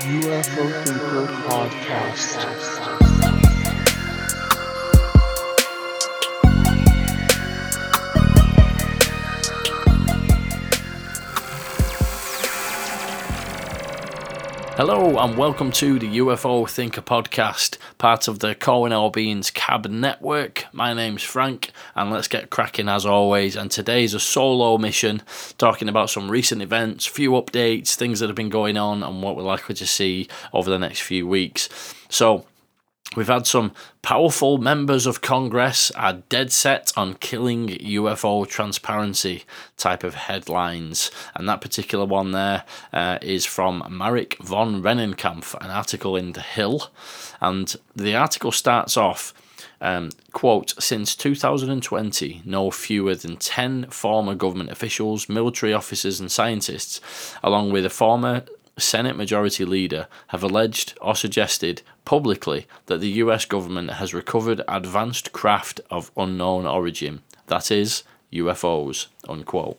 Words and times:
UFO 0.00 0.84
Thinker 0.84 1.32
Podcast. 1.46 2.74
Hello 14.76 15.16
and 15.18 15.38
welcome 15.38 15.70
to 15.70 16.00
the 16.00 16.18
UFO 16.18 16.68
Thinker 16.68 17.00
podcast, 17.00 17.78
part 17.96 18.26
of 18.26 18.40
the 18.40 18.56
Corwin 18.56 19.12
Beans 19.12 19.52
Cab 19.52 19.86
Network. 19.86 20.66
My 20.72 20.92
name's 20.92 21.22
Frank, 21.22 21.70
and 21.94 22.10
let's 22.10 22.28
get 22.28 22.50
cracking 22.50 22.88
as 22.88 23.06
always. 23.06 23.56
And 23.56 23.70
today's 23.70 24.14
a 24.14 24.20
solo 24.20 24.78
mission, 24.78 25.22
talking 25.58 25.88
about 25.88 26.10
some 26.10 26.30
recent 26.30 26.62
events, 26.62 27.06
few 27.06 27.32
updates, 27.32 27.94
things 27.94 28.20
that 28.20 28.28
have 28.28 28.36
been 28.36 28.48
going 28.48 28.76
on, 28.76 29.02
and 29.02 29.22
what 29.22 29.36
we're 29.36 29.42
likely 29.42 29.74
to 29.76 29.86
see 29.86 30.28
over 30.52 30.70
the 30.70 30.78
next 30.78 31.00
few 31.00 31.26
weeks. 31.26 31.68
So, 32.08 32.46
We've 33.16 33.28
had 33.28 33.46
some 33.46 33.72
powerful 34.02 34.58
members 34.58 35.06
of 35.06 35.20
Congress 35.20 35.92
are 35.92 36.14
dead 36.28 36.50
set 36.50 36.92
on 36.96 37.14
killing 37.14 37.68
UFO 37.68 38.48
transparency 38.48 39.44
type 39.76 40.02
of 40.02 40.14
headlines. 40.14 41.12
And 41.36 41.48
that 41.48 41.60
particular 41.60 42.04
one 42.04 42.32
there 42.32 42.64
uh, 42.92 43.18
is 43.22 43.46
from 43.46 43.86
Marik 43.88 44.36
von 44.42 44.82
Rennenkampff, 44.82 45.54
an 45.62 45.70
article 45.70 46.16
in 46.16 46.32
The 46.32 46.40
Hill. 46.40 46.90
And 47.40 47.76
the 47.94 48.16
article 48.16 48.50
starts 48.50 48.96
off. 48.96 49.32
Um, 49.84 50.12
quote, 50.32 50.72
since 50.82 51.14
2020, 51.14 52.40
no 52.46 52.70
fewer 52.70 53.14
than 53.14 53.36
10 53.36 53.90
former 53.90 54.34
government 54.34 54.70
officials, 54.70 55.28
military 55.28 55.74
officers, 55.74 56.20
and 56.20 56.32
scientists, 56.32 57.02
along 57.42 57.70
with 57.70 57.84
a 57.84 57.90
former 57.90 58.44
Senate 58.78 59.14
Majority 59.14 59.66
Leader 59.66 60.08
have 60.28 60.42
alleged 60.42 60.96
or 61.02 61.14
suggested 61.14 61.82
publicly 62.06 62.66
that 62.86 63.00
the 63.00 63.10
US 63.10 63.44
government 63.44 63.90
has 63.90 64.14
recovered 64.14 64.62
advanced 64.66 65.32
craft 65.32 65.82
of 65.90 66.10
unknown 66.16 66.64
origin, 66.64 67.20
that 67.48 67.70
is, 67.70 68.04
UFOs, 68.32 69.08
unquote. 69.28 69.78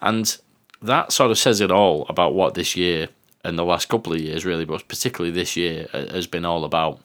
And 0.00 0.36
that 0.82 1.12
sort 1.12 1.30
of 1.30 1.38
says 1.38 1.60
it 1.60 1.70
all 1.70 2.04
about 2.08 2.34
what 2.34 2.54
this 2.54 2.76
year 2.76 3.10
and 3.44 3.56
the 3.56 3.64
last 3.64 3.88
couple 3.88 4.12
of 4.12 4.20
years, 4.20 4.44
really, 4.44 4.64
but 4.64 4.88
particularly 4.88 5.30
this 5.30 5.56
year, 5.56 5.86
has 5.92 6.26
been 6.26 6.44
all 6.44 6.64
about. 6.64 7.00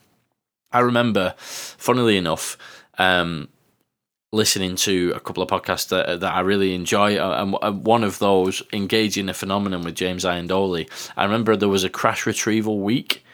I 0.71 0.79
remember, 0.79 1.35
funnily 1.37 2.17
enough, 2.17 2.57
um, 2.97 3.49
listening 4.33 4.75
to 4.77 5.11
a 5.15 5.19
couple 5.19 5.43
of 5.43 5.49
podcasts 5.49 5.89
that, 5.89 6.21
that 6.21 6.33
I 6.33 6.39
really 6.39 6.73
enjoy, 6.73 7.17
uh, 7.17 7.57
and 7.61 7.85
one 7.85 8.03
of 8.03 8.19
those 8.19 8.63
engaging 8.71 9.25
the 9.25 9.33
phenomenon 9.33 9.83
with 9.83 9.95
James 9.95 10.23
Iandoli. 10.23 10.89
I 11.17 11.25
remember 11.25 11.55
there 11.55 11.67
was 11.67 11.83
a 11.83 11.89
crash 11.89 12.25
retrieval 12.25 12.79
week, 12.79 13.25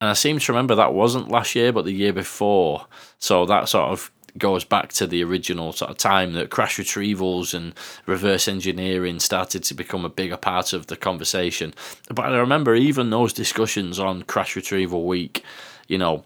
and 0.00 0.10
I 0.10 0.14
seem 0.14 0.38
to 0.38 0.52
remember 0.52 0.74
that 0.74 0.94
wasn't 0.94 1.30
last 1.30 1.54
year, 1.54 1.72
but 1.72 1.84
the 1.84 1.92
year 1.92 2.12
before. 2.12 2.86
So 3.18 3.46
that 3.46 3.68
sort 3.68 3.90
of 3.90 4.10
goes 4.38 4.64
back 4.64 4.92
to 4.94 5.06
the 5.06 5.22
original 5.22 5.72
sort 5.72 5.90
of 5.90 5.98
time 5.98 6.32
that 6.32 6.50
crash 6.50 6.78
retrievals 6.78 7.52
and 7.54 7.74
reverse 8.06 8.48
engineering 8.48 9.18
started 9.18 9.62
to 9.64 9.74
become 9.74 10.04
a 10.04 10.08
bigger 10.08 10.36
part 10.36 10.72
of 10.72 10.86
the 10.86 10.96
conversation. 10.96 11.74
But 12.08 12.26
I 12.26 12.38
remember 12.38 12.74
even 12.74 13.10
those 13.10 13.32
discussions 13.32 13.98
on 13.98 14.22
crash 14.22 14.56
retrieval 14.56 15.04
week, 15.04 15.44
you 15.88 15.98
know, 15.98 16.24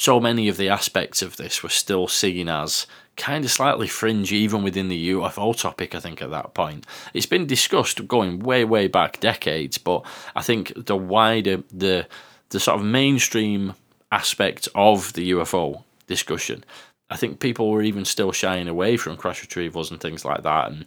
so 0.00 0.18
many 0.18 0.48
of 0.48 0.56
the 0.56 0.70
aspects 0.70 1.20
of 1.20 1.36
this 1.36 1.62
were 1.62 1.68
still 1.68 2.08
seen 2.08 2.48
as 2.48 2.86
kind 3.18 3.44
of 3.44 3.50
slightly 3.50 3.86
fringe 3.86 4.32
even 4.32 4.62
within 4.62 4.88
the 4.88 5.10
UFO 5.10 5.54
topic, 5.54 5.94
I 5.94 6.00
think, 6.00 6.22
at 6.22 6.30
that 6.30 6.54
point. 6.54 6.86
It's 7.12 7.26
been 7.26 7.46
discussed 7.46 8.08
going 8.08 8.38
way, 8.38 8.64
way 8.64 8.86
back 8.86 9.20
decades, 9.20 9.76
but 9.76 10.06
I 10.34 10.40
think 10.40 10.72
the 10.86 10.96
wider, 10.96 11.62
the, 11.70 12.06
the 12.48 12.58
sort 12.58 12.80
of 12.80 12.86
mainstream 12.86 13.74
aspect 14.10 14.68
of 14.74 15.12
the 15.12 15.32
UFO 15.32 15.84
discussion, 16.06 16.64
I 17.10 17.18
think 17.18 17.38
people 17.38 17.70
were 17.70 17.82
even 17.82 18.06
still 18.06 18.32
shying 18.32 18.68
away 18.68 18.96
from 18.96 19.18
crash 19.18 19.46
retrievals 19.46 19.90
and 19.90 20.00
things 20.00 20.24
like 20.24 20.44
that. 20.44 20.70
And, 20.70 20.86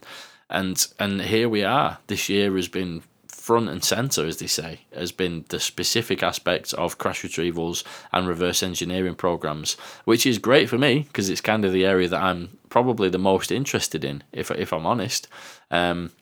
and, 0.50 0.86
and 0.98 1.22
here 1.22 1.48
we 1.48 1.62
are. 1.62 1.98
This 2.08 2.28
year 2.28 2.56
has 2.56 2.66
been 2.66 3.04
front 3.44 3.68
and 3.68 3.84
center, 3.84 4.24
as 4.24 4.38
they 4.38 4.46
say, 4.46 4.80
has 4.96 5.12
been 5.12 5.44
the 5.50 5.60
specific 5.60 6.22
aspects 6.22 6.72
of 6.72 6.96
crash 6.96 7.22
retrievals 7.22 7.84
and 8.10 8.26
reverse 8.26 8.62
engineering 8.62 9.14
programs, 9.14 9.74
which 10.06 10.24
is 10.24 10.38
great 10.38 10.66
for 10.66 10.78
me 10.78 11.00
because 11.00 11.28
it's 11.28 11.42
kind 11.42 11.62
of 11.62 11.70
the 11.70 11.84
area 11.84 12.08
that 12.08 12.22
I'm 12.22 12.56
probably 12.70 13.10
the 13.10 13.18
most 13.18 13.52
interested 13.52 14.02
in, 14.02 14.24
if 14.32 14.50
if 14.50 14.72
I'm 14.72 14.86
honest. 14.86 15.28
Um, 15.70 16.12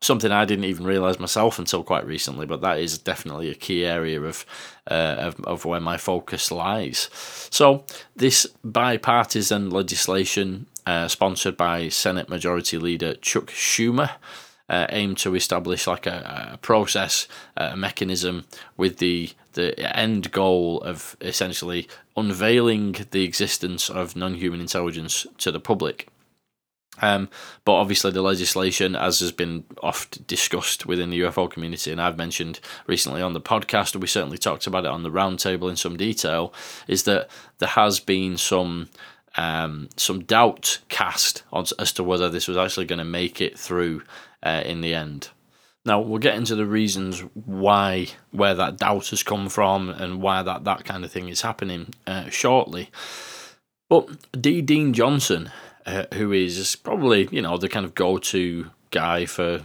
something 0.00 0.32
I 0.32 0.44
didn't 0.44 0.64
even 0.64 0.84
realize 0.84 1.20
myself 1.20 1.60
until 1.60 1.84
quite 1.84 2.04
recently, 2.04 2.44
but 2.44 2.60
that 2.62 2.80
is 2.80 2.98
definitely 2.98 3.50
a 3.50 3.54
key 3.54 3.84
area 3.84 4.20
of, 4.20 4.44
uh, 4.90 5.14
of, 5.18 5.40
of 5.44 5.64
where 5.64 5.80
my 5.80 5.96
focus 5.96 6.50
lies. 6.50 7.08
So, 7.50 7.84
this 8.16 8.46
bipartisan 8.64 9.70
legislation, 9.70 10.66
uh, 10.86 11.06
sponsored 11.06 11.56
by 11.56 11.88
Senate 11.88 12.28
Majority 12.28 12.78
Leader 12.78 13.14
Chuck 13.14 13.46
Schumer, 13.46 14.10
uh, 14.68 14.86
aim 14.90 15.14
to 15.16 15.34
establish 15.34 15.86
like 15.86 16.06
a, 16.06 16.50
a 16.52 16.56
process, 16.58 17.26
a 17.56 17.76
mechanism 17.76 18.44
with 18.76 18.98
the 18.98 19.30
the 19.54 19.96
end 19.96 20.30
goal 20.30 20.80
of 20.82 21.16
essentially 21.20 21.88
unveiling 22.16 22.94
the 23.10 23.24
existence 23.24 23.90
of 23.90 24.14
non-human 24.14 24.60
intelligence 24.60 25.26
to 25.38 25.50
the 25.50 25.58
public. 25.58 26.08
Um, 27.00 27.28
but 27.64 27.74
obviously, 27.74 28.10
the 28.10 28.22
legislation, 28.22 28.96
as 28.96 29.20
has 29.20 29.32
been 29.32 29.64
oft 29.82 30.26
discussed 30.26 30.86
within 30.86 31.10
the 31.10 31.20
UFO 31.20 31.50
community, 31.50 31.92
and 31.92 32.00
I've 32.00 32.18
mentioned 32.18 32.60
recently 32.86 33.22
on 33.22 33.34
the 33.34 33.40
podcast, 33.40 33.96
we 33.96 34.06
certainly 34.06 34.38
talked 34.38 34.66
about 34.66 34.84
it 34.84 34.90
on 34.90 35.02
the 35.02 35.10
roundtable 35.10 35.70
in 35.70 35.76
some 35.76 35.96
detail, 35.96 36.52
is 36.86 37.04
that 37.04 37.28
there 37.58 37.68
has 37.70 38.00
been 38.00 38.36
some 38.36 38.88
um, 39.36 39.88
some 39.96 40.24
doubt 40.24 40.78
cast 40.88 41.44
on, 41.52 41.64
as 41.78 41.92
to 41.92 42.02
whether 42.02 42.28
this 42.28 42.48
was 42.48 42.56
actually 42.56 42.86
going 42.86 42.98
to 42.98 43.04
make 43.04 43.40
it 43.40 43.56
through 43.58 44.02
uh, 44.42 44.62
in 44.64 44.80
the 44.80 44.94
end. 44.94 45.30
Now 45.84 46.00
we'll 46.00 46.18
get 46.18 46.36
into 46.36 46.54
the 46.54 46.66
reasons 46.66 47.20
why, 47.34 48.08
where 48.30 48.54
that 48.54 48.76
doubt 48.76 49.08
has 49.08 49.22
come 49.22 49.48
from, 49.48 49.88
and 49.88 50.20
why 50.20 50.42
that 50.42 50.64
that 50.64 50.84
kind 50.84 51.04
of 51.04 51.10
thing 51.10 51.28
is 51.28 51.42
happening 51.42 51.94
uh, 52.06 52.28
shortly. 52.28 52.90
But 53.88 54.08
D. 54.40 54.60
Dean 54.60 54.92
Johnson, 54.92 55.50
uh, 55.86 56.04
who 56.14 56.32
is 56.32 56.76
probably 56.76 57.28
you 57.30 57.40
know 57.40 57.56
the 57.56 57.68
kind 57.68 57.86
of 57.86 57.94
go-to 57.94 58.70
guy 58.90 59.24
for 59.24 59.62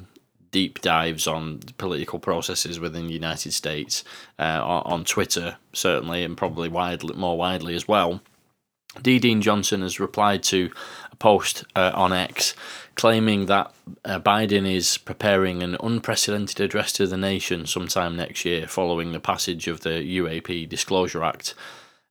deep 0.51 0.79
dives 0.81 1.27
on 1.27 1.59
political 1.77 2.19
processes 2.19 2.79
within 2.79 3.07
the 3.07 3.13
United 3.13 3.51
States 3.51 4.03
uh, 4.39 4.61
on 4.63 5.03
Twitter, 5.03 5.57
certainly, 5.73 6.23
and 6.23 6.37
probably 6.37 6.69
widely, 6.69 7.15
more 7.15 7.37
widely 7.37 7.75
as 7.75 7.87
well. 7.87 8.21
D. 9.01 9.19
Dean 9.19 9.41
Johnson 9.41 9.81
has 9.81 9.99
replied 9.99 10.43
to 10.43 10.71
a 11.11 11.15
post 11.15 11.63
uh, 11.75 11.91
on 11.93 12.13
X 12.13 12.53
claiming 12.95 13.47
that 13.47 13.73
uh, 14.05 14.19
Biden 14.19 14.71
is 14.71 14.97
preparing 14.97 15.63
an 15.63 15.77
unprecedented 15.81 16.59
address 16.59 16.91
to 16.93 17.07
the 17.07 17.17
nation 17.17 17.65
sometime 17.65 18.15
next 18.15 18.45
year 18.45 18.67
following 18.67 19.11
the 19.11 19.19
passage 19.19 19.67
of 19.67 19.81
the 19.81 20.19
UAP 20.19 20.69
Disclosure 20.69 21.23
Act 21.23 21.55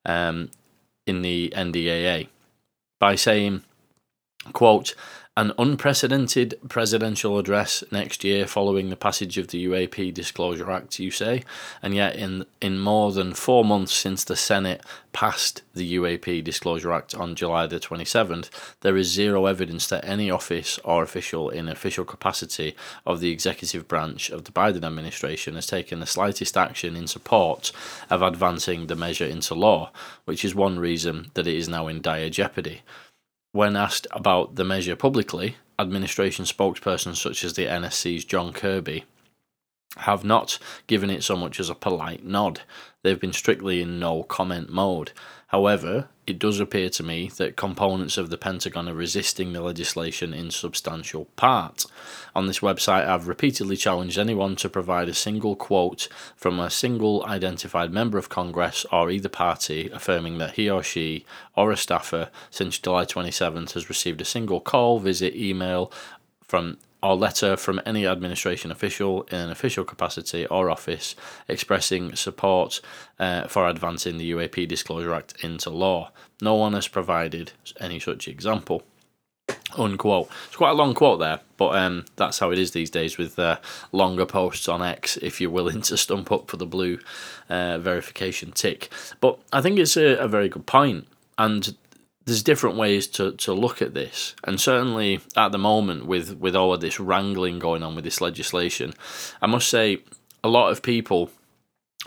um, 0.04 0.50
in 1.06 1.22
the 1.22 1.52
NDAA 1.54 2.28
by 2.98 3.14
saying, 3.14 3.62
quote, 4.52 4.94
an 5.34 5.50
unprecedented 5.56 6.54
presidential 6.68 7.38
address 7.38 7.82
next 7.90 8.22
year 8.22 8.46
following 8.46 8.90
the 8.90 8.96
passage 8.96 9.38
of 9.38 9.48
the 9.48 9.64
UAP 9.64 10.12
Disclosure 10.12 10.70
Act, 10.70 10.98
you 10.98 11.10
say, 11.10 11.42
and 11.80 11.94
yet 11.94 12.16
in 12.16 12.44
in 12.60 12.78
more 12.78 13.12
than 13.12 13.32
four 13.32 13.64
months 13.64 13.94
since 13.94 14.24
the 14.24 14.36
Senate 14.36 14.82
passed 15.14 15.62
the 15.72 15.94
UAP 15.96 16.44
Disclosure 16.44 16.92
Act 16.92 17.14
on 17.14 17.34
July 17.34 17.66
the 17.66 17.80
27th, 17.80 18.50
there 18.82 18.96
is 18.96 19.10
zero 19.10 19.46
evidence 19.46 19.86
that 19.86 20.04
any 20.04 20.30
office 20.30 20.78
or 20.84 21.02
official 21.02 21.48
in 21.48 21.66
official 21.66 22.04
capacity 22.04 22.76
of 23.06 23.20
the 23.20 23.30
executive 23.30 23.88
branch 23.88 24.28
of 24.28 24.44
the 24.44 24.52
Biden 24.52 24.84
administration 24.84 25.54
has 25.54 25.66
taken 25.66 26.00
the 26.00 26.06
slightest 26.06 26.58
action 26.58 26.94
in 26.94 27.06
support 27.06 27.72
of 28.10 28.20
advancing 28.20 28.86
the 28.86 28.96
measure 28.96 29.26
into 29.26 29.54
law, 29.54 29.90
which 30.26 30.44
is 30.44 30.54
one 30.54 30.78
reason 30.78 31.30
that 31.32 31.46
it 31.46 31.54
is 31.54 31.70
now 31.70 31.88
in 31.88 32.02
dire 32.02 32.28
jeopardy. 32.28 32.82
When 33.54 33.76
asked 33.76 34.06
about 34.12 34.54
the 34.54 34.64
measure 34.64 34.96
publicly, 34.96 35.56
administration 35.78 36.46
spokespersons 36.46 37.18
such 37.18 37.44
as 37.44 37.52
the 37.52 37.66
NSC's 37.66 38.24
John 38.24 38.54
Kirby 38.54 39.04
have 39.98 40.24
not 40.24 40.58
given 40.86 41.10
it 41.10 41.22
so 41.22 41.36
much 41.36 41.60
as 41.60 41.68
a 41.68 41.74
polite 41.74 42.24
nod. 42.24 42.62
They've 43.02 43.20
been 43.20 43.32
strictly 43.32 43.82
in 43.82 43.98
no 43.98 44.22
comment 44.22 44.70
mode. 44.70 45.12
However, 45.48 46.08
it 46.26 46.38
does 46.38 46.60
appear 46.60 46.88
to 46.88 47.02
me 47.02 47.28
that 47.36 47.56
components 47.56 48.16
of 48.16 48.30
the 48.30 48.38
Pentagon 48.38 48.88
are 48.88 48.94
resisting 48.94 49.52
the 49.52 49.60
legislation 49.60 50.32
in 50.32 50.50
substantial 50.50 51.26
part. 51.36 51.84
On 52.34 52.46
this 52.46 52.60
website, 52.60 53.06
I've 53.06 53.28
repeatedly 53.28 53.76
challenged 53.76 54.18
anyone 54.18 54.56
to 54.56 54.70
provide 54.70 55.10
a 55.10 55.14
single 55.14 55.56
quote 55.56 56.08
from 56.36 56.58
a 56.58 56.70
single 56.70 57.24
identified 57.26 57.92
member 57.92 58.16
of 58.16 58.30
Congress 58.30 58.86
or 58.90 59.10
either 59.10 59.28
party 59.28 59.90
affirming 59.92 60.38
that 60.38 60.54
he 60.54 60.70
or 60.70 60.82
she 60.82 61.26
or 61.54 61.70
a 61.70 61.76
staffer 61.76 62.30
since 62.50 62.78
July 62.78 63.04
27th 63.04 63.72
has 63.72 63.90
received 63.90 64.22
a 64.22 64.24
single 64.24 64.60
call, 64.60 65.00
visit, 65.00 65.34
email 65.36 65.92
from 66.40 66.78
or 67.02 67.16
letter 67.16 67.56
from 67.56 67.80
any 67.84 68.06
administration 68.06 68.70
official 68.70 69.22
in 69.24 69.38
an 69.38 69.50
official 69.50 69.84
capacity 69.84 70.46
or 70.46 70.70
office 70.70 71.16
expressing 71.48 72.14
support 72.14 72.80
uh, 73.18 73.46
for 73.48 73.68
advancing 73.68 74.18
the 74.18 74.30
UAP 74.30 74.68
Disclosure 74.68 75.14
Act 75.14 75.34
into 75.42 75.70
law. 75.70 76.10
No 76.40 76.54
one 76.54 76.74
has 76.74 76.88
provided 76.88 77.52
any 77.80 77.98
such 77.98 78.28
example. 78.28 78.82
Unquote. 79.76 80.28
It's 80.46 80.56
quite 80.56 80.70
a 80.70 80.74
long 80.74 80.94
quote 80.94 81.18
there, 81.18 81.40
but 81.56 81.76
um, 81.76 82.04
that's 82.16 82.38
how 82.38 82.50
it 82.50 82.58
is 82.58 82.72
these 82.72 82.90
days 82.90 83.16
with 83.16 83.38
uh, 83.38 83.58
longer 83.90 84.26
posts 84.26 84.68
on 84.68 84.82
X 84.82 85.16
if 85.16 85.40
you're 85.40 85.50
willing 85.50 85.80
to 85.82 85.96
stump 85.96 86.30
up 86.30 86.50
for 86.50 86.58
the 86.58 86.66
blue 86.66 86.98
uh, 87.48 87.78
verification 87.78 88.52
tick. 88.52 88.90
But 89.20 89.38
I 89.52 89.60
think 89.60 89.78
it's 89.78 89.96
a, 89.96 90.16
a 90.18 90.28
very 90.28 90.48
good 90.48 90.66
point, 90.66 91.06
and 91.38 91.74
there's 92.24 92.42
different 92.42 92.76
ways 92.76 93.06
to, 93.08 93.32
to 93.32 93.52
look 93.52 93.82
at 93.82 93.94
this, 93.94 94.34
and 94.44 94.60
certainly 94.60 95.20
at 95.36 95.52
the 95.52 95.58
moment 95.58 96.06
with 96.06 96.36
with 96.38 96.56
all 96.56 96.72
of 96.72 96.80
this 96.80 97.00
wrangling 97.00 97.58
going 97.58 97.82
on 97.82 97.94
with 97.94 98.04
this 98.04 98.20
legislation, 98.20 98.94
I 99.40 99.46
must 99.46 99.68
say 99.68 100.02
a 100.44 100.48
lot 100.48 100.70
of 100.70 100.82
people 100.82 101.30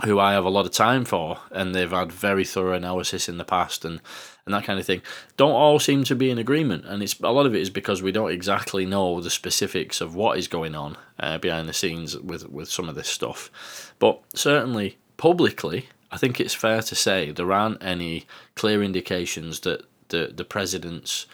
who 0.03 0.19
I 0.19 0.33
have 0.33 0.43
a 0.43 0.49
lot 0.49 0.65
of 0.65 0.73
time 0.73 1.05
for, 1.05 1.39
and 1.51 1.73
they've 1.73 1.89
had 1.89 2.11
very 2.11 2.43
thorough 2.43 2.73
analysis 2.73 3.29
in 3.29 3.37
the 3.37 3.45
past 3.45 3.85
and 3.85 4.01
and 4.45 4.53
that 4.53 4.63
kind 4.63 4.79
of 4.79 4.85
thing, 4.85 5.01
don't 5.37 5.51
all 5.51 5.79
seem 5.79 6.03
to 6.03 6.15
be 6.15 6.29
in 6.29 6.37
agreement. 6.37 6.85
And 6.85 7.01
it's 7.01 7.19
a 7.19 7.31
lot 7.31 7.47
of 7.47 7.55
it 7.55 7.61
is 7.61 7.71
because 7.71 8.03
we 8.03 8.11
don't 8.11 8.31
exactly 8.31 8.85
know 8.85 9.19
the 9.19 9.31
specifics 9.31 10.01
of 10.01 10.13
what 10.15 10.37
is 10.37 10.47
going 10.47 10.75
on 10.75 10.97
uh, 11.19 11.39
behind 11.39 11.67
the 11.67 11.73
scenes 11.73 12.15
with 12.17 12.47
with 12.49 12.69
some 12.69 12.87
of 12.87 12.95
this 12.95 13.07
stuff. 13.07 13.93
But 13.97 14.21
certainly 14.35 14.97
publicly, 15.17 15.89
I 16.11 16.17
think 16.17 16.39
it's 16.39 16.53
fair 16.53 16.81
to 16.83 16.95
say 16.95 17.31
there 17.31 17.51
aren't 17.51 17.83
any 17.83 18.27
clear 18.55 18.83
indications 18.83 19.61
that 19.61 19.83
the 20.09 20.31
the 20.35 20.45
president's 20.45 21.25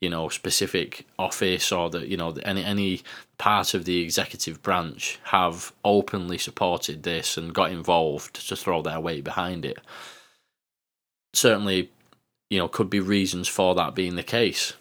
you 0.00 0.10
know 0.10 0.28
specific 0.28 1.06
office 1.18 1.72
or 1.72 1.90
that 1.90 2.08
you 2.08 2.16
know 2.16 2.30
any 2.42 2.64
any 2.64 3.02
part 3.38 3.74
of 3.74 3.84
the 3.84 4.02
executive 4.02 4.62
branch 4.62 5.18
have 5.24 5.72
openly 5.84 6.38
supported 6.38 7.02
this 7.02 7.36
and 7.36 7.54
got 7.54 7.70
involved 7.70 8.48
to 8.48 8.56
throw 8.56 8.82
their 8.82 9.00
weight 9.00 9.24
behind 9.24 9.64
it. 9.64 9.78
Certainly 11.34 11.90
you 12.50 12.58
know 12.58 12.68
could 12.68 12.90
be 12.90 13.00
reasons 13.00 13.48
for 13.48 13.74
that 13.74 13.94
being 13.94 14.16
the 14.16 14.22
case. 14.22 14.74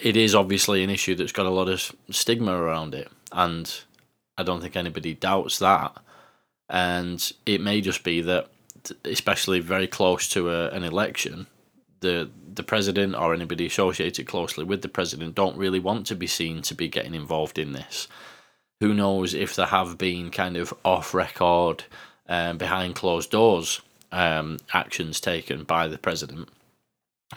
It 0.00 0.16
is 0.16 0.34
obviously 0.34 0.82
an 0.82 0.90
issue 0.90 1.14
that's 1.14 1.32
got 1.32 1.46
a 1.46 1.50
lot 1.50 1.68
of 1.68 1.92
stigma 2.10 2.52
around 2.52 2.94
it 2.94 3.08
and 3.30 3.82
i 4.36 4.42
don't 4.42 4.60
think 4.60 4.76
anybody 4.76 5.14
doubts 5.14 5.58
that. 5.58 5.96
And 6.68 7.32
it 7.46 7.60
may 7.60 7.80
just 7.80 8.02
be 8.04 8.20
that 8.22 8.48
especially 9.04 9.60
very 9.60 9.86
close 9.86 10.28
to 10.30 10.50
a, 10.50 10.70
an 10.70 10.82
election 10.82 11.46
the 12.04 12.30
the 12.54 12.62
president 12.62 13.16
or 13.16 13.34
anybody 13.34 13.66
associated 13.66 14.28
closely 14.28 14.62
with 14.62 14.82
the 14.82 14.88
president 14.88 15.34
don't 15.34 15.56
really 15.56 15.80
want 15.80 16.06
to 16.06 16.14
be 16.14 16.28
seen 16.28 16.62
to 16.62 16.74
be 16.74 16.86
getting 16.86 17.14
involved 17.14 17.58
in 17.58 17.72
this. 17.72 18.06
Who 18.78 18.94
knows 18.94 19.34
if 19.34 19.56
there 19.56 19.66
have 19.66 19.98
been 19.98 20.30
kind 20.30 20.56
of 20.56 20.72
off 20.84 21.14
record, 21.14 21.82
um, 22.28 22.58
behind 22.58 22.94
closed 22.94 23.30
doors 23.30 23.80
um, 24.12 24.58
actions 24.72 25.20
taken 25.20 25.64
by 25.64 25.88
the 25.88 25.98
president 25.98 26.48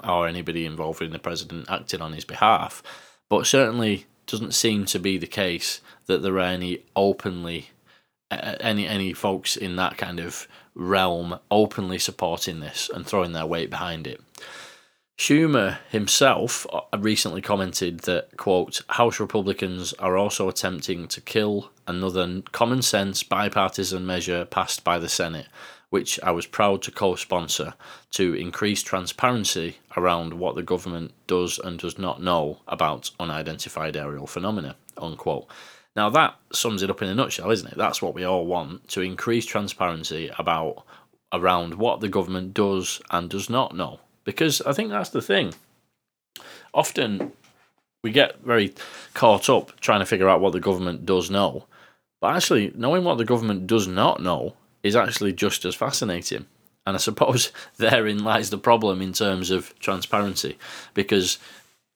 or 0.07 0.27
anybody 0.27 0.65
involved 0.65 1.01
in 1.01 1.11
the 1.11 1.19
president 1.19 1.65
acting 1.69 2.01
on 2.01 2.13
his 2.13 2.25
behalf, 2.25 2.83
but 3.29 3.47
certainly 3.47 4.05
doesn't 4.27 4.53
seem 4.53 4.85
to 4.85 4.99
be 4.99 5.17
the 5.17 5.25
case 5.25 5.81
that 6.05 6.21
there 6.21 6.35
are 6.35 6.41
any 6.41 6.83
openly 6.95 7.69
any 8.29 8.85
any 8.85 9.13
folks 9.13 9.55
in 9.55 9.77
that 9.77 9.97
kind 9.97 10.19
of 10.19 10.47
realm 10.77 11.39
openly 11.49 11.97
supporting 11.97 12.59
this 12.59 12.89
and 12.93 13.05
throwing 13.05 13.33
their 13.33 13.45
weight 13.45 13.69
behind 13.69 14.07
it. 14.07 14.21
Schumer 15.17 15.79
himself 15.89 16.67
uh, 16.71 16.81
recently 16.99 17.41
commented 17.41 18.01
that, 18.01 18.37
quote, 18.37 18.81
House 18.89 19.19
Republicans 19.19 19.93
are 19.93 20.15
also 20.15 20.47
attempting 20.47 21.07
to 21.07 21.21
kill 21.21 21.71
another 21.87 22.43
common 22.51 22.83
sense 22.83 23.23
bipartisan 23.23 24.05
measure 24.05 24.45
passed 24.45 24.83
by 24.83 24.99
the 24.99 25.09
Senate, 25.09 25.47
which 25.89 26.19
I 26.21 26.29
was 26.29 26.45
proud 26.45 26.83
to 26.83 26.91
co 26.91 27.15
sponsor 27.15 27.73
to 28.11 28.35
increase 28.35 28.83
transparency 28.83 29.77
around 29.95 30.35
what 30.35 30.53
the 30.53 30.61
government 30.61 31.13
does 31.25 31.57
and 31.57 31.79
does 31.79 31.97
not 31.97 32.21
know 32.21 32.59
about 32.67 33.09
unidentified 33.19 33.97
aerial 33.97 34.27
phenomena, 34.27 34.75
unquote. 34.97 35.47
Now, 35.97 36.09
that 36.11 36.35
sums 36.53 36.83
it 36.83 36.89
up 36.89 37.01
in 37.01 37.09
a 37.09 37.15
nutshell, 37.15 37.51
isn't 37.51 37.71
it? 37.71 37.77
That's 37.77 38.01
what 38.01 38.13
we 38.13 38.23
all 38.23 38.45
want 38.45 38.87
to 38.89 39.01
increase 39.01 39.45
transparency 39.45 40.31
about 40.37 40.85
around 41.33 41.73
what 41.73 41.99
the 41.99 42.07
government 42.07 42.53
does 42.53 43.01
and 43.11 43.29
does 43.29 43.49
not 43.49 43.75
know 43.75 43.99
because 44.27 44.61
I 44.61 44.73
think 44.73 44.89
that's 44.89 45.09
the 45.09 45.21
thing. 45.21 45.53
Often 46.73 47.31
we 48.03 48.11
get 48.11 48.43
very 48.43 48.75
caught 49.13 49.49
up 49.49 49.79
trying 49.79 50.01
to 50.01 50.05
figure 50.05 50.27
out 50.27 50.41
what 50.41 50.51
the 50.51 50.59
government 50.59 51.05
does 51.05 51.31
know, 51.31 51.65
but 52.19 52.35
actually, 52.35 52.73
knowing 52.75 53.05
what 53.05 53.17
the 53.17 53.25
government 53.25 53.67
does 53.67 53.87
not 53.87 54.21
know 54.21 54.55
is 54.83 54.97
actually 54.97 55.31
just 55.31 55.63
as 55.63 55.75
fascinating. 55.75 56.45
And 56.85 56.95
I 56.95 56.99
suppose 56.99 57.53
therein 57.77 58.21
lies 58.21 58.49
the 58.49 58.57
problem 58.57 59.01
in 59.01 59.13
terms 59.13 59.49
of 59.49 59.73
transparency, 59.79 60.57
because 60.93 61.37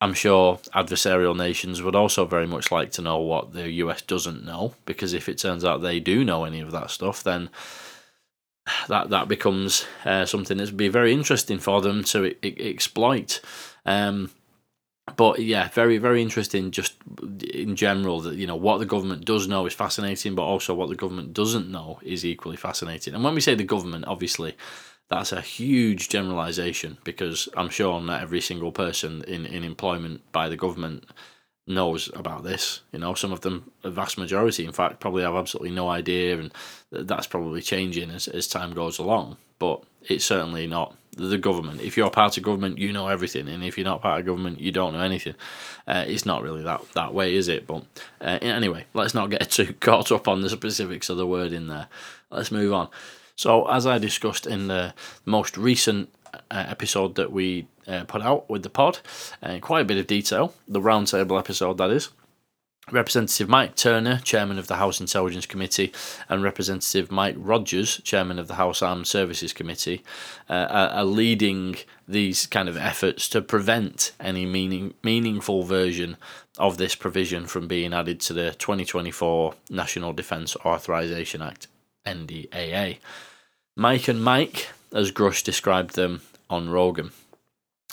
I'm 0.01 0.15
sure 0.15 0.57
adversarial 0.73 1.37
nations 1.37 1.83
would 1.83 1.95
also 1.95 2.25
very 2.25 2.47
much 2.47 2.71
like 2.71 2.91
to 2.93 3.03
know 3.03 3.19
what 3.19 3.53
the 3.53 3.69
US 3.83 4.01
doesn't 4.01 4.43
know, 4.43 4.73
because 4.85 5.13
if 5.13 5.29
it 5.29 5.37
turns 5.37 5.63
out 5.63 5.81
they 5.81 5.99
do 5.99 6.25
know 6.25 6.43
any 6.43 6.59
of 6.59 6.71
that 6.71 6.89
stuff, 6.89 7.23
then 7.23 7.49
that 8.87 9.09
that 9.09 9.27
becomes 9.27 9.85
uh, 10.05 10.25
something 10.25 10.57
that's 10.57 10.71
be 10.71 10.87
very 10.87 11.13
interesting 11.13 11.59
for 11.59 11.81
them 11.81 12.03
to 12.05 12.25
I- 12.25 12.35
I- 12.43 12.55
exploit. 12.59 13.41
Um, 13.85 14.31
but 15.17 15.39
yeah, 15.39 15.69
very 15.69 15.97
very 15.99 16.21
interesting. 16.21 16.71
Just 16.71 16.93
in 17.53 17.75
general, 17.75 18.21
that 18.21 18.35
you 18.35 18.47
know 18.47 18.55
what 18.55 18.79
the 18.79 18.85
government 18.85 19.25
does 19.25 19.47
know 19.47 19.65
is 19.67 19.73
fascinating, 19.73 20.33
but 20.35 20.43
also 20.43 20.73
what 20.73 20.89
the 20.89 20.95
government 20.95 21.33
doesn't 21.33 21.69
know 21.69 21.99
is 22.01 22.25
equally 22.25 22.57
fascinating. 22.57 23.13
And 23.13 23.23
when 23.23 23.35
we 23.35 23.41
say 23.41 23.53
the 23.55 23.63
government, 23.63 24.05
obviously. 24.07 24.55
That's 25.11 25.33
a 25.33 25.41
huge 25.41 26.07
generalization 26.07 26.97
because 27.03 27.49
I'm 27.57 27.67
sure 27.67 27.99
not 27.99 28.21
every 28.21 28.39
single 28.39 28.71
person 28.71 29.25
in, 29.27 29.45
in 29.45 29.65
employment 29.65 30.21
by 30.31 30.47
the 30.47 30.55
government 30.55 31.03
knows 31.67 32.09
about 32.15 32.45
this. 32.45 32.79
You 32.93 32.99
know, 32.99 33.13
some 33.13 33.33
of 33.33 33.41
them, 33.41 33.71
a 33.83 33.91
vast 33.91 34.17
majority, 34.17 34.63
in 34.63 34.71
fact, 34.71 35.01
probably 35.01 35.23
have 35.23 35.35
absolutely 35.35 35.71
no 35.71 35.89
idea, 35.89 36.39
and 36.39 36.53
that's 36.93 37.27
probably 37.27 37.61
changing 37.61 38.09
as, 38.09 38.29
as 38.29 38.47
time 38.47 38.71
goes 38.71 38.99
along. 38.99 39.35
But 39.59 39.83
it's 40.07 40.23
certainly 40.23 40.65
not 40.65 40.95
the 41.17 41.37
government. 41.37 41.81
If 41.81 41.97
you're 41.97 42.09
part 42.09 42.37
of 42.37 42.43
government, 42.43 42.77
you 42.77 42.93
know 42.93 43.09
everything, 43.09 43.49
and 43.49 43.65
if 43.65 43.77
you're 43.77 43.83
not 43.83 44.01
part 44.01 44.21
of 44.21 44.25
government, 44.25 44.61
you 44.61 44.71
don't 44.71 44.93
know 44.93 45.01
anything. 45.01 45.35
Uh, 45.85 46.05
it's 46.07 46.25
not 46.25 46.41
really 46.41 46.63
that 46.63 46.89
that 46.93 47.13
way, 47.13 47.35
is 47.35 47.49
it? 47.49 47.67
But 47.67 47.83
uh, 48.21 48.39
anyway, 48.41 48.85
let's 48.93 49.13
not 49.13 49.29
get 49.29 49.51
too 49.51 49.73
caught 49.81 50.09
up 50.09 50.29
on 50.29 50.39
the 50.39 50.49
specifics 50.49 51.09
of 51.09 51.17
the 51.17 51.27
word 51.27 51.51
in 51.51 51.67
there. 51.67 51.89
Let's 52.29 52.49
move 52.49 52.71
on. 52.71 52.87
So, 53.41 53.67
as 53.67 53.87
I 53.87 53.97
discussed 53.97 54.45
in 54.45 54.67
the 54.67 54.93
most 55.25 55.57
recent 55.57 56.13
uh, 56.31 56.37
episode 56.51 57.15
that 57.15 57.31
we 57.31 57.65
uh, 57.87 58.03
put 58.03 58.21
out 58.21 58.47
with 58.47 58.61
the 58.61 58.69
pod 58.69 58.99
uh, 59.41 59.57
quite 59.59 59.81
a 59.81 59.83
bit 59.83 59.97
of 59.97 60.05
detail, 60.05 60.53
the 60.67 60.79
roundtable 60.79 61.39
episode 61.39 61.79
that 61.79 61.89
is. 61.89 62.09
Representative 62.91 63.49
Mike 63.49 63.75
Turner, 63.75 64.19
Chairman 64.19 64.59
of 64.59 64.67
the 64.67 64.75
House 64.75 65.01
Intelligence 65.01 65.47
Committee, 65.47 65.91
and 66.29 66.43
Representative 66.43 67.11
Mike 67.11 67.33
Rogers, 67.35 67.99
Chairman 68.03 68.37
of 68.37 68.47
the 68.47 68.55
House 68.55 68.83
Armed 68.83 69.07
Services 69.07 69.53
Committee, 69.53 70.03
uh, 70.47 70.67
are, 70.93 71.03
leading 71.03 71.77
these 72.07 72.45
kind 72.45 72.69
of 72.69 72.77
efforts 72.77 73.27
to 73.29 73.41
prevent 73.41 74.11
any 74.19 74.45
meaning, 74.45 74.93
meaningful 75.01 75.63
version 75.63 76.15
of 76.59 76.77
this 76.77 76.93
provision 76.93 77.47
from 77.47 77.67
being 77.67 77.91
added 77.91 78.19
to 78.19 78.33
the 78.33 78.51
2024 78.51 79.55
National 79.71 80.13
Defence 80.13 80.55
Authorization 80.57 81.41
Act, 81.41 81.65
NDAA. 82.05 82.99
Mike 83.75 84.07
and 84.07 84.23
Mike, 84.23 84.69
as 84.93 85.11
Grusch 85.11 85.43
described 85.43 85.95
them 85.95 86.21
on 86.49 86.69
Rogan. 86.69 87.11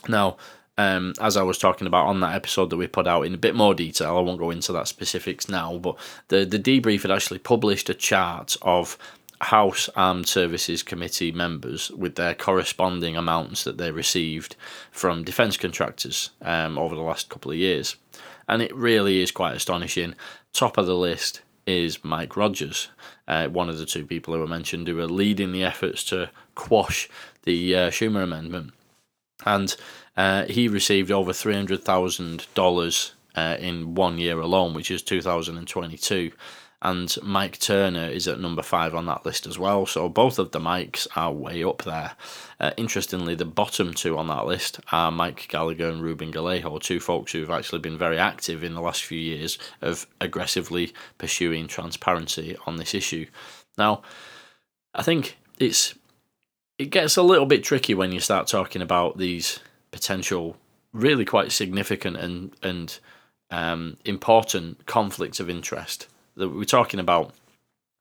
Now, 0.09 0.37
um, 0.77 1.15
as 1.21 1.37
I 1.37 1.43
was 1.43 1.59
talking 1.59 1.87
about 1.87 2.07
on 2.07 2.21
that 2.21 2.35
episode 2.35 2.71
that 2.71 2.77
we 2.77 2.87
put 2.87 3.07
out 3.07 3.23
in 3.23 3.35
a 3.35 3.39
bit 3.39 3.55
more 3.55 3.75
detail, 3.75 4.17
I 4.17 4.21
won't 4.21 4.39
go 4.39 4.51
into 4.51 4.73
that 4.73 4.89
specifics 4.89 5.49
now, 5.49 5.77
but 5.79 5.97
the, 6.29 6.45
the 6.45 6.59
debrief 6.59 7.03
had 7.03 7.11
actually 7.11 7.41
published 7.41 7.91
a 7.91 7.95
chart 7.95 8.57
of 8.63 8.97
House 9.41 9.89
Armed 9.95 10.29
Services 10.29 10.83
Committee 10.83 11.33
members 11.33 11.91
with 11.91 12.17
their 12.17 12.35
corresponding 12.35 13.17
amounts 13.17 13.65
that 13.65 13.79
they 13.79 13.91
received 13.91 14.57
from 14.91 15.25
defence 15.25 15.57
contractors 15.57 16.31
um, 16.43 16.79
over 16.79 16.95
the 16.95 17.03
last 17.03 17.29
couple 17.29 17.51
of 17.51 17.57
years. 17.57 17.97
And 18.49 18.63
it 18.63 18.75
really 18.75 19.21
is 19.21 19.31
quite 19.31 19.55
astonishing. 19.55 20.15
Top 20.53 20.79
of 20.79 20.87
the 20.87 20.97
list 20.97 21.43
is 21.67 22.05
Mike 22.05 22.37
Rogers, 22.37 22.89
uh, 23.29 23.47
one 23.49 23.69
of 23.69 23.79
the 23.79 23.87
two 23.87 24.05
people 24.05 24.35
who 24.35 24.41
were 24.41 24.47
mentioned 24.47 24.89
who 24.89 24.97
were 24.97 25.07
leading 25.07 25.53
the 25.53 25.63
efforts 25.63 26.03
to 26.05 26.31
quash 26.55 27.09
the 27.45 27.77
uh, 27.77 27.91
Schumer 27.91 28.25
Amendment. 28.25 28.73
And 29.47 29.77
uh, 30.17 30.47
he 30.47 30.67
received 30.67 31.13
over 31.13 31.33
three 31.33 31.55
hundred 31.55 31.85
thousand 31.85 32.41
uh, 32.41 32.45
dollars 32.55 33.15
in 33.37 33.95
one 33.95 34.19
year 34.19 34.41
alone, 34.41 34.75
which 34.75 34.91
is 34.91 35.03
two 35.03 35.23
thousand 35.23 35.57
and 36.81 37.17
Mike 37.23 37.59
Turner 37.59 38.07
is 38.07 38.29
at 38.29 38.39
number 38.39 38.63
five 38.63 38.95
on 38.95 39.07
that 39.07 39.27
list 39.27 39.47
as 39.47 39.59
well. 39.59 39.85
So 39.85 40.09
both 40.09 40.39
of 40.39 40.53
the 40.53 40.61
Mikes 40.61 41.09
are 41.17 41.33
way 41.33 41.65
up 41.65 41.83
there. 41.83 42.13
Uh, 42.61 42.71
interestingly, 42.77 43.35
the 43.35 43.45
bottom 43.45 43.93
two 43.93 44.17
on 44.17 44.29
that 44.29 44.47
list 44.47 44.79
are 44.93 45.11
Mike 45.11 45.49
Gallagher 45.49 45.89
and 45.89 46.03
Ruben 46.03 46.31
Gallego, 46.31 46.79
two 46.79 47.01
folks 47.01 47.33
who've 47.33 47.51
actually 47.51 47.81
been 47.81 47.99
very 47.99 48.19
active 48.19 48.63
in 48.63 48.75
the 48.75 48.81
last 48.81 49.05
few 49.05 49.19
years 49.19 49.59
of 49.83 50.07
aggressively 50.21 50.93
pursuing 51.19 51.67
transparency 51.67 52.57
on 52.65 52.77
this 52.77 52.95
issue. 52.95 53.27
Now, 53.77 54.03
I 54.95 55.03
think 55.03 55.37
it's 55.59 55.95
it 56.79 56.91
gets 56.91 57.17
a 57.17 57.23
little 57.23 57.47
bit 57.47 57.65
tricky 57.65 57.93
when 57.95 58.13
you 58.13 58.21
start 58.21 58.47
talking 58.47 58.83
about 58.83 59.19
these 59.19 59.59
potential, 59.91 60.57
really 60.93 61.25
quite 61.25 61.51
significant 61.51 62.17
and 62.19 62.55
and 62.63 63.01
um, 63.51 63.97
important 64.05 64.87
conflicts 64.87 65.41
of 65.41 65.51
interest 65.51 66.07
that 66.39 66.49
we're 66.49 66.65
talking 66.65 67.01
about 67.01 67.35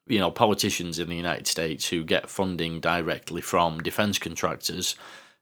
you 0.08 0.20
know 0.20 0.32
politicians 0.32 1.00
in 1.00 1.10
the 1.10 1.15
United 1.15 1.48
States 1.48 1.89
who 1.89 2.03
get 2.03 2.29
funding 2.29 2.79
directly 2.79 3.41
from 3.41 3.79
defense 3.79 4.17
contractors 4.20 4.96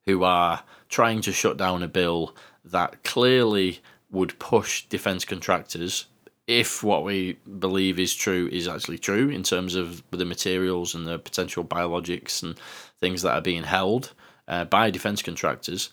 who 0.06 0.24
are 0.24 0.64
trying 0.90 1.22
to 1.22 1.32
shut 1.32 1.58
down 1.58 1.84
a 1.84 1.88
bill 1.88 2.36
that 2.64 3.04
clearly 3.04 3.80
would 4.10 4.38
push 4.40 4.86
defense 4.86 5.26
contractors 5.26 6.06
if 6.48 6.84
what 6.84 7.04
we 7.04 7.34
believe 7.60 8.00
is 8.00 8.14
true 8.14 8.48
is 8.52 8.68
actually 8.68 9.00
true 9.00 9.30
in 9.30 9.44
terms 9.44 9.76
of 9.76 10.04
the 10.12 10.26
materials 10.26 10.94
and 10.94 11.08
the 11.08 11.20
potential 11.20 11.64
biologics 11.64 12.44
and 12.44 12.58
things 13.00 13.24
that 13.24 13.34
are 13.34 13.42
being 13.42 13.64
held 13.64 14.14
uh, 14.48 14.64
by 14.64 14.90
defense 14.90 15.22
contractors 15.22 15.90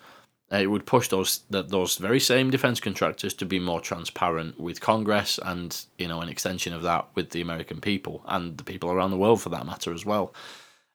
it 0.53 0.67
would 0.71 0.85
push 0.87 1.09
those 1.09 1.41
that 1.51 1.71
those 1.71 1.97
very 1.97 2.21
same 2.21 2.51
defense 2.51 2.81
contractors 2.81 3.33
to 3.35 3.47
be 3.47 3.59
more 3.59 3.81
transparent 3.81 4.61
with 4.61 4.81
Congress 4.81 5.39
and 5.43 5.85
you 5.99 6.07
know 6.07 6.21
an 6.21 6.29
extension 6.29 6.75
of 6.75 6.83
that 6.83 7.09
with 7.15 7.31
the 7.31 7.41
American 7.41 7.81
people 7.81 8.23
and 8.27 8.59
the 8.59 8.65
people 8.65 8.91
around 8.91 9.11
the 9.11 9.17
world 9.17 9.41
for 9.41 9.49
that 9.49 9.67
matter 9.67 9.93
as 9.93 10.05
well. 10.05 10.35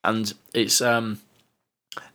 And 0.04 0.34
it's 0.54 0.80
um, 0.80 1.22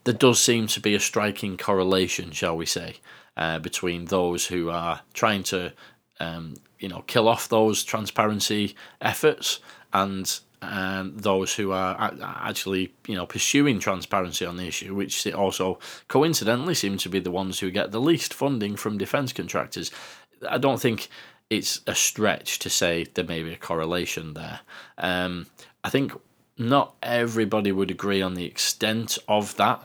there 0.05 0.15
does 0.15 0.41
seem 0.41 0.67
to 0.69 0.81
be 0.81 0.95
a 0.95 1.01
striking 1.01 1.57
correlation, 1.57 2.31
shall 2.31 2.57
we 2.57 2.67
say, 2.67 2.97
uh, 3.37 3.59
between 3.59 4.07
those 4.07 4.47
who 4.47 4.71
are 4.71 5.01
trying 5.13 5.43
to 5.45 5.73
um, 6.21 6.55
you 6.79 6.89
know 6.89 7.03
kill 7.07 7.29
off 7.29 7.49
those 7.49 7.83
transparency 7.83 8.77
efforts 9.01 9.59
and 9.93 10.41
um, 10.63 11.17
those 11.17 11.55
who 11.55 11.73
are 11.73 11.97
actually, 12.23 12.95
you 13.07 13.17
know, 13.17 13.27
pursuing 13.27 13.81
transparency 13.81 14.47
on 14.47 14.57
the 14.57 14.67
issue, 14.67 14.95
which 14.95 15.27
also 15.33 15.79
coincidentally 16.09 16.75
seem 16.75 16.97
to 16.99 17.09
be 17.09 17.19
the 17.19 17.33
ones 17.33 17.59
who 17.59 17.71
get 17.71 17.91
the 17.91 18.01
least 18.01 18.33
funding 18.33 18.77
from 18.77 18.97
defence 18.97 19.33
contractors. 19.33 19.91
I 20.49 20.59
don't 20.59 20.81
think 20.81 21.09
it's 21.51 21.81
a 21.87 21.95
stretch 21.95 22.61
to 22.61 22.71
say 22.71 23.07
there 23.13 23.25
may 23.25 23.43
be 23.43 23.53
a 23.53 23.59
correlation 23.59 24.35
there. 24.35 24.61
Um, 24.99 25.47
I 25.83 25.91
think 25.91 26.13
not 26.57 26.95
everybody 27.03 27.73
would 27.73 27.91
agree 27.91 28.23
on 28.23 28.35
the 28.35 28.47
extent 28.47 29.19
of 29.27 29.57
that, 29.57 29.83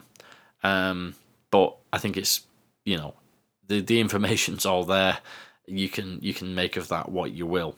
um, 0.63 1.15
but 1.49 1.75
I 1.91 1.97
think 1.97 2.17
it's 2.17 2.41
you 2.85 2.97
know 2.97 3.15
the 3.67 3.81
the 3.81 3.99
information's 3.99 4.65
all 4.65 4.83
there. 4.83 5.17
You 5.65 5.89
can 5.89 6.19
you 6.21 6.33
can 6.35 6.53
make 6.53 6.77
of 6.77 6.87
that 6.89 7.09
what 7.09 7.31
you 7.31 7.47
will. 7.47 7.75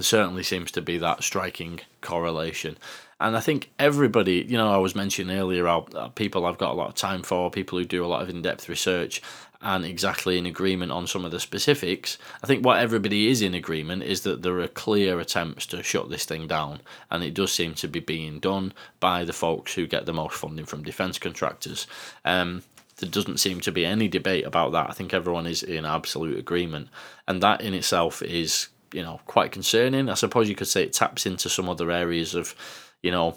Certainly 0.00 0.42
seems 0.42 0.70
to 0.72 0.82
be 0.82 0.98
that 0.98 1.22
striking 1.22 1.80
correlation. 2.00 2.76
And 3.20 3.36
I 3.36 3.40
think 3.40 3.70
everybody, 3.78 4.44
you 4.48 4.58
know, 4.58 4.72
I 4.72 4.76
was 4.78 4.94
mentioning 4.94 5.36
earlier, 5.36 5.66
uh, 5.68 5.80
people 6.14 6.44
I've 6.44 6.58
got 6.58 6.72
a 6.72 6.74
lot 6.74 6.88
of 6.88 6.94
time 6.94 7.22
for, 7.22 7.50
people 7.50 7.78
who 7.78 7.84
do 7.84 8.04
a 8.04 8.08
lot 8.08 8.22
of 8.22 8.28
in 8.28 8.42
depth 8.42 8.68
research 8.68 9.22
and 9.62 9.84
exactly 9.84 10.36
in 10.36 10.44
agreement 10.44 10.92
on 10.92 11.06
some 11.06 11.24
of 11.24 11.30
the 11.30 11.40
specifics. 11.40 12.18
I 12.42 12.46
think 12.46 12.64
what 12.64 12.80
everybody 12.80 13.28
is 13.28 13.40
in 13.40 13.54
agreement 13.54 14.02
is 14.02 14.20
that 14.20 14.42
there 14.42 14.60
are 14.60 14.68
clear 14.68 15.18
attempts 15.20 15.64
to 15.66 15.82
shut 15.82 16.10
this 16.10 16.26
thing 16.26 16.46
down, 16.46 16.80
and 17.10 17.24
it 17.24 17.32
does 17.32 17.52
seem 17.52 17.74
to 17.74 17.88
be 17.88 18.00
being 18.00 18.40
done 18.40 18.74
by 19.00 19.24
the 19.24 19.32
folks 19.32 19.74
who 19.74 19.86
get 19.86 20.04
the 20.04 20.12
most 20.12 20.36
funding 20.36 20.66
from 20.66 20.82
defence 20.82 21.18
contractors. 21.18 21.86
Um, 22.26 22.62
there 22.98 23.08
doesn't 23.08 23.40
seem 23.40 23.60
to 23.60 23.72
be 23.72 23.86
any 23.86 24.06
debate 24.06 24.44
about 24.44 24.72
that. 24.72 24.90
I 24.90 24.92
think 24.92 25.14
everyone 25.14 25.46
is 25.46 25.62
in 25.62 25.86
absolute 25.86 26.38
agreement, 26.38 26.88
and 27.26 27.42
that 27.42 27.62
in 27.62 27.72
itself 27.72 28.22
is 28.22 28.68
you 28.94 29.02
know 29.02 29.20
quite 29.26 29.52
concerning. 29.52 30.08
I 30.08 30.14
suppose 30.14 30.48
you 30.48 30.54
could 30.54 30.68
say 30.68 30.82
it 30.84 30.92
taps 30.92 31.26
into 31.26 31.48
some 31.48 31.68
other 31.68 31.90
areas 31.90 32.34
of 32.34 32.54
you 33.02 33.10
know 33.10 33.36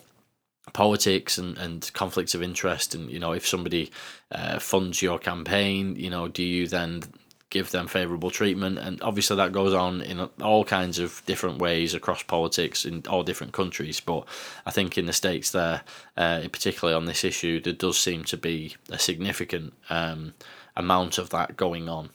politics 0.74 1.38
and, 1.38 1.58
and 1.58 1.90
conflicts 1.94 2.36
of 2.36 2.44
interest. 2.44 2.94
And 2.94 3.10
you 3.10 3.20
know 3.20 3.32
if 3.34 3.48
somebody 3.48 3.92
uh, 4.32 4.60
funds 4.60 5.02
your 5.02 5.20
campaign 5.20 5.96
you 5.96 6.10
know 6.10 6.28
do 6.28 6.44
you 6.44 6.68
then 6.68 7.04
give 7.50 7.72
them 7.72 7.88
favorable 7.88 8.30
treatment? 8.30 8.78
And 8.78 9.02
obviously 9.02 9.38
that 9.38 9.54
goes 9.54 9.74
on 9.74 10.02
in 10.02 10.20
all 10.42 10.66
kinds 10.66 11.00
of 11.00 11.24
different 11.26 11.60
ways 11.60 11.94
across 11.94 12.22
politics 12.22 12.86
in 12.86 13.04
all 13.10 13.24
different 13.24 13.54
countries. 13.54 14.00
But 14.00 14.28
i 14.66 14.72
think 14.72 14.98
in 14.98 15.06
the 15.06 15.14
states 15.14 15.52
there 15.52 15.82
uh, 16.18 16.42
particularly 16.52 16.96
on 16.96 17.06
this 17.06 17.24
issue 17.24 17.62
there 17.62 17.74
does 17.74 17.98
seem 17.98 18.24
to 18.26 18.38
be 18.38 18.76
a 18.92 19.00
significant 19.00 19.74
um, 19.90 20.34
amount 20.76 21.18
of 21.18 21.30
that 21.32 21.58
going 21.58 21.90
on. 21.90 22.10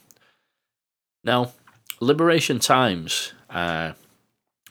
Now 1.23 1.51
Liberation 2.03 2.59
Times 2.59 3.33
uh, 3.49 3.93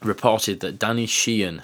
reported 0.01 0.59
that 0.61 0.79
Danny 0.79 1.05
Sheehan 1.05 1.63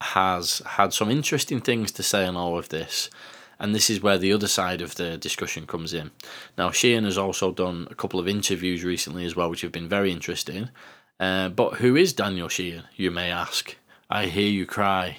has 0.00 0.62
had 0.64 0.92
some 0.92 1.10
interesting 1.10 1.60
things 1.60 1.92
to 1.92 2.02
say 2.02 2.24
on 2.24 2.36
all 2.36 2.58
of 2.58 2.68
this, 2.68 3.10
and 3.58 3.74
this 3.74 3.90
is 3.90 4.00
where 4.00 4.18
the 4.18 4.32
other 4.32 4.46
side 4.46 4.80
of 4.80 4.94
the 4.94 5.16
discussion 5.16 5.66
comes 5.66 5.92
in. 5.92 6.10
Now, 6.56 6.70
Sheehan 6.70 7.04
has 7.04 7.18
also 7.18 7.52
done 7.52 7.88
a 7.90 7.94
couple 7.94 8.20
of 8.20 8.28
interviews 8.28 8.84
recently 8.84 9.24
as 9.24 9.34
well, 9.34 9.50
which 9.50 9.62
have 9.62 9.72
been 9.72 9.88
very 9.88 10.12
interesting. 10.12 10.70
Uh, 11.18 11.48
but 11.48 11.74
who 11.74 11.96
is 11.96 12.12
Daniel 12.12 12.48
Sheehan, 12.48 12.84
you 12.94 13.10
may 13.10 13.30
ask? 13.30 13.76
I 14.08 14.26
hear 14.26 14.48
you 14.48 14.66
cry. 14.66 15.18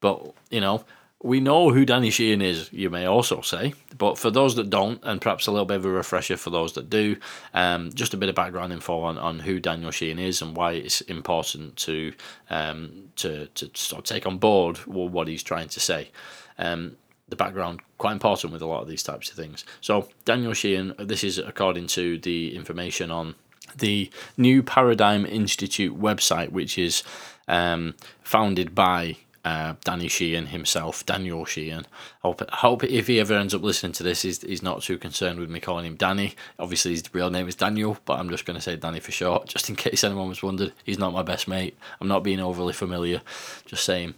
But, 0.00 0.32
you 0.50 0.60
know, 0.60 0.84
we 1.22 1.40
know 1.40 1.70
who 1.70 1.84
Danny 1.84 2.10
Sheehan 2.10 2.40
is, 2.40 2.72
you 2.72 2.88
may 2.88 3.04
also 3.04 3.42
say, 3.42 3.74
but 3.98 4.16
for 4.16 4.30
those 4.30 4.54
that 4.56 4.70
don't, 4.70 5.00
and 5.02 5.20
perhaps 5.20 5.46
a 5.46 5.50
little 5.50 5.66
bit 5.66 5.76
of 5.76 5.84
a 5.84 5.90
refresher 5.90 6.36
for 6.38 6.48
those 6.48 6.72
that 6.74 6.88
do, 6.88 7.16
um, 7.52 7.92
just 7.92 8.14
a 8.14 8.16
bit 8.16 8.30
of 8.30 8.34
background 8.34 8.72
info 8.72 9.00
on, 9.02 9.18
on 9.18 9.40
who 9.40 9.60
Daniel 9.60 9.90
Sheehan 9.90 10.18
is 10.18 10.40
and 10.40 10.56
why 10.56 10.72
it's 10.72 11.02
important 11.02 11.76
to 11.76 12.14
um, 12.48 13.10
to 13.16 13.46
to 13.48 13.70
sort 13.74 13.98
of 14.00 14.04
take 14.04 14.26
on 14.26 14.38
board 14.38 14.78
what 14.86 15.28
he's 15.28 15.42
trying 15.42 15.68
to 15.68 15.80
say. 15.80 16.10
Um, 16.58 16.96
the 17.28 17.36
background 17.36 17.80
quite 17.98 18.12
important 18.12 18.52
with 18.52 18.62
a 18.62 18.66
lot 18.66 18.82
of 18.82 18.88
these 18.88 19.02
types 19.02 19.30
of 19.30 19.36
things. 19.36 19.64
So 19.80 20.08
Daniel 20.24 20.54
Sheehan, 20.54 20.94
this 20.98 21.22
is 21.22 21.38
according 21.38 21.86
to 21.88 22.18
the 22.18 22.56
information 22.56 23.10
on 23.10 23.34
the 23.76 24.10
New 24.36 24.62
Paradigm 24.62 25.24
Institute 25.26 25.96
website, 25.96 26.50
which 26.50 26.76
is 26.76 27.04
um, 27.46 27.94
founded 28.22 28.74
by 28.74 29.18
uh, 29.44 29.74
Danny 29.84 30.08
Sheehan 30.08 30.46
himself, 30.46 31.04
Daniel 31.06 31.44
Sheehan. 31.44 31.86
I 32.22 32.28
hope, 32.28 32.50
hope 32.50 32.84
if 32.84 33.06
he 33.06 33.20
ever 33.20 33.34
ends 33.34 33.54
up 33.54 33.62
listening 33.62 33.92
to 33.92 34.02
this, 34.02 34.22
he's, 34.22 34.42
he's 34.42 34.62
not 34.62 34.82
too 34.82 34.98
concerned 34.98 35.40
with 35.40 35.50
me 35.50 35.60
calling 35.60 35.86
him 35.86 35.96
Danny. 35.96 36.34
Obviously, 36.58 36.92
his 36.92 37.04
real 37.12 37.30
name 37.30 37.48
is 37.48 37.54
Daniel, 37.54 37.98
but 38.04 38.18
I'm 38.18 38.28
just 38.28 38.44
going 38.44 38.56
to 38.56 38.60
say 38.60 38.76
Danny 38.76 39.00
for 39.00 39.12
short, 39.12 39.46
just 39.46 39.68
in 39.68 39.76
case 39.76 40.04
anyone 40.04 40.28
was 40.28 40.42
wondered. 40.42 40.72
He's 40.84 40.98
not 40.98 41.12
my 41.12 41.22
best 41.22 41.48
mate. 41.48 41.76
I'm 42.00 42.08
not 42.08 42.22
being 42.22 42.40
overly 42.40 42.74
familiar, 42.74 43.22
just 43.64 43.84
saying. 43.84 44.14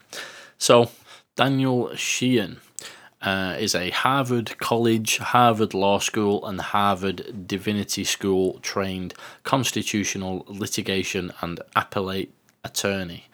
So, 0.58 0.90
Daniel 1.36 1.94
Sheehan. 1.94 2.60
Uh, 3.24 3.56
is 3.60 3.76
a 3.76 3.90
Harvard 3.90 4.58
College, 4.58 5.18
Harvard 5.18 5.74
Law 5.74 6.00
School, 6.00 6.44
and 6.44 6.60
Harvard 6.60 7.46
Divinity 7.46 8.02
School 8.02 8.58
trained 8.62 9.14
constitutional 9.44 10.44
litigation 10.48 11.32
and 11.40 11.60
appellate 11.76 12.34
attorney. 12.64 13.26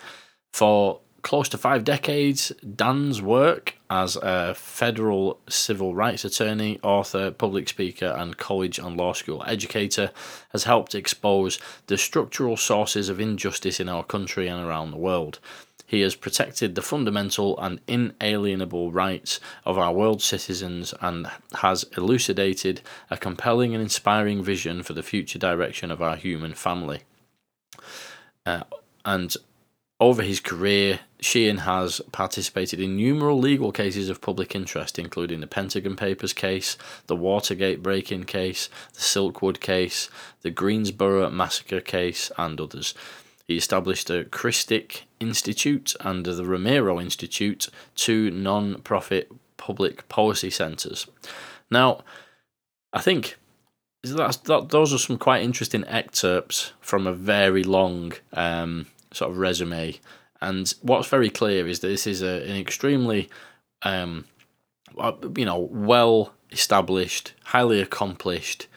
For 0.53 1.01
close 1.29 1.51
to 1.51 1.59
five 1.59 1.85
decades, 1.85 2.53
Dan's 2.75 3.21
work 3.21 3.75
as 3.91 4.17
a 4.17 4.55
federal 4.55 5.39
civil 5.47 5.95
rights 5.95 6.25
attorney, 6.25 6.81
author, 6.83 7.31
public 7.31 7.69
speaker, 7.69 8.15
and 8.17 8.39
college 8.39 8.79
and 8.79 8.97
law 8.97 9.13
school 9.13 9.45
educator 9.47 10.11
has 10.53 10.65
helped 10.65 10.95
expose 10.95 11.59
the 11.87 11.99
structural 11.99 12.57
sources 12.57 13.11
of 13.11 13.21
injustice 13.21 13.79
in 13.79 13.91
our 13.91 14.03
country 14.03 14.49
and 14.49 14.65
around 14.65 14.91
the 14.91 14.97
world. 14.97 15.39
He 15.85 16.01
has 16.01 16.15
protected 16.15 16.75
the 16.75 16.81
fundamental 16.81 17.59
and 17.61 17.79
inalienable 17.87 18.91
rights 18.91 19.39
of 19.67 19.77
our 19.77 19.93
world 19.93 20.23
citizens 20.23 20.95
and 21.03 21.31
has 21.57 21.85
elucidated 21.95 22.81
a 23.11 23.19
compelling 23.19 23.75
and 23.75 23.83
inspiring 23.83 24.43
vision 24.43 24.83
for 24.83 24.95
the 24.95 25.03
future 25.03 25.39
direction 25.39 25.91
of 25.91 26.01
our 26.01 26.17
human 26.17 26.55
family. 26.55 27.01
Uh, 28.47 28.63
and 29.05 29.37
over 30.01 30.23
his 30.23 30.41
career, 30.41 31.01
Sheehan 31.21 31.59
has 31.59 32.01
participated 32.13 32.81
in 32.81 32.97
numerous 32.97 33.43
legal 33.43 33.73
cases 33.73 34.09
of 34.09 34.21
public 34.21 34.55
interest, 34.55 34.99
including 34.99 35.41
the 35.41 35.47
Pentagon 35.47 35.97
Papers 35.97 36.33
case, 36.33 36.79
the 37.07 37.17
Watergate 37.17 37.83
break 37.83 38.13
in 38.13 38.25
case, 38.25 38.69
the 38.95 39.01
Silkwood 39.01 39.61
case, 39.61 40.09
the 40.43 40.51
Greensboro 40.51 41.29
massacre 41.31 41.81
case, 41.81 42.31
and 42.39 42.61
others. 42.61 42.95
He 43.47 43.57
established 43.57 44.07
the 44.07 44.25
Christic 44.25 45.05
Institute 45.19 45.97
and 46.01 46.25
the 46.25 46.45
Romero 46.45 47.01
Institute, 47.01 47.69
two 47.97 48.31
non 48.31 48.83
profit 48.83 49.33
public 49.57 50.09
policy 50.09 50.51
centres. 50.51 51.07
Now, 51.71 52.05
I 52.93 53.01
think 53.01 53.37
that's, 54.05 54.37
that, 54.37 54.69
those 54.69 54.93
are 54.95 54.99
some 54.99 55.19
quite 55.19 55.43
interesting 55.43 55.85
excerpts 55.89 56.73
from 56.81 57.07
a 57.07 57.13
very 57.13 57.65
long 57.65 58.13
um, 58.33 58.87
sort 59.13 59.31
of 59.31 59.39
resume 59.39 59.99
And 60.41 60.73
what's 60.83 61.09
very 61.09 61.31
clear 61.31 61.67
is 61.67 61.81
that 61.81 61.89
this 61.89 62.07
is 62.07 62.23
a, 62.23 62.43
an 62.49 62.57
extremely, 62.57 63.29
um, 63.83 64.25
you 65.37 65.45
know, 65.45 65.69
well 65.71 66.33
established, 66.51 67.35
highly 67.45 67.81
accomplished, 67.81 68.69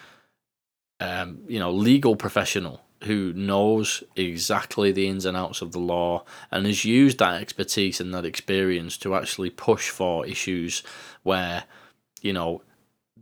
um, 1.00 1.40
you 1.48 1.60
know, 1.60 1.72
legal 1.72 2.16
professional 2.16 2.82
who 3.04 3.34
knows 3.34 4.04
exactly 4.16 4.92
the 4.92 5.08
ins 5.08 5.26
and 5.26 5.36
outs 5.36 5.62
of 5.62 5.72
the 5.72 5.80
law 5.80 6.24
and 6.52 6.68
has 6.68 6.86
used 6.86 7.18
that 7.18 7.42
expertise 7.42 8.00
and 8.00 8.14
that 8.14 8.26
experience 8.26 8.98
to 8.98 9.16
actually 9.16 9.50
push 9.50 9.90
for 9.90 10.26
issues 10.26 10.84
where, 11.24 11.64
you 12.22 12.34
know, 12.34 12.62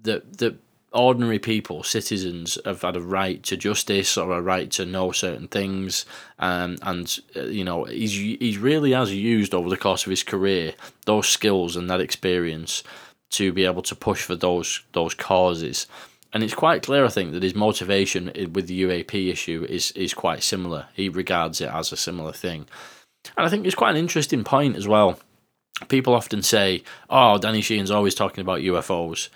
the 0.02 0.24
the 0.38 0.58
ordinary 0.92 1.40
people, 1.40 1.84
citizens, 1.84 2.58
have 2.66 2.82
had 2.82 2.96
a 2.96 3.02
right 3.02 3.42
to 3.44 3.58
justice 3.58 4.18
or 4.18 4.32
a 4.32 4.42
right 4.42 4.72
to 4.72 4.86
know 4.86 5.12
certain 5.12 5.48
things, 5.48 6.06
um, 6.40 6.78
and 6.82 7.20
uh, 7.36 7.44
you 7.44 7.64
know 7.64 7.84
he's 7.84 8.14
he 8.14 8.58
really 8.60 8.92
has 8.92 9.14
used 9.14 9.54
over 9.54 9.70
the 9.70 9.78
course 9.78 10.06
of 10.06 10.10
his 10.10 10.24
career 10.24 10.74
those 11.06 11.28
skills 11.28 11.76
and 11.76 11.90
that 11.90 12.02
experience 12.02 12.84
to 13.32 13.54
be 13.54 13.66
able 13.66 13.84
to 13.84 13.96
push 13.96 14.24
for 14.24 14.36
those 14.36 14.82
those 14.94 15.14
causes. 15.14 15.88
And 16.32 16.44
it's 16.44 16.54
quite 16.54 16.84
clear, 16.84 17.06
I 17.06 17.10
think, 17.10 17.32
that 17.32 17.42
his 17.42 17.56
motivation 17.56 18.26
with 18.54 18.68
the 18.68 18.84
UAP 18.84 19.32
issue 19.32 19.66
is 19.70 19.92
is 19.92 20.14
quite 20.14 20.44
similar. 20.44 20.88
He 20.94 21.10
regards 21.10 21.62
it 21.62 21.70
as 21.70 21.92
a 21.92 21.98
similar 21.98 22.34
thing, 22.34 22.68
and 23.38 23.46
I 23.46 23.50
think 23.50 23.66
it's 23.66 23.76
quite 23.76 23.92
an 23.92 23.98
interesting 23.98 24.44
point 24.44 24.76
as 24.76 24.88
well. 24.88 25.20
People 25.88 26.14
often 26.14 26.42
say, 26.42 26.84
"Oh, 27.10 27.38
Danny 27.38 27.62
Sheehan's 27.62 27.92
always 27.92 28.16
talking 28.16 28.42
about 28.42 28.62
UFOs." 28.62 29.30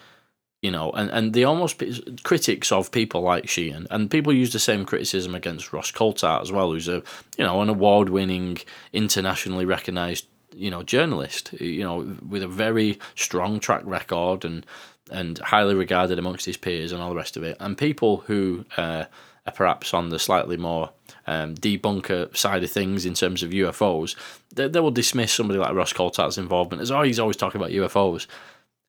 You 0.64 0.72
know, 0.72 0.92
and, 0.92 1.12
and 1.12 1.34
the 1.34 1.44
almost 1.44 1.84
critics 2.24 2.72
of 2.72 2.90
people 2.90 3.22
like 3.22 3.50
Sheehan, 3.50 3.86
and 3.92 4.10
people 4.10 4.32
use 4.32 4.54
the 4.54 4.60
same 4.60 4.86
criticism 4.86 5.36
against 5.36 5.74
Ross 5.74 5.92
Coulthart 5.92 6.42
as 6.42 6.54
well, 6.54 6.72
who's 6.72 6.88
a 6.88 7.04
you 7.38 7.44
know 7.44 7.62
an 7.62 7.68
award 7.68 8.10
winning, 8.10 8.58
internationally 8.94 9.66
recognised 9.66 10.26
you 10.56 10.72
know 10.72 10.82
journalist, 10.82 11.52
you 11.54 11.84
know, 11.84 12.16
with 12.28 12.44
a 12.44 12.48
very 12.48 12.98
strong 13.16 13.60
track 13.60 13.82
record 13.86 14.46
and 14.46 14.66
and 15.12 15.38
highly 15.40 15.76
regarded 15.76 16.18
amongst 16.18 16.46
his 16.46 16.56
peers 16.56 16.94
and 16.94 17.02
all 17.02 17.10
the 17.10 17.16
rest 17.18 17.36
of 17.36 17.44
it, 17.44 17.58
and 17.60 17.78
people 17.78 18.18
who 18.28 18.64
uh, 18.78 19.04
are 19.46 19.54
perhaps 19.54 19.94
on 19.94 20.10
the 20.10 20.18
slightly 20.18 20.56
more 20.56 20.92
um, 21.28 21.56
debunker 21.56 22.36
side 22.38 22.64
of 22.64 22.72
things 22.72 23.06
in 23.06 23.16
terms 23.16 23.44
of 23.44 23.52
UFOs, 23.52 24.16
they, 24.56 24.70
they 24.70 24.80
will 24.80 24.92
dismiss 24.92 25.34
somebody 25.34 25.60
like 25.60 25.76
Ross 25.76 25.92
Coulthart's 25.92 26.38
involvement 26.38 26.82
as 26.82 26.90
oh 26.90 27.02
he's 27.02 27.20
always 27.20 27.36
talking 27.36 27.60
about 27.60 27.72
UFOs, 27.72 28.28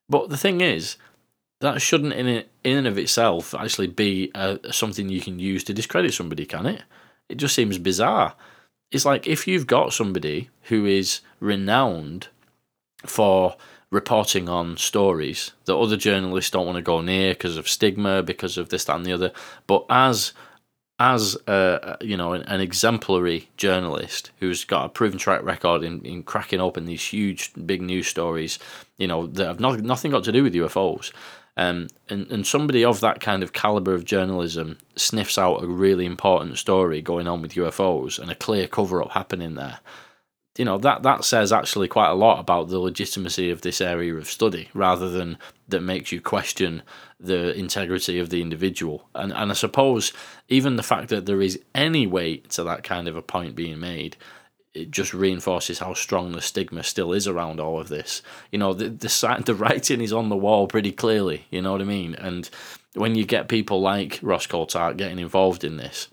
but 0.09 0.29
the 0.29 0.37
thing 0.37 0.61
is 0.61 0.97
that 1.65 1.81
shouldn't 1.81 2.13
in 2.13 2.29
in 2.29 2.77
and 2.77 2.87
of 2.87 2.99
itself 2.99 3.55
actually 3.55 3.87
be 3.87 4.31
uh, 4.35 4.59
something 4.71 5.09
you 5.09 5.21
can 5.21 5.39
use 5.39 5.65
to 5.65 5.73
discredit 5.73 6.13
somebody, 6.13 6.45
can 6.45 6.67
it? 6.67 6.83
It 7.29 7.37
just 7.37 7.55
seems 7.55 7.79
bizarre. 7.79 8.35
It's 8.93 9.07
like 9.07 9.27
if 9.27 9.49
you've 9.49 9.67
got 9.67 9.95
somebody 9.95 10.51
who 10.65 10.85
is 10.85 11.21
renowned 11.41 12.29
for 13.05 13.57
reporting 13.91 14.49
on 14.49 14.77
stories 14.77 15.53
that 15.65 15.77
other 15.77 15.97
journalists 15.97 16.51
don't 16.51 16.67
want 16.67 16.77
to 16.77 16.83
go 16.83 17.01
near 17.01 17.33
because 17.33 17.57
of 17.57 17.69
stigma, 17.69 18.23
because 18.23 18.59
of 18.59 18.69
this, 18.69 18.85
that, 18.85 18.97
and 18.97 19.07
the 19.07 19.13
other, 19.13 19.33
but 19.67 19.87
as 19.89 20.33
as 21.01 21.37
a, 21.49 21.97
you 22.03 22.17
know 22.17 22.35
an, 22.35 22.43
an, 22.43 22.61
exemplary 22.61 23.49
journalist 23.57 24.31
who's 24.39 24.65
got 24.65 24.85
a 24.85 24.89
proven 24.89 25.19
track 25.19 25.43
record 25.43 25.83
in, 25.83 26.01
in 26.03 26.23
cracking 26.23 26.61
open 26.61 26.85
these 26.85 27.05
huge 27.05 27.53
big 27.67 27.83
news 27.83 28.07
stories, 28.07 28.59
you 28.99 29.07
know 29.07 29.27
that 29.27 29.47
have 29.47 29.61
not, 29.61 29.81
nothing 29.81 30.11
got 30.11 30.25
to 30.25 30.31
do 30.31 30.43
with 30.43 30.55
UFOs, 30.55 31.11
um, 31.57 31.89
and, 32.09 32.31
and 32.31 32.47
somebody 32.47 32.85
of 32.85 33.01
that 33.01 33.21
kind 33.21 33.43
of 33.43 33.53
caliber 33.53 33.95
of 33.95 34.05
journalism 34.05 34.79
sniffs 34.97 35.39
out 35.39 35.63
a 35.63 35.67
really 35.67 36.05
important 36.05 36.59
story 36.59 37.01
going 37.01 37.29
on 37.29 37.43
with 37.43 37.55
UFOs 37.55 38.19
and 38.19 38.31
a 38.31 38.35
clear 38.35 38.67
cover 38.67 39.03
up 39.03 39.13
happening 39.13 39.55
there. 39.55 39.79
You 40.59 40.65
know 40.65 40.79
that 40.79 41.03
that 41.03 41.25
says 41.25 41.53
actually 41.53 41.89
quite 41.89 42.11
a 42.11 42.15
lot 42.15 42.39
about 42.39 42.69
the 42.69 42.79
legitimacy 42.79 43.51
of 43.51 43.63
this 43.63 43.81
area 43.81 44.15
of 44.15 44.29
study, 44.29 44.69
rather 44.73 45.11
than 45.11 45.37
that 45.67 45.81
makes 45.81 46.13
you 46.13 46.21
question 46.21 46.83
the 47.19 47.53
integrity 47.59 48.21
of 48.21 48.31
the 48.31 48.41
individual. 48.41 49.09
And 49.17 49.33
and 49.33 49.51
I 49.51 49.55
suppose 49.55 50.13
even 50.49 50.77
the 50.77 50.85
fact 50.85 51.09
that 51.09 51.27
there 51.27 51.43
is 51.43 51.61
any 51.75 52.07
weight 52.07 52.51
to 52.51 52.63
that 52.65 52.85
kind 52.85 53.09
of 53.09 53.17
a 53.17 53.23
point 53.23 53.57
being 53.57 53.81
made 53.81 54.17
it 54.75 54.91
just 54.91 55.15
reinforces 55.15 55.79
how 55.79 55.95
strong 55.95 56.33
the 56.33 56.43
stigma 56.43 56.83
still 56.83 57.13
is 57.13 57.29
around 57.29 57.61
all 57.61 57.81
of 57.81 57.89
this. 57.89 58.23
You 58.51 58.59
know, 58.59 58.75
the 58.75 58.89
the 58.89 59.43
the 59.47 59.55
writing 59.55 60.01
is 60.01 60.13
on 60.13 60.29
the 60.29 60.37
wall 60.37 60.67
pretty 60.67 60.93
clearly. 60.93 61.47
You 61.51 61.63
know 61.63 61.73
what 61.73 61.81
I 61.81 61.85
mean? 61.85 62.15
And 62.17 62.51
when 62.95 63.15
you 63.15 63.25
get 63.25 63.49
people 63.49 63.81
like 63.81 64.19
Ross 64.21 64.47
Coulthart 64.47 64.97
getting 64.97 65.21
involved 65.21 65.65
in 65.65 65.77
this, 65.77 66.09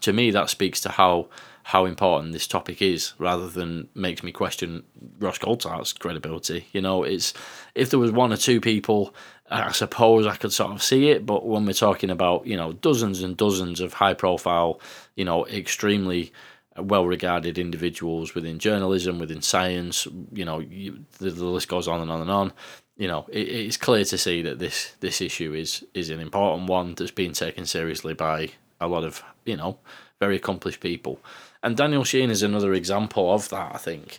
to 0.00 0.12
me 0.12 0.32
that 0.32 0.50
speaks 0.50 0.80
to 0.82 0.90
how 0.90 1.28
how 1.62 1.86
important 1.86 2.32
this 2.32 2.46
topic 2.46 2.82
is, 2.82 3.14
rather 3.18 3.48
than 3.48 3.88
makes 3.94 4.22
me 4.22 4.32
question 4.32 4.82
Ross 5.18 5.38
Coulthart's 5.38 5.94
credibility. 5.94 6.66
You 6.72 6.82
know, 6.82 7.04
it's 7.04 7.32
if 7.74 7.90
there 7.90 8.00
was 8.00 8.10
one 8.10 8.32
or 8.32 8.36
two 8.36 8.60
people. 8.60 9.14
I 9.50 9.72
suppose 9.72 10.26
I 10.26 10.36
could 10.36 10.54
sort 10.54 10.72
of 10.72 10.82
see 10.82 11.10
it, 11.10 11.26
but 11.26 11.46
when 11.46 11.66
we're 11.66 11.74
talking 11.74 12.08
about 12.08 12.46
you 12.46 12.56
know 12.56 12.72
dozens 12.72 13.22
and 13.22 13.36
dozens 13.36 13.78
of 13.80 13.92
high 13.92 14.14
profile, 14.14 14.80
you 15.16 15.24
know, 15.24 15.46
extremely 15.46 16.32
well 16.76 17.06
regarded 17.06 17.58
individuals 17.58 18.34
within 18.34 18.58
journalism, 18.58 19.18
within 19.18 19.42
science. 19.42 20.06
You 20.32 20.44
know, 20.44 20.60
you, 20.60 21.04
the, 21.18 21.30
the, 21.30 21.44
list 21.44 21.68
goes 21.68 21.88
on 21.88 22.00
and 22.00 22.10
on 22.10 22.20
and 22.20 22.30
on. 22.30 22.52
You 22.96 23.08
know, 23.08 23.26
it, 23.30 23.48
it's 23.48 23.76
clear 23.76 24.04
to 24.04 24.18
see 24.18 24.42
that 24.42 24.58
this 24.58 24.94
this 25.00 25.20
issue 25.20 25.54
is 25.54 25.84
is 25.94 26.10
an 26.10 26.20
important 26.20 26.68
one 26.68 26.94
that's 26.94 27.10
being 27.10 27.32
taken 27.32 27.66
seriously 27.66 28.14
by 28.14 28.50
a 28.80 28.88
lot 28.88 29.04
of 29.04 29.22
you 29.44 29.56
know 29.56 29.78
very 30.20 30.36
accomplished 30.36 30.80
people. 30.80 31.20
And 31.62 31.76
Daniel 31.76 32.04
Sheehan 32.04 32.30
is 32.30 32.42
another 32.42 32.74
example 32.74 33.32
of 33.32 33.48
that. 33.50 33.74
I 33.74 33.78
think 33.78 34.18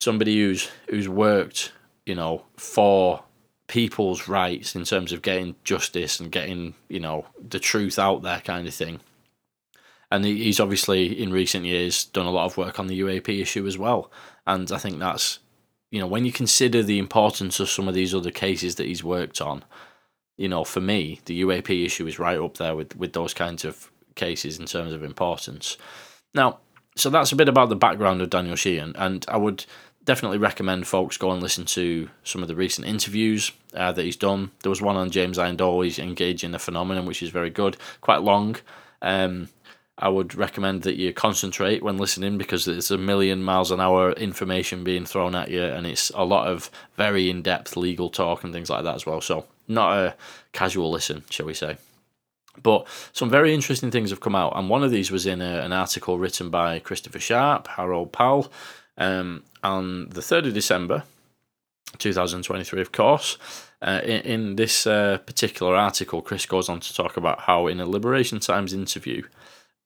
somebody 0.00 0.38
who's 0.40 0.70
who's 0.88 1.08
worked 1.08 1.72
you 2.06 2.14
know 2.14 2.44
for 2.56 3.22
people's 3.66 4.28
rights 4.28 4.74
in 4.74 4.84
terms 4.84 5.12
of 5.12 5.22
getting 5.22 5.56
justice 5.64 6.20
and 6.20 6.30
getting 6.30 6.74
you 6.88 7.00
know 7.00 7.26
the 7.48 7.58
truth 7.58 7.98
out 7.98 8.22
there 8.22 8.40
kind 8.40 8.66
of 8.66 8.74
thing 8.74 9.00
and 10.14 10.24
he's 10.24 10.60
obviously 10.60 11.20
in 11.20 11.32
recent 11.32 11.64
years 11.64 12.04
done 12.04 12.26
a 12.26 12.30
lot 12.30 12.46
of 12.46 12.56
work 12.56 12.78
on 12.78 12.86
the 12.86 13.00
UAP 13.00 13.40
issue 13.40 13.66
as 13.66 13.76
well. 13.76 14.12
And 14.46 14.70
I 14.70 14.78
think 14.78 14.98
that's 14.98 15.40
you 15.90 16.00
know 16.00 16.06
when 16.06 16.24
you 16.24 16.32
consider 16.32 16.82
the 16.82 16.98
importance 16.98 17.58
of 17.58 17.68
some 17.68 17.88
of 17.88 17.94
these 17.94 18.14
other 18.14 18.30
cases 18.30 18.76
that 18.76 18.86
he's 18.86 19.02
worked 19.02 19.40
on, 19.40 19.64
you 20.36 20.48
know, 20.48 20.62
for 20.64 20.80
me 20.80 21.20
the 21.24 21.42
UAP 21.42 21.84
issue 21.84 22.06
is 22.06 22.18
right 22.18 22.38
up 22.38 22.58
there 22.58 22.76
with 22.76 22.96
with 22.96 23.12
those 23.12 23.34
kinds 23.34 23.64
of 23.64 23.90
cases 24.14 24.58
in 24.58 24.66
terms 24.66 24.92
of 24.92 25.02
importance. 25.02 25.76
Now, 26.32 26.58
so 26.96 27.10
that's 27.10 27.32
a 27.32 27.36
bit 27.36 27.48
about 27.48 27.68
the 27.68 27.76
background 27.76 28.22
of 28.22 28.30
Daniel 28.30 28.56
Sheehan, 28.56 28.94
and 28.96 29.24
I 29.26 29.36
would 29.36 29.64
definitely 30.04 30.38
recommend 30.38 30.86
folks 30.86 31.16
go 31.16 31.32
and 31.32 31.42
listen 31.42 31.64
to 31.64 32.08
some 32.22 32.42
of 32.42 32.48
the 32.48 32.54
recent 32.54 32.86
interviews 32.86 33.50
uh, 33.74 33.90
that 33.90 34.04
he's 34.04 34.16
done. 34.16 34.52
There 34.62 34.70
was 34.70 34.82
one 34.82 34.96
on 34.96 35.10
James 35.10 35.38
Iron 35.38 35.56
He's 35.82 35.98
engaging 35.98 36.52
the 36.52 36.58
phenomenon, 36.58 37.06
which 37.06 37.22
is 37.22 37.30
very 37.30 37.50
good, 37.50 37.76
quite 38.00 38.22
long. 38.22 38.56
Um, 39.02 39.48
I 39.96 40.08
would 40.08 40.34
recommend 40.34 40.82
that 40.82 40.96
you 40.96 41.12
concentrate 41.12 41.82
when 41.82 41.98
listening 41.98 42.36
because 42.36 42.64
there's 42.64 42.90
a 42.90 42.98
million 42.98 43.44
miles 43.44 43.70
an 43.70 43.80
hour 43.80 44.12
information 44.12 44.82
being 44.82 45.06
thrown 45.06 45.36
at 45.36 45.50
you, 45.50 45.62
and 45.62 45.86
it's 45.86 46.10
a 46.10 46.24
lot 46.24 46.48
of 46.48 46.70
very 46.96 47.30
in 47.30 47.42
depth 47.42 47.76
legal 47.76 48.10
talk 48.10 48.42
and 48.42 48.52
things 48.52 48.70
like 48.70 48.82
that 48.84 48.96
as 48.96 49.06
well. 49.06 49.20
So, 49.20 49.46
not 49.68 49.96
a 49.96 50.14
casual 50.52 50.90
listen, 50.90 51.22
shall 51.30 51.46
we 51.46 51.54
say. 51.54 51.76
But 52.60 52.86
some 53.12 53.30
very 53.30 53.54
interesting 53.54 53.90
things 53.90 54.10
have 54.10 54.20
come 54.20 54.34
out, 54.34 54.56
and 54.56 54.68
one 54.68 54.82
of 54.82 54.90
these 54.90 55.10
was 55.10 55.26
in 55.26 55.40
a, 55.40 55.60
an 55.60 55.72
article 55.72 56.18
written 56.18 56.50
by 56.50 56.80
Christopher 56.80 57.20
Sharp, 57.20 57.68
Harold 57.68 58.12
Powell, 58.12 58.52
um, 58.98 59.44
on 59.62 60.08
the 60.10 60.20
3rd 60.20 60.48
of 60.48 60.54
December 60.54 61.04
2023, 61.98 62.80
of 62.80 62.92
course. 62.92 63.38
Uh, 63.82 64.00
in, 64.02 64.20
in, 64.22 64.56
this 64.56 64.86
uh, 64.86 65.18
particular 65.18 65.74
article, 65.74 66.22
Chris 66.22 66.46
goes 66.46 66.68
on 66.68 66.80
to 66.80 66.94
talk 66.94 67.16
about 67.16 67.40
how, 67.40 67.66
in 67.66 67.80
a 67.80 67.86
Liberation 67.86 68.40
Times 68.40 68.72
interview, 68.72 69.22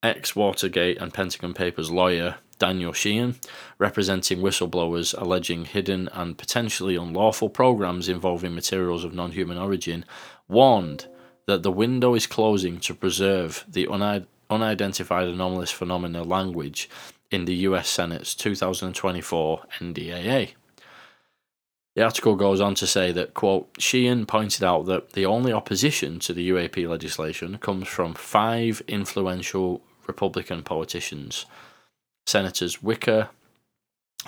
ex 0.03 0.37
Watergate 0.37 0.99
and 0.99 1.13
Pentagon 1.13 1.55
Papers 1.55 1.91
lawyer 1.91 2.37
Daniel 2.59 2.93
Sheehan, 2.93 3.37
representing 3.79 4.41
whistleblowers 4.41 5.15
alleging 5.17 5.65
hidden 5.65 6.09
and 6.13 6.37
potentially 6.37 6.97
unlawful 6.97 7.49
programs 7.49 8.09
involving 8.09 8.55
materials 8.55 9.05
of 9.05 9.15
non 9.15 9.33
human 9.33 9.59
origin, 9.59 10.05
warned 10.49 11.07
that 11.47 11.63
the 11.63 11.73
window 11.73 12.15
is 12.15 12.27
closing 12.27 12.79
to 12.81 12.95
preserve 12.95 13.65
the 13.69 13.83
unid- 13.83 14.27
unidentified 14.51 15.29
anomalous 15.29 15.71
phenomena 15.71 16.23
language 16.23 16.91
in 17.31 17.45
the 17.45 17.55
US 17.57 17.89
Senate's 17.89 18.35
2024 18.35 19.63
NDAA. 19.81 20.55
The 21.95 22.05
article 22.05 22.37
goes 22.37 22.61
on 22.61 22.75
to 22.77 22.87
say 22.87 23.11
that, 23.13 23.35
quote, 23.35 23.69
Sheehan 23.79 24.27
pointed 24.27 24.63
out 24.63 24.87
that 24.87 25.15
the 25.15 25.27
only 25.27 25.53
opposition 25.53 26.21
to 26.21 26.33
the 26.33 26.51
UAP 26.51 26.89
legislation 26.89 27.59
comes 27.59 27.89
from 27.89 28.15
five 28.15 28.83
influential 28.87 29.83
Republican 30.09 30.63
politicians 30.63 31.47
Senators 32.27 32.83
Wicker 32.83 33.29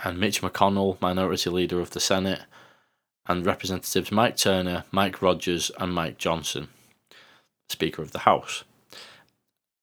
and 0.05 0.19
Mitch 0.19 0.41
McConnell, 0.41 1.01
Minority 1.01 1.51
Leader 1.51 1.81
of 1.81 1.91
the 1.91 2.01
Senate, 2.01 2.43
and 3.27 3.45
Representatives 3.45 4.11
Mike 4.11 4.37
Turner, 4.37 4.85
Mike 4.91 5.21
Rogers, 5.21 5.71
and 5.79 5.93
Mike 5.93 6.17
Johnson, 6.17 6.69
Speaker 7.69 8.01
of 8.01 8.13
the 8.13 8.21
House. 8.21 8.65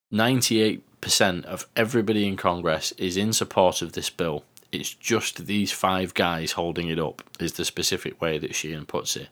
98 0.09 0.83
percent 1.01 1.45
of 1.45 1.67
everybody 1.75 2.27
in 2.27 2.37
Congress 2.37 2.91
is 2.93 3.17
in 3.17 3.33
support 3.33 3.81
of 3.81 3.93
this 3.93 4.09
bill. 4.09 4.43
It's 4.71 4.93
just 4.93 5.45
these 5.45 5.71
five 5.71 6.13
guys 6.13 6.53
holding 6.53 6.89
it 6.89 6.99
up, 6.99 7.21
is 7.39 7.53
the 7.53 7.65
specific 7.65 8.19
way 8.19 8.37
that 8.37 8.55
Sheehan 8.55 8.85
puts 8.85 9.15
it. 9.15 9.29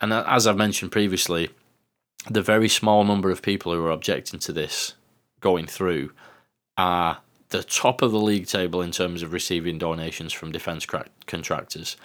And 0.00 0.12
as 0.12 0.46
I've 0.46 0.56
mentioned 0.56 0.90
previously, 0.92 1.50
the 2.28 2.42
very 2.42 2.68
small 2.68 3.04
number 3.04 3.30
of 3.30 3.42
people 3.42 3.72
who 3.72 3.84
are 3.84 3.90
objecting 3.90 4.40
to 4.40 4.52
this 4.52 4.94
going 5.42 5.66
through 5.66 6.12
are 6.78 7.18
the 7.50 7.62
top 7.62 8.00
of 8.00 8.12
the 8.12 8.20
league 8.20 8.46
table 8.46 8.80
in 8.80 8.90
terms 8.90 9.22
of 9.22 9.32
receiving 9.32 9.76
donations 9.78 10.32
from 10.32 10.52
defence 10.52 10.86
contractors. 11.26 11.96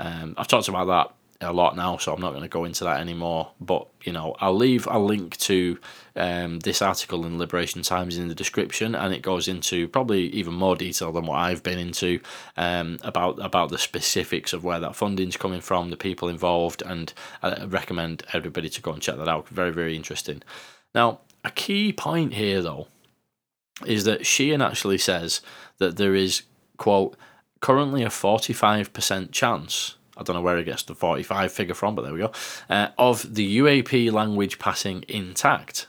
Um, 0.00 0.34
I've 0.36 0.48
talked 0.48 0.68
about 0.68 0.86
that 0.86 1.14
a 1.40 1.52
lot 1.52 1.76
now, 1.76 1.96
so 1.96 2.12
I'm 2.12 2.20
not 2.20 2.30
going 2.30 2.42
to 2.42 2.48
go 2.48 2.64
into 2.64 2.82
that 2.84 3.00
anymore. 3.00 3.52
But 3.60 3.86
you 4.02 4.12
know, 4.12 4.34
I'll 4.40 4.56
leave 4.56 4.88
a 4.88 4.98
link 4.98 5.36
to 5.38 5.78
um, 6.16 6.58
this 6.60 6.82
article 6.82 7.24
in 7.24 7.38
Liberation 7.38 7.82
Times 7.82 8.18
in 8.18 8.28
the 8.28 8.34
description, 8.34 8.94
and 8.94 9.14
it 9.14 9.22
goes 9.22 9.46
into 9.46 9.86
probably 9.88 10.26
even 10.30 10.54
more 10.54 10.74
detail 10.74 11.12
than 11.12 11.26
what 11.26 11.38
I've 11.38 11.62
been 11.62 11.78
into 11.78 12.20
um, 12.56 12.98
about 13.02 13.38
about 13.44 13.70
the 13.70 13.78
specifics 13.78 14.52
of 14.52 14.64
where 14.64 14.80
that 14.80 14.96
funding's 14.96 15.36
coming 15.36 15.60
from, 15.60 15.90
the 15.90 15.96
people 15.96 16.28
involved, 16.28 16.82
and 16.82 17.12
I 17.42 17.64
recommend 17.64 18.24
everybody 18.32 18.68
to 18.70 18.82
go 18.82 18.92
and 18.92 19.02
check 19.02 19.16
that 19.16 19.28
out. 19.28 19.48
Very 19.48 19.70
very 19.70 19.94
interesting. 19.94 20.42
Now, 20.94 21.20
a 21.48 21.52
key 21.52 21.92
point 21.92 22.34
here 22.34 22.62
though 22.62 22.86
is 23.86 24.04
that 24.04 24.26
Sheehan 24.26 24.62
actually 24.62 24.98
says 24.98 25.40
that 25.78 25.96
there 25.96 26.14
is 26.14 26.42
quote 26.76 27.16
currently 27.60 28.02
a 28.02 28.08
45% 28.08 29.32
chance 29.32 29.96
I 30.18 30.24
don't 30.24 30.34
know 30.34 30.42
where 30.42 30.58
he 30.58 30.64
gets 30.64 30.82
the 30.82 30.96
45 30.96 31.52
figure 31.52 31.74
from, 31.76 31.94
but 31.94 32.02
there 32.02 32.12
we 32.12 32.18
go, 32.18 32.32
uh, 32.68 32.88
of 32.98 33.36
the 33.36 33.58
UAP 33.58 34.10
language 34.10 34.58
passing 34.58 35.04
intact. 35.06 35.86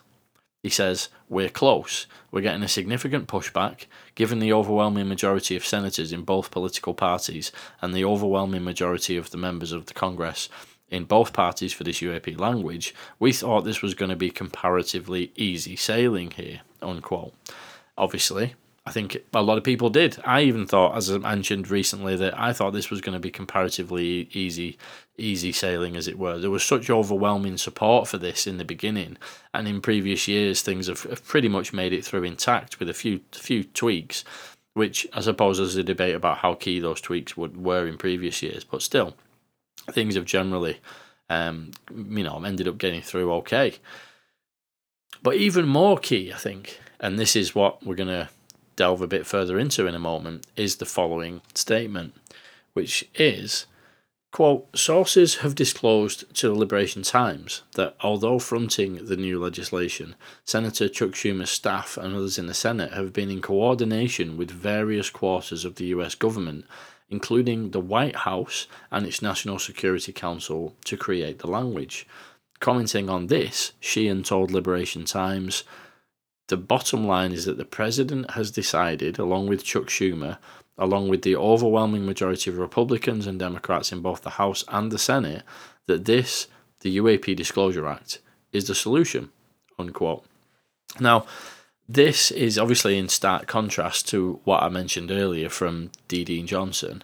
He 0.62 0.70
says, 0.70 1.10
We're 1.30 1.50
close. 1.50 2.06
We're 2.32 2.42
getting 2.42 2.62
a 2.62 2.68
significant 2.68 3.28
pushback, 3.28 3.88
given 4.14 4.38
the 4.38 4.54
overwhelming 4.54 5.10
majority 5.10 5.56
of 5.56 5.66
senators 5.66 6.12
in 6.12 6.22
both 6.22 6.52
political 6.52 6.94
parties 6.94 7.52
and 7.82 7.94
the 7.94 8.06
overwhelming 8.06 8.64
majority 8.64 9.18
of 9.18 9.32
the 9.32 9.38
members 9.38 9.72
of 9.72 9.88
the 9.88 9.96
Congress 9.96 10.48
in 10.92 11.06
both 11.06 11.34
parties 11.34 11.74
for 11.74 11.84
this 11.84 12.02
UAP 12.02 12.40
language. 12.40 12.94
We 13.20 13.34
thought 13.34 13.62
this 13.62 13.82
was 13.82 13.94
going 13.94 14.10
to 14.10 14.16
be 14.16 14.30
comparatively 14.30 15.32
easy 15.36 15.76
sailing 15.76 16.32
here, 16.32 16.62
unquote. 16.82 17.34
Obviously, 17.98 18.56
I 18.90 18.92
think 18.92 19.18
a 19.36 19.44
lot 19.44 19.60
of 19.60 19.64
people 19.64 19.92
did. 19.92 20.18
I 20.26 20.42
even 20.42 20.66
thought, 20.66 20.98
as 20.98 21.12
I 21.12 21.20
mentioned 21.20 21.70
recently, 21.70 22.16
that 22.16 22.40
I 22.40 22.54
thought 22.54 22.74
this 22.74 22.90
was 22.90 23.02
going 23.02 23.14
to 23.14 23.20
be 23.20 23.30
comparatively 23.30 24.30
easy, 24.34 24.80
easy 25.16 25.52
sailing, 25.52 25.96
as 25.96 26.08
it 26.08 26.18
were. 26.18 26.40
There 26.40 26.50
was 26.50 26.64
such 26.64 26.90
overwhelming 26.90 27.58
support 27.58 28.08
for 28.08 28.18
this 28.18 28.48
in 28.48 28.58
the 28.58 28.66
beginning, 28.66 29.18
and 29.54 29.68
in 29.68 29.82
previous 29.82 30.28
years, 30.28 30.64
things 30.64 30.88
have, 30.88 31.04
have 31.04 31.24
pretty 31.24 31.48
much 31.48 31.72
made 31.72 31.94
it 31.94 32.04
through 32.04 32.24
intact 32.24 32.80
with 32.80 32.90
a 32.90 32.94
few 32.96 33.22
few 33.32 33.64
tweaks, 33.64 34.24
which 34.74 35.06
I 35.14 35.22
suppose 35.22 35.58
there's 35.58 35.76
a 35.76 35.84
debate 35.84 36.16
about 36.16 36.40
how 36.40 36.56
key 36.56 36.80
those 36.80 37.00
tweaks 37.00 37.38
would 37.38 37.64
were 37.64 37.86
in 37.86 37.98
previous 37.98 38.42
years, 38.42 38.64
but 38.64 38.82
still, 38.82 39.14
things 39.94 40.16
have 40.16 40.26
generally, 40.26 40.80
um, 41.30 41.72
you 41.92 42.24
know, 42.24 42.44
ended 42.44 42.68
up 42.68 42.78
getting 42.78 43.02
through 43.02 43.32
okay. 43.34 43.76
But 45.22 45.36
even 45.36 45.68
more 45.68 45.98
key, 45.98 46.32
I 46.34 46.38
think, 46.38 46.80
and 47.00 47.20
this 47.20 47.36
is 47.36 47.56
what 47.56 47.86
we're 47.86 47.96
going 47.96 48.08
to 48.10 48.30
delve 48.76 49.02
a 49.02 49.08
bit 49.08 49.26
further 49.26 49.60
into 49.60 49.88
in 49.88 49.96
a 49.96 50.00
moment 50.00 50.48
is 50.56 50.78
the 50.78 50.86
following 50.86 51.42
statement, 51.54 52.14
which 52.74 53.10
is 53.16 53.66
quote 54.32 54.68
sources 54.78 55.38
have 55.38 55.56
disclosed 55.56 56.24
to 56.36 56.48
the 56.48 56.54
liberation 56.54 57.02
times 57.02 57.64
that 57.76 57.96
although 58.02 58.38
fronting 58.38 59.06
the 59.06 59.18
new 59.18 59.40
legislation 59.40 60.16
senator 60.46 60.88
chuck 60.88 61.12
schumer's 61.12 61.50
staff 61.50 61.98
and 61.98 62.16
others 62.16 62.38
in 62.38 62.46
the 62.46 62.54
senate 62.54 62.94
have 62.94 63.12
been 63.12 63.32
in 63.32 63.42
coordination 63.42 64.38
with 64.38 64.52
various 64.52 65.10
quarters 65.10 65.66
of 65.66 65.76
the 65.76 65.86
us 65.88 66.14
government 66.14 66.64
including 67.10 67.72
the 67.72 67.80
white 67.80 68.18
house 68.18 68.68
and 68.92 69.06
its 69.06 69.22
national 69.22 69.60
security 69.60 70.12
council 70.12 70.76
to 70.86 70.96
create 70.96 71.40
the 71.40 71.48
language 71.48 72.08
commenting 72.60 73.10
on 73.10 73.28
this 73.28 73.72
sheehan 73.80 74.24
told 74.24 74.52
liberation 74.52 75.06
times 75.06 75.64
the 76.48 76.58
bottom 76.58 77.06
line 77.06 77.32
is 77.32 77.46
that 77.46 77.58
the 77.58 77.66
president 77.66 78.32
has 78.32 78.50
decided, 78.50 79.20
along 79.20 79.48
with 79.48 79.64
Chuck 79.64 79.86
Schumer, 79.86 80.40
along 80.80 81.08
with 81.08 81.22
the 81.22 81.36
overwhelming 81.36 82.06
majority 82.08 82.50
of 82.50 82.58
Republicans 82.58 83.28
and 83.28 83.38
Democrats 83.38 83.92
in 83.92 84.02
both 84.02 84.24
the 84.24 84.32
House 84.32 84.64
and 84.68 84.92
the 84.92 84.98
Senate, 84.98 85.44
that 85.86 86.06
this, 86.06 86.48
the 86.80 86.98
UAP 86.98 87.36
Disclosure 87.36 87.88
Act, 87.88 88.20
is 88.52 88.66
the 88.68 88.74
solution. 88.74 89.30
Unquote. 89.78 90.26
Now, 91.00 91.28
this 91.90 92.30
is 92.30 92.60
obviously 92.60 93.00
in 93.00 93.10
stark 93.10 93.48
contrast 93.48 94.08
to 94.10 94.40
what 94.44 94.62
I 94.62 94.70
mentioned 94.70 95.10
earlier 95.10 95.50
from 95.50 95.90
D. 96.08 96.24
Dean 96.24 96.46
Johnson, 96.46 97.04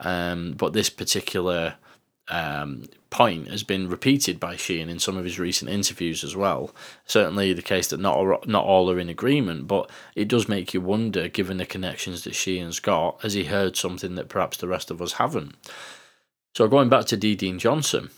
um, 0.00 0.52
but 0.52 0.74
this 0.74 0.90
particular 0.90 1.76
um, 2.28 2.84
point 3.08 3.48
has 3.48 3.62
been 3.62 3.88
repeated 3.88 4.38
by 4.38 4.56
Sheehan 4.56 4.90
in 4.90 4.98
some 4.98 5.16
of 5.16 5.24
his 5.24 5.38
recent 5.38 5.70
interviews 5.70 6.22
as 6.22 6.36
well. 6.36 6.74
Certainly, 7.06 7.54
the 7.54 7.62
case 7.62 7.88
that 7.88 8.00
not 8.00 8.14
all, 8.14 8.38
not 8.44 8.66
all 8.66 8.90
are 8.90 8.98
in 8.98 9.08
agreement, 9.08 9.68
but 9.68 9.90
it 10.14 10.28
does 10.28 10.50
make 10.50 10.74
you 10.74 10.82
wonder, 10.82 11.28
given 11.28 11.56
the 11.56 11.64
connections 11.64 12.24
that 12.24 12.34
Sheehan's 12.34 12.78
got, 12.78 13.22
has 13.22 13.32
he 13.32 13.44
heard 13.44 13.74
something 13.74 14.16
that 14.16 14.28
perhaps 14.28 14.58
the 14.58 14.68
rest 14.68 14.90
of 14.90 15.00
us 15.00 15.12
haven't? 15.12 15.54
So, 16.54 16.68
going 16.68 16.90
back 16.90 17.06
to 17.06 17.16
D. 17.16 17.36
Dean 17.36 17.58
Johnson, 17.58 18.10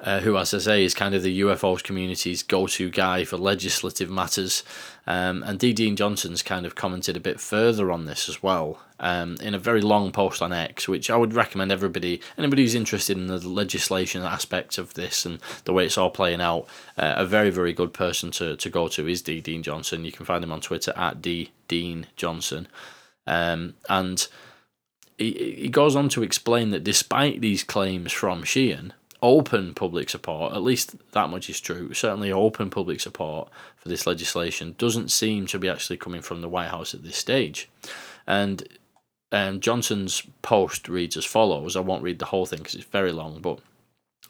uh, 0.00 0.20
who, 0.20 0.36
as 0.36 0.52
I 0.52 0.58
say, 0.58 0.84
is 0.84 0.94
kind 0.94 1.14
of 1.14 1.22
the 1.22 1.40
UFOs 1.40 1.82
community's 1.82 2.42
go 2.42 2.66
to 2.66 2.90
guy 2.90 3.24
for 3.24 3.36
legislative 3.36 4.10
matters. 4.10 4.64
Um, 5.06 5.42
and 5.42 5.58
D. 5.58 5.72
Dean 5.72 5.96
Johnson's 5.96 6.42
kind 6.42 6.64
of 6.66 6.74
commented 6.74 7.16
a 7.16 7.20
bit 7.20 7.40
further 7.40 7.92
on 7.92 8.06
this 8.06 8.28
as 8.28 8.42
well 8.42 8.80
um, 9.00 9.36
in 9.40 9.54
a 9.54 9.58
very 9.58 9.80
long 9.80 10.12
post 10.12 10.40
on 10.40 10.52
X, 10.52 10.88
which 10.88 11.10
I 11.10 11.16
would 11.16 11.34
recommend 11.34 11.70
everybody, 11.70 12.20
anybody 12.38 12.62
who's 12.62 12.74
interested 12.74 13.16
in 13.16 13.26
the 13.26 13.46
legislation 13.48 14.22
aspect 14.22 14.78
of 14.78 14.94
this 14.94 15.26
and 15.26 15.40
the 15.64 15.72
way 15.72 15.86
it's 15.86 15.98
all 15.98 16.10
playing 16.10 16.40
out, 16.40 16.66
uh, 16.96 17.14
a 17.16 17.26
very, 17.26 17.50
very 17.50 17.72
good 17.72 17.92
person 17.92 18.30
to, 18.32 18.56
to 18.56 18.70
go 18.70 18.88
to 18.88 19.06
is 19.06 19.22
D. 19.22 19.40
Dean 19.40 19.62
Johnson. 19.62 20.04
You 20.04 20.12
can 20.12 20.26
find 20.26 20.42
him 20.42 20.52
on 20.52 20.60
Twitter 20.60 20.92
at 20.96 21.20
D. 21.20 21.50
Dean 21.68 22.06
Johnson. 22.16 22.66
Um, 23.26 23.74
and 23.88 24.26
he, 25.18 25.56
he 25.58 25.68
goes 25.68 25.96
on 25.96 26.08
to 26.10 26.22
explain 26.22 26.70
that 26.70 26.84
despite 26.84 27.40
these 27.40 27.62
claims 27.62 28.12
from 28.12 28.42
Sheehan, 28.42 28.92
open 29.24 29.72
public 29.72 30.10
support, 30.10 30.52
at 30.52 30.62
least 30.62 30.96
that 31.12 31.30
much 31.30 31.48
is 31.48 31.58
true, 31.58 31.94
certainly 31.94 32.30
open 32.30 32.68
public 32.68 33.00
support 33.00 33.48
for 33.74 33.88
this 33.88 34.06
legislation 34.06 34.74
doesn't 34.76 35.10
seem 35.10 35.46
to 35.46 35.58
be 35.58 35.68
actually 35.68 35.96
coming 35.96 36.20
from 36.20 36.42
the 36.42 36.48
White 36.48 36.68
House 36.68 36.92
at 36.92 37.02
this 37.02 37.16
stage. 37.16 37.70
And 38.26 38.68
um, 39.32 39.60
Johnson's 39.60 40.22
post 40.42 40.90
reads 40.90 41.16
as 41.16 41.24
follows. 41.24 41.74
I 41.74 41.80
won't 41.80 42.02
read 42.02 42.18
the 42.18 42.26
whole 42.26 42.44
thing 42.44 42.58
because 42.58 42.74
it's 42.74 42.84
very 42.84 43.12
long, 43.12 43.40
but 43.40 43.60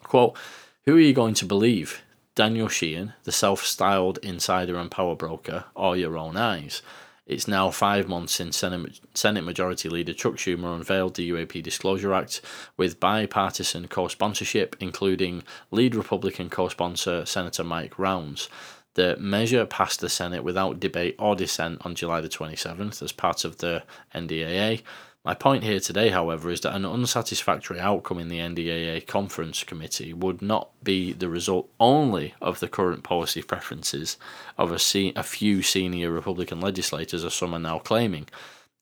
quote, 0.01 0.37
Who 0.85 0.95
are 0.95 1.01
you 1.01 1.13
going 1.13 1.33
to 1.35 1.45
believe? 1.45 2.01
Daniel 2.33 2.69
Sheehan, 2.69 3.13
the 3.25 3.33
self 3.33 3.65
styled 3.65 4.17
insider 4.19 4.77
and 4.77 4.89
power 4.89 5.15
broker, 5.15 5.65
or 5.75 5.97
your 5.97 6.17
own 6.17 6.37
eyes? 6.37 6.81
It's 7.25 7.47
now 7.47 7.71
five 7.71 8.07
months 8.07 8.33
since 8.33 8.55
Senate, 8.55 8.99
Senate 9.15 9.43
Majority 9.43 9.89
Leader 9.89 10.13
Chuck 10.13 10.35
Schumer 10.35 10.75
unveiled 10.75 11.15
the 11.15 11.29
UAP 11.31 11.63
Disclosure 11.63 12.13
Act 12.13 12.39
with 12.77 12.99
bipartisan 12.99 13.87
co 13.87 14.07
sponsorship, 14.07 14.75
including 14.79 15.43
lead 15.71 15.95
Republican 15.95 16.51
co 16.51 16.69
sponsor 16.69 17.25
Senator 17.25 17.63
Mike 17.63 17.97
Rounds. 17.97 18.47
The 18.93 19.17
measure 19.17 19.65
passed 19.65 20.01
the 20.01 20.09
Senate 20.09 20.43
without 20.43 20.79
debate 20.79 21.15
or 21.17 21.35
dissent 21.35 21.83
on 21.83 21.95
July 21.95 22.21
the 22.21 22.29
27th 22.29 23.01
as 23.01 23.11
part 23.11 23.43
of 23.43 23.57
the 23.57 23.83
NDAA. 24.13 24.83
My 25.25 25.33
point 25.33 25.63
here 25.63 25.79
today, 25.79 26.09
however, 26.09 26.51
is 26.51 26.61
that 26.61 26.75
an 26.75 26.85
unsatisfactory 26.85 27.79
outcome 27.79 28.19
in 28.19 28.27
the 28.27 28.37
NDAA 28.37 29.07
Conference 29.07 29.63
Committee 29.63 30.13
would 30.13 30.39
not 30.39 30.69
be 30.83 31.13
the 31.13 31.29
result 31.29 31.67
only 31.79 32.35
of 32.43 32.59
the 32.59 32.67
current 32.67 33.03
policy 33.03 33.41
preferences 33.41 34.17
of 34.55 34.71
a, 34.71 34.77
se- 34.77 35.13
a 35.15 35.23
few 35.23 35.63
senior 35.63 36.11
Republican 36.11 36.61
legislators, 36.61 37.23
as 37.23 37.33
some 37.33 37.55
are 37.55 37.59
now 37.59 37.79
claiming. 37.79 38.27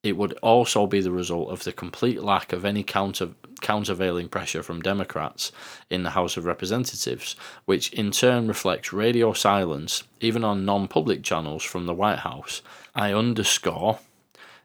It 0.03 0.17
would 0.17 0.34
also 0.41 0.86
be 0.86 0.99
the 0.99 1.13
result 1.13 1.49
of 1.49 1.63
the 1.63 1.71
complete 1.71 2.21
lack 2.21 2.51
of 2.51 2.65
any 2.65 2.84
counter 2.84 3.29
countervailing 3.62 4.27
pressure 4.27 4.62
from 4.62 4.82
Democrats 4.82 5.53
in 5.89 6.03
the 6.03 6.10
House 6.10 6.36
of 6.36 6.43
Representatives, 6.43 7.38
which 7.63 7.93
in 7.93 8.12
turn 8.12 8.49
reflects 8.49 8.91
radio 8.91 9.32
silence, 9.32 10.03
even 10.19 10.43
on 10.43 10.65
non 10.65 10.89
public 10.89 11.23
channels 11.23 11.63
from 11.63 11.86
the 11.86 11.93
White 11.93 12.19
House. 12.19 12.62
I 12.93 13.13
underscore 13.13 13.99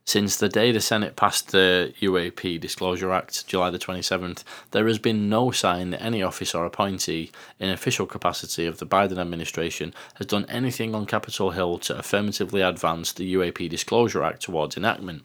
since 0.09 0.39
the 0.39 0.49
day 0.49 0.73
the 0.73 0.81
Senate 0.81 1.17
passed 1.17 1.53
the 1.53 1.93
UAP 2.01 2.59
Disclosure 2.59 3.13
Act, 3.13 3.47
July 3.47 3.69
the 3.69 3.79
27th, 3.79 4.43
there 4.71 4.87
has 4.87 4.99
been 4.99 5.29
no 5.29 5.51
sign 5.51 5.91
that 5.91 6.03
any 6.03 6.23
office 6.23 6.55
or 6.55 6.65
appointee 6.65 7.31
in 7.59 7.69
official 7.69 8.07
capacity 8.07 8.65
of 8.65 8.79
the 8.79 8.87
Biden 8.87 9.19
administration 9.19 9.93
has 10.15 10.27
done 10.27 10.47
anything 10.49 10.95
on 10.95 11.05
Capitol 11.05 11.51
Hill 11.51 11.77
to 11.81 11.99
affirmatively 11.99 12.63
advance 12.63 13.13
the 13.13 13.35
UAP 13.35 13.69
Disclosure 13.69 14.23
Act 14.23 14.41
towards 14.41 14.79
enactment. 14.79 15.25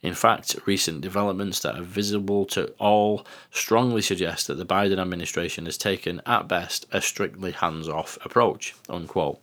In 0.00 0.14
fact, 0.14 0.56
recent 0.64 1.02
developments 1.02 1.60
that 1.60 1.76
are 1.78 1.82
visible 1.82 2.46
to 2.46 2.72
all 2.78 3.26
strongly 3.50 4.00
suggest 4.00 4.46
that 4.46 4.54
the 4.54 4.64
Biden 4.64 4.98
administration 4.98 5.66
has 5.66 5.76
taken, 5.76 6.22
at 6.24 6.48
best, 6.48 6.86
a 6.90 7.02
strictly 7.02 7.52
hands 7.52 7.86
off 7.86 8.16
approach. 8.24 8.74
Unquote. 8.88 9.42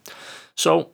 So, 0.55 0.89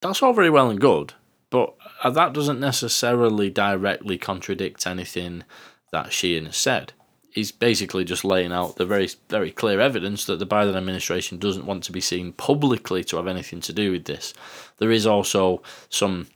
that's 0.00 0.20
all 0.20 0.32
very 0.32 0.50
well 0.50 0.68
and 0.68 0.80
good, 0.80 1.14
but 1.48 1.76
that 2.10 2.32
doesn't 2.32 2.60
necessarily 2.60 3.50
directly 3.50 4.18
contradict 4.18 4.86
anything 4.86 5.44
that 5.92 6.12
Sheehan 6.12 6.46
has 6.46 6.56
said. 6.56 6.92
He's 7.30 7.52
basically 7.52 8.04
just 8.04 8.24
laying 8.24 8.52
out 8.52 8.76
the 8.76 8.84
very, 8.84 9.08
very 9.30 9.50
clear 9.50 9.80
evidence 9.80 10.26
that 10.26 10.38
the 10.38 10.46
Biden 10.46 10.76
administration 10.76 11.38
doesn't 11.38 11.64
want 11.64 11.84
to 11.84 11.92
be 11.92 12.00
seen 12.00 12.32
publicly 12.32 13.02
to 13.04 13.16
have 13.16 13.26
anything 13.26 13.60
to 13.62 13.72
do 13.72 13.92
with 13.92 14.04
this. 14.04 14.34
There 14.78 14.90
is 14.90 15.06
also 15.06 15.62
some 15.88 16.26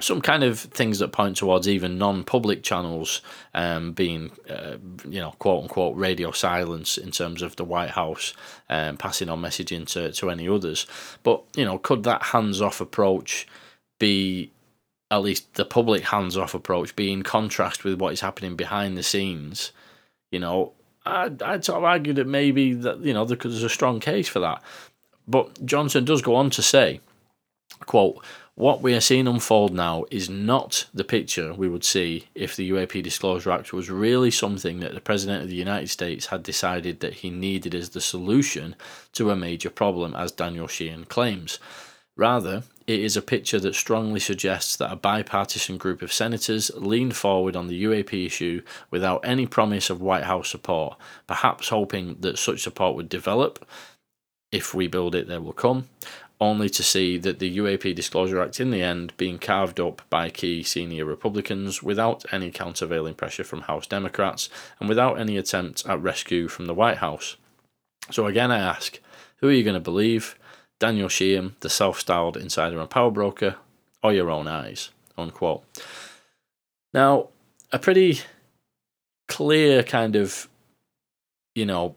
some 0.00 0.20
kind 0.20 0.42
of 0.42 0.58
things 0.58 0.98
that 0.98 1.12
point 1.12 1.36
towards 1.36 1.68
even 1.68 1.96
non-public 1.96 2.64
channels 2.64 3.22
um, 3.54 3.92
being, 3.92 4.32
uh, 4.50 4.76
you 5.08 5.20
know, 5.20 5.30
quote 5.38 5.62
unquote 5.62 5.96
radio 5.96 6.32
silence 6.32 6.98
in 6.98 7.12
terms 7.12 7.42
of 7.42 7.54
the 7.54 7.64
White 7.64 7.90
House 7.90 8.34
um, 8.68 8.96
passing 8.96 9.28
on 9.28 9.40
messaging 9.40 9.86
to, 9.92 10.10
to 10.10 10.30
any 10.30 10.48
others. 10.48 10.88
But 11.22 11.44
you 11.54 11.64
know, 11.64 11.78
could 11.78 12.02
that 12.02 12.24
hands-off 12.24 12.80
approach 12.80 13.46
be 14.00 14.50
at 15.10 15.22
least 15.22 15.54
the 15.54 15.64
public 15.64 16.04
hands-off 16.04 16.54
approach 16.54 16.96
be 16.96 17.12
in 17.12 17.22
contrast 17.22 17.84
with 17.84 18.00
what 18.00 18.12
is 18.12 18.20
happening 18.20 18.56
behind 18.56 18.96
the 18.96 19.02
scenes? 19.02 19.72
You 20.30 20.40
know, 20.40 20.72
I'd, 21.06 21.42
I'd 21.42 21.64
sort 21.64 21.78
of 21.78 21.84
argue 21.84 22.12
that 22.14 22.26
maybe 22.26 22.72
that 22.74 23.00
you 23.00 23.14
know 23.14 23.24
there's 23.24 23.62
a 23.62 23.68
strong 23.68 24.00
case 24.00 24.28
for 24.28 24.40
that. 24.40 24.62
But 25.26 25.64
Johnson 25.64 26.04
does 26.04 26.22
go 26.22 26.34
on 26.34 26.50
to 26.50 26.62
say, 26.62 27.00
quote 27.86 28.22
what 28.56 28.80
we 28.80 28.94
are 28.94 29.00
seeing 29.00 29.26
unfold 29.26 29.74
now 29.74 30.04
is 30.12 30.30
not 30.30 30.86
the 30.94 31.02
picture 31.02 31.52
we 31.52 31.68
would 31.68 31.82
see 31.82 32.28
if 32.36 32.54
the 32.54 32.70
UAP 32.70 33.02
Disclosure 33.02 33.50
Act 33.50 33.72
was 33.72 33.90
really 33.90 34.30
something 34.30 34.78
that 34.78 34.94
the 34.94 35.00
President 35.00 35.42
of 35.42 35.48
the 35.48 35.56
United 35.56 35.90
States 35.90 36.26
had 36.26 36.44
decided 36.44 37.00
that 37.00 37.14
he 37.14 37.30
needed 37.30 37.74
as 37.74 37.90
the 37.90 38.00
solution 38.00 38.76
to 39.12 39.30
a 39.30 39.36
major 39.36 39.70
problem, 39.70 40.14
as 40.14 40.30
Daniel 40.30 40.68
Sheehan 40.68 41.04
claims. 41.06 41.58
Rather, 42.16 42.62
it 42.86 43.00
is 43.00 43.16
a 43.16 43.22
picture 43.22 43.58
that 43.60 43.74
strongly 43.74 44.20
suggests 44.20 44.76
that 44.76 44.92
a 44.92 44.96
bipartisan 44.96 45.78
group 45.78 46.02
of 46.02 46.12
senators 46.12 46.70
leaned 46.74 47.16
forward 47.16 47.56
on 47.56 47.66
the 47.66 47.84
UAP 47.84 48.26
issue 48.26 48.62
without 48.90 49.20
any 49.24 49.46
promise 49.46 49.88
of 49.88 50.02
White 50.02 50.24
House 50.24 50.50
support, 50.50 50.98
perhaps 51.26 51.68
hoping 51.68 52.16
that 52.20 52.38
such 52.38 52.62
support 52.62 52.94
would 52.96 53.08
develop. 53.08 53.66
If 54.52 54.74
we 54.74 54.86
build 54.86 55.14
it, 55.14 55.28
they 55.28 55.38
will 55.38 55.52
come 55.52 55.88
only 56.40 56.68
to 56.68 56.82
see 56.82 57.16
that 57.18 57.38
the 57.38 57.56
UAP 57.56 57.94
Disclosure 57.94 58.42
Act 58.42 58.60
in 58.60 58.70
the 58.70 58.82
end 58.82 59.16
being 59.16 59.38
carved 59.38 59.80
up 59.80 60.02
by 60.10 60.28
key 60.28 60.62
senior 60.62 61.04
Republicans 61.04 61.82
without 61.82 62.24
any 62.32 62.50
countervailing 62.50 63.14
pressure 63.14 63.44
from 63.44 63.62
House 63.62 63.86
Democrats 63.86 64.48
and 64.78 64.88
without 64.88 65.18
any 65.18 65.36
attempt 65.36 65.86
at 65.86 66.02
rescue 66.02 66.48
from 66.48 66.66
the 66.66 66.74
White 66.74 66.98
House. 66.98 67.36
So 68.10 68.26
again, 68.26 68.50
I 68.50 68.58
ask, 68.58 69.00
who 69.36 69.48
are 69.48 69.52
you 69.52 69.64
going 69.64 69.74
to 69.74 69.80
believe? 69.80 70.36
Daniel 70.84 71.08
Sheehan, 71.08 71.56
the 71.60 71.70
self-styled 71.70 72.36
insider 72.36 72.78
and 72.78 72.90
power 72.90 73.10
broker, 73.10 73.56
or 74.02 74.12
your 74.12 74.30
own 74.30 74.46
eyes? 74.46 74.90
Unquote. 75.16 75.64
Now, 76.92 77.28
a 77.72 77.78
pretty 77.78 78.20
clear 79.26 79.82
kind 79.82 80.14
of, 80.14 80.46
you 81.54 81.64
know, 81.64 81.96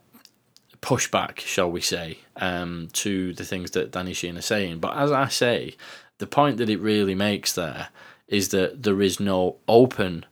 pushback, 0.82 1.40
shall 1.40 1.70
we 1.70 1.82
say, 1.82 2.20
um, 2.38 2.88
to 2.94 3.34
the 3.34 3.44
things 3.44 3.72
that 3.72 3.92
Danny 3.92 4.14
Sheehan 4.14 4.38
is 4.38 4.46
saying. 4.46 4.80
But 4.80 4.96
as 4.96 5.12
I 5.12 5.28
say, 5.28 5.76
the 6.20 6.26
point 6.26 6.56
that 6.56 6.70
it 6.70 6.80
really 6.80 7.14
makes 7.14 7.52
there 7.52 7.90
is 8.30 8.48
that 8.50 8.84
there 8.84 9.02
is 9.02 9.20
no 9.20 9.58
open 9.68 10.26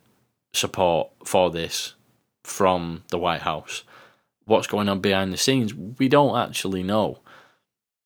support 0.54 1.10
for 1.26 1.50
this 1.50 1.92
from 2.42 3.04
the 3.08 3.18
White 3.18 3.42
House. 3.42 3.82
What's 4.46 4.66
going 4.66 4.88
on 4.88 5.00
behind 5.00 5.30
the 5.30 5.36
scenes, 5.36 5.74
we 5.74 6.08
don't 6.08 6.38
actually 6.38 6.82
know. 6.82 7.18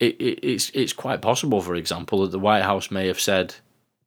It, 0.00 0.16
it, 0.20 0.40
it's 0.42 0.70
it's 0.70 0.92
quite 0.92 1.22
possible, 1.22 1.60
for 1.60 1.74
example, 1.74 2.22
that 2.22 2.32
the 2.32 2.38
White 2.38 2.64
House 2.64 2.90
may 2.90 3.06
have 3.06 3.20
said 3.20 3.54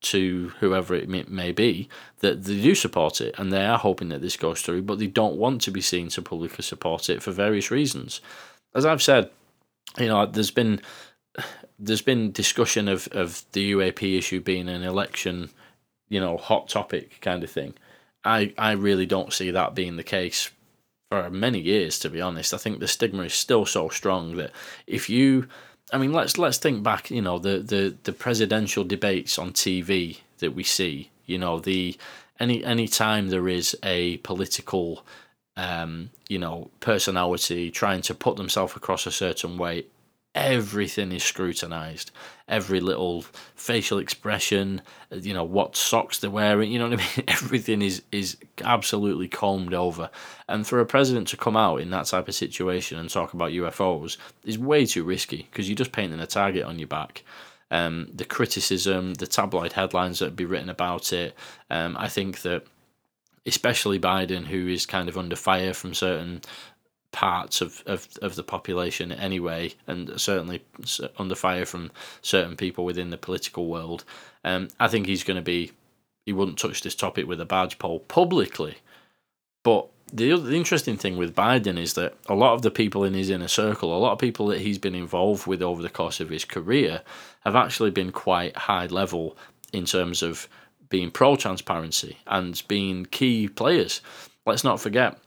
to 0.02 0.52
whoever 0.60 0.94
it 0.94 1.08
may, 1.08 1.24
may 1.28 1.52
be 1.52 1.88
that 2.20 2.44
they 2.44 2.62
do 2.62 2.76
support 2.76 3.22
it 3.22 3.34
and 3.38 3.52
they 3.52 3.66
are 3.66 3.78
hoping 3.78 4.10
that 4.10 4.22
this 4.22 4.36
goes 4.36 4.62
through, 4.62 4.82
but 4.82 5.00
they 5.00 5.08
don't 5.08 5.38
want 5.38 5.62
to 5.62 5.72
be 5.72 5.82
seen 5.82 6.10
to 6.10 6.22
publicly 6.22 6.62
support 6.62 7.10
it 7.10 7.24
for 7.24 7.32
various 7.32 7.72
reasons. 7.72 8.20
As 8.76 8.86
I've 8.86 9.02
said, 9.02 9.30
you 9.98 10.08
know, 10.08 10.26
there's 10.26 10.52
been 10.52 10.82
there's 11.80 12.02
been 12.02 12.32
discussion 12.32 12.88
of, 12.88 13.08
of 13.12 13.44
the 13.54 13.74
UAP 13.74 14.18
issue 14.18 14.40
being 14.40 14.70
an 14.70 14.84
election, 14.84 15.50
you 16.10 16.20
know, 16.20 16.38
hot 16.38 16.70
topic 16.70 17.20
kind 17.22 17.44
of 17.44 17.50
thing. 17.50 17.74
I, 18.24 18.54
I 18.58 18.72
really 18.72 19.06
don't 19.06 19.34
see 19.34 19.52
that 19.52 19.76
being 19.76 19.98
the 19.98 20.04
case 20.04 20.52
for 21.10 21.30
many 21.30 21.60
years, 21.60 22.00
to 22.00 22.10
be 22.10 22.22
honest. 22.22 22.54
I 22.54 22.58
think 22.58 22.80
the 22.80 22.88
stigma 22.88 23.24
is 23.24 23.34
still 23.34 23.66
so 23.66 23.90
strong 23.90 24.36
that 24.38 24.52
if 24.88 25.10
you 25.10 25.48
I 25.92 25.98
mean, 25.98 26.14
let's 26.14 26.38
let's 26.38 26.58
think 26.58 26.84
back. 26.84 27.12
You 27.12 27.22
know, 27.22 27.40
the 27.40 27.60
the 27.60 27.96
the 28.04 28.14
presidential 28.14 28.84
debates 28.84 29.38
on 29.38 29.52
TV 29.52 30.20
that 30.40 30.56
we 30.56 30.64
see. 30.64 31.12
You 31.26 31.38
know, 31.38 31.60
the 31.60 31.98
any 32.40 32.64
any 32.64 32.88
time 32.88 33.30
there 33.30 33.48
is 33.48 33.78
a 33.84 34.18
political, 34.18 35.06
um, 35.58 36.10
you 36.30 36.40
know, 36.40 36.72
personality 36.80 37.70
trying 37.72 38.02
to 38.04 38.16
put 38.16 38.38
themselves 38.38 38.76
across 38.76 39.06
a 39.06 39.12
certain 39.12 39.58
way, 39.58 39.86
everything 40.36 41.12
is 41.12 41.24
scrutinized. 41.24 42.12
Every 42.48 42.80
little 42.80 43.24
facial 43.56 44.00
expression, 44.00 44.82
you 45.12 45.34
know, 45.34 45.44
what 45.44 45.76
socks 45.76 46.20
they're 46.20 46.30
wearing, 46.30 46.72
you 46.72 46.80
know 46.80 46.90
what 46.90 47.00
I 47.00 47.04
mean? 47.18 47.26
Everything 47.28 47.82
is 47.82 48.04
is 48.12 48.38
absolutely 48.64 49.28
combed 49.28 49.74
over. 49.74 50.10
And 50.48 50.68
for 50.68 50.80
a 50.80 50.86
president 50.86 51.28
to 51.30 51.38
come 51.38 51.56
out 51.56 51.78
in 51.78 51.90
that 51.92 52.08
type 52.08 52.28
of 52.28 52.36
situation 52.36 53.00
and 53.00 53.10
talk 53.10 53.34
about 53.34 53.52
UFOs 53.52 54.18
is 54.44 54.58
way 54.58 54.86
too 54.86 55.04
risky 55.04 55.48
because 55.50 55.70
you're 55.70 55.76
just 55.76 55.92
painting 55.92 56.20
a 56.20 56.28
target 56.28 56.64
on 56.64 56.80
your 56.80 56.88
back. 56.88 57.24
Um, 57.72 58.10
the 58.14 58.26
criticism, 58.26 59.16
the 59.16 59.26
tabloid 59.26 59.74
headlines 59.74 60.20
that 60.20 60.26
would 60.26 60.36
be 60.36 60.46
written 60.46 60.70
about 60.70 61.12
it. 61.14 61.36
Um, 61.70 61.96
I 61.98 62.08
think 62.08 62.42
that 62.42 62.66
especially 63.46 64.00
Biden, 64.00 64.46
who 64.46 64.68
is 64.68 64.86
kind 64.86 65.10
of 65.10 65.18
under 65.18 65.36
fire 65.36 65.74
from 65.74 65.94
certain 65.94 66.42
parts 67.14 67.62
of, 67.62 67.82
of, 67.86 68.10
of 68.22 68.36
the 68.36 68.44
population 68.44 69.14
anyway, 69.14 69.74
and 69.88 70.20
certainly 70.20 70.62
under 71.18 71.36
fire 71.36 71.66
from 71.66 71.92
certain 72.22 72.58
people 72.58 72.84
within 72.84 73.12
the 73.12 73.18
political 73.18 73.68
world. 73.68 74.04
Um, 74.44 74.68
I 74.80 74.90
think 74.90 75.08
he's 75.08 75.24
going 75.24 75.38
to 75.38 75.44
be, 75.44 75.72
he 76.26 76.34
wouldn't 76.34 76.60
touch 76.60 76.82
this 76.82 76.96
topic 76.96 77.26
with 77.26 77.40
a 77.40 77.46
badge 77.46 77.80
pole 77.80 78.00
publicly. 78.00 78.78
But 79.64 79.88
the, 80.12 80.38
the 80.38 80.56
interesting 80.56 80.98
thing 80.98 81.16
with 81.16 81.36
Biden 81.36 81.80
is 81.80 81.94
that 81.94 82.16
a 82.28 82.36
lot 82.36 82.54
of 82.54 82.64
the 82.64 82.72
people 82.72 83.04
in 83.06 83.14
his 83.14 83.30
inner 83.30 83.48
circle, 83.48 83.96
a 83.96 84.00
lot 84.00 84.12
of 84.12 84.20
people 84.20 84.48
that 84.48 84.62
he's 84.62 84.80
been 84.80 84.96
involved 84.96 85.48
with 85.48 85.62
over 85.62 85.82
the 85.82 85.90
course 85.90 86.20
of 86.20 86.30
his 86.30 86.44
career, 86.46 87.02
have 87.42 87.56
actually 87.56 87.92
been 87.92 88.12
quite 88.12 88.58
high 88.58 88.88
level 88.88 89.38
in 89.72 89.86
terms 89.86 90.22
of 90.22 90.50
being 90.90 91.10
pro 91.10 91.36
transparency 91.36 92.18
and 92.28 92.62
being 92.68 93.06
key 93.06 93.48
players. 93.48 94.02
Let's 94.46 94.64
not 94.64 94.80
forget, 94.80 95.18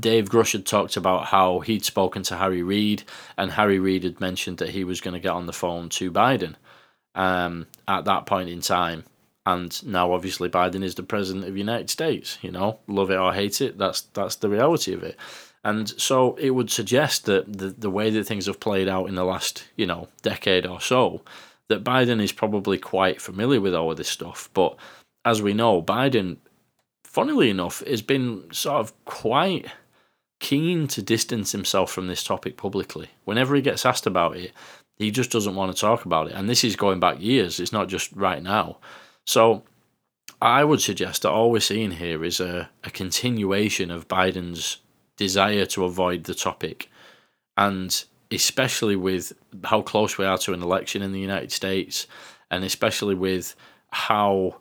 Dave 0.00 0.28
Grusch 0.28 0.52
had 0.52 0.66
talked 0.66 0.96
about 0.96 1.26
how 1.26 1.60
he'd 1.60 1.84
spoken 1.84 2.22
to 2.24 2.36
Harry 2.36 2.62
Reid, 2.62 3.04
and 3.36 3.52
Harry 3.52 3.78
Reid 3.78 4.04
had 4.04 4.20
mentioned 4.20 4.58
that 4.58 4.70
he 4.70 4.84
was 4.84 5.00
going 5.00 5.14
to 5.14 5.20
get 5.20 5.32
on 5.32 5.46
the 5.46 5.52
phone 5.52 5.88
to 5.90 6.10
Biden 6.10 6.54
um, 7.14 7.66
at 7.86 8.04
that 8.06 8.26
point 8.26 8.48
in 8.48 8.60
time. 8.60 9.04
And 9.44 9.84
now, 9.84 10.12
obviously, 10.12 10.48
Biden 10.48 10.84
is 10.84 10.94
the 10.94 11.02
president 11.02 11.46
of 11.46 11.52
the 11.52 11.58
United 11.58 11.90
States. 11.90 12.38
You 12.42 12.52
know, 12.52 12.78
love 12.86 13.10
it 13.10 13.16
or 13.16 13.34
hate 13.34 13.60
it, 13.60 13.76
that's 13.76 14.02
that's 14.14 14.36
the 14.36 14.48
reality 14.48 14.92
of 14.94 15.02
it. 15.02 15.16
And 15.64 15.88
so, 16.00 16.34
it 16.36 16.50
would 16.50 16.70
suggest 16.70 17.26
that 17.26 17.58
the 17.58 17.68
the 17.70 17.90
way 17.90 18.10
that 18.10 18.24
things 18.24 18.46
have 18.46 18.60
played 18.60 18.88
out 18.88 19.08
in 19.08 19.14
the 19.14 19.24
last, 19.24 19.64
you 19.76 19.86
know, 19.86 20.08
decade 20.22 20.64
or 20.64 20.80
so, 20.80 21.22
that 21.68 21.84
Biden 21.84 22.22
is 22.22 22.32
probably 22.32 22.78
quite 22.78 23.20
familiar 23.20 23.60
with 23.60 23.74
all 23.74 23.90
of 23.90 23.96
this 23.96 24.08
stuff. 24.08 24.48
But 24.54 24.76
as 25.24 25.42
we 25.42 25.54
know, 25.54 25.82
Biden, 25.82 26.36
funnily 27.04 27.50
enough, 27.50 27.84
has 27.86 28.02
been 28.02 28.52
sort 28.52 28.80
of 28.80 29.04
quite 29.04 29.66
keen 30.42 30.88
to 30.88 31.00
distance 31.00 31.52
himself 31.52 31.90
from 31.90 32.08
this 32.08 32.24
topic 32.24 32.56
publicly. 32.56 33.08
Whenever 33.24 33.54
he 33.54 33.62
gets 33.62 33.86
asked 33.86 34.08
about 34.08 34.36
it, 34.36 34.52
he 34.96 35.12
just 35.12 35.30
doesn't 35.30 35.54
want 35.54 35.72
to 35.72 35.80
talk 35.80 36.04
about 36.04 36.26
it. 36.26 36.34
And 36.34 36.48
this 36.48 36.64
is 36.64 36.74
going 36.74 36.98
back 36.98 37.22
years, 37.22 37.60
it's 37.60 37.72
not 37.72 37.88
just 37.88 38.12
right 38.12 38.42
now. 38.42 38.78
So 39.24 39.62
I 40.42 40.64
would 40.64 40.80
suggest 40.80 41.22
that 41.22 41.30
all 41.30 41.52
we're 41.52 41.60
seeing 41.60 41.92
here 41.92 42.24
is 42.24 42.40
a, 42.40 42.68
a 42.82 42.90
continuation 42.90 43.92
of 43.92 44.08
Biden's 44.08 44.78
desire 45.16 45.64
to 45.66 45.84
avoid 45.84 46.24
the 46.24 46.34
topic. 46.34 46.90
And 47.56 48.04
especially 48.32 48.96
with 48.96 49.32
how 49.62 49.80
close 49.80 50.18
we 50.18 50.24
are 50.24 50.38
to 50.38 50.54
an 50.54 50.62
election 50.62 51.02
in 51.02 51.12
the 51.12 51.20
United 51.20 51.52
States, 51.52 52.08
and 52.50 52.64
especially 52.64 53.14
with 53.14 53.54
how 53.90 54.56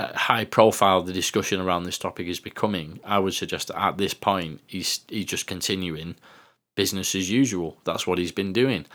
Uh, 0.00 0.16
high 0.16 0.46
profile 0.46 1.02
the 1.02 1.12
discussion 1.12 1.60
around 1.60 1.82
this 1.82 1.98
topic 1.98 2.26
is 2.26 2.40
becoming, 2.40 3.00
I 3.04 3.18
would 3.18 3.34
suggest 3.34 3.68
that 3.68 3.82
at 3.82 3.98
this 3.98 4.14
point 4.14 4.62
he's 4.66 5.00
he's 5.08 5.26
just 5.26 5.46
continuing 5.46 6.14
business 6.74 7.14
as 7.14 7.30
usual. 7.30 7.76
That's 7.84 8.06
what 8.06 8.16
he's 8.16 8.32
been 8.32 8.54
doing. 8.54 8.86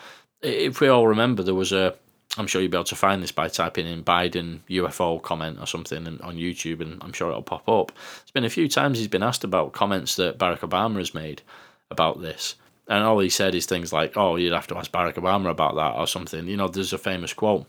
If 0.41 0.81
we 0.81 0.87
all 0.87 1.07
remember, 1.07 1.43
there 1.43 1.53
was 1.53 1.71
a 1.71 1.95
I'm 2.37 2.47
sure 2.47 2.59
you'll 2.59 2.71
be 2.71 2.77
able 2.77 2.85
to 2.85 2.95
find 2.95 3.21
this 3.21 3.31
by 3.31 3.49
typing 3.49 3.85
in 3.85 4.03
Biden 4.03 4.61
UFO 4.67 5.21
comment 5.21 5.59
or 5.59 5.67
something 5.67 6.07
on 6.21 6.37
YouTube, 6.37 6.81
and 6.81 6.97
I'm 7.03 7.13
sure 7.13 7.29
it'll 7.29 7.43
pop 7.43 7.69
up. 7.69 7.91
It's 8.23 8.31
been 8.31 8.43
a 8.43 8.49
few 8.49 8.67
times 8.67 8.97
he's 8.97 9.07
been 9.07 9.21
asked 9.21 9.43
about 9.43 9.73
comments 9.73 10.15
that 10.15 10.39
Barack 10.39 10.61
Obama 10.61 10.97
has 10.97 11.13
made 11.13 11.43
about 11.91 12.19
this. 12.19 12.55
And 12.87 13.03
all 13.03 13.19
he 13.19 13.29
said 13.29 13.53
is 13.53 13.67
things 13.67 13.93
like, 13.93 14.17
oh, 14.17 14.37
you'd 14.37 14.53
have 14.53 14.67
to 14.67 14.77
ask 14.77 14.91
Barack 14.91 15.15
Obama 15.15 15.51
about 15.51 15.75
that 15.75 15.99
or 15.99 16.07
something. 16.07 16.47
You 16.47 16.57
know, 16.57 16.67
there's 16.67 16.93
a 16.93 16.97
famous 16.97 17.33
quote 17.33 17.67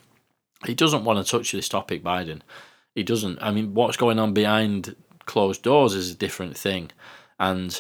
He 0.65 0.75
doesn't 0.75 1.05
want 1.05 1.25
to 1.25 1.31
touch 1.31 1.53
this 1.53 1.69
topic, 1.69 2.03
Biden. 2.03 2.41
He 2.97 3.05
doesn't. 3.05 3.39
I 3.41 3.53
mean, 3.53 3.75
what's 3.75 3.99
going 3.99 4.19
on 4.19 4.33
behind 4.33 4.97
closed 5.27 5.63
doors 5.63 5.95
is 5.95 6.11
a 6.11 6.17
different 6.17 6.57
thing. 6.57 6.91
And 7.39 7.79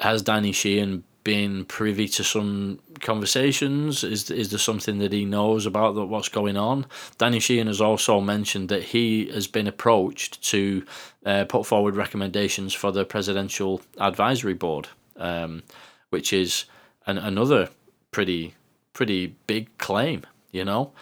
has 0.00 0.22
Danny 0.22 0.52
Sheehan 0.52 1.04
been 1.22 1.66
privy 1.66 2.08
to 2.08 2.24
some 2.24 2.80
conversations? 3.00 4.02
Is 4.02 4.30
is 4.30 4.50
there 4.50 4.58
something 4.58 4.98
that 4.98 5.12
he 5.12 5.26
knows 5.26 5.66
about 5.66 5.94
that 5.94 6.06
what's 6.06 6.30
going 6.30 6.56
on? 6.56 6.86
Danny 7.18 7.40
Sheehan 7.40 7.66
has 7.66 7.80
also 7.80 8.20
mentioned 8.20 8.70
that 8.70 8.82
he 8.82 9.30
has 9.32 9.46
been 9.46 9.66
approached 9.66 10.42
to 10.50 10.84
uh, 11.26 11.44
put 11.44 11.66
forward 11.66 11.94
recommendations 11.94 12.72
for 12.72 12.90
the 12.90 13.04
presidential 13.04 13.82
advisory 13.98 14.54
board, 14.54 14.88
um, 15.16 15.62
which 16.08 16.32
is 16.32 16.64
an, 17.06 17.18
another 17.18 17.68
pretty 18.10 18.54
pretty 18.94 19.36
big 19.46 19.76
claim. 19.76 20.22
You 20.52 20.64
know, 20.64 20.92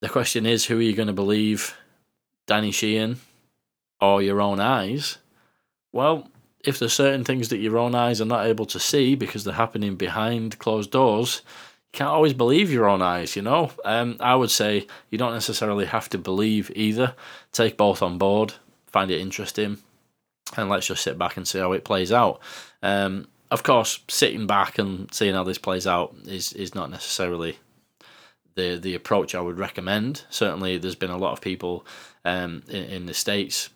the 0.00 0.08
question 0.08 0.46
is, 0.46 0.66
who 0.66 0.78
are 0.78 0.82
you 0.82 0.94
going 0.94 1.08
to 1.08 1.12
believe, 1.12 1.76
Danny 2.46 2.70
Sheehan 2.70 3.18
or 4.00 4.22
your 4.22 4.40
own 4.40 4.60
eyes? 4.60 5.18
Well, 5.92 6.28
if 6.60 6.78
there's 6.78 6.92
certain 6.92 7.24
things 7.24 7.48
that 7.48 7.58
your 7.58 7.78
own 7.78 7.94
eyes 7.94 8.20
are 8.20 8.26
not 8.26 8.46
able 8.46 8.66
to 8.66 8.80
see 8.80 9.14
because 9.14 9.44
they're 9.44 9.54
happening 9.54 9.96
behind 9.96 10.58
closed 10.58 10.90
doors, 10.90 11.42
you 11.92 11.98
can't 11.98 12.10
always 12.10 12.34
believe 12.34 12.72
your 12.72 12.88
own 12.88 13.02
eyes, 13.02 13.36
you 13.36 13.42
know? 13.42 13.70
Um, 13.84 14.16
I 14.20 14.34
would 14.34 14.50
say 14.50 14.86
you 15.10 15.18
don't 15.18 15.32
necessarily 15.32 15.86
have 15.86 16.08
to 16.10 16.18
believe 16.18 16.70
either. 16.74 17.14
Take 17.52 17.76
both 17.76 18.02
on 18.02 18.18
board, 18.18 18.54
find 18.86 19.10
it 19.10 19.20
interesting, 19.20 19.78
and 20.56 20.68
let's 20.68 20.86
just 20.86 21.02
sit 21.02 21.16
back 21.18 21.36
and 21.36 21.46
see 21.46 21.60
how 21.60 21.72
it 21.72 21.84
plays 21.84 22.12
out. 22.12 22.40
Um, 22.82 23.28
of 23.50 23.62
course, 23.62 24.00
sitting 24.08 24.46
back 24.46 24.78
and 24.78 25.12
seeing 25.14 25.34
how 25.34 25.44
this 25.44 25.58
plays 25.58 25.86
out 25.86 26.14
is, 26.26 26.52
is 26.52 26.74
not 26.74 26.90
necessarily 26.90 27.58
the 28.56 28.76
the 28.76 28.94
approach 28.94 29.34
I 29.34 29.40
would 29.40 29.58
recommend. 29.58 30.24
Certainly, 30.28 30.78
there's 30.78 30.96
been 30.96 31.10
a 31.10 31.16
lot 31.16 31.32
of 31.32 31.40
people 31.40 31.86
um, 32.24 32.62
in, 32.68 32.84
in 32.84 33.06
the 33.06 33.14
states 33.14 33.70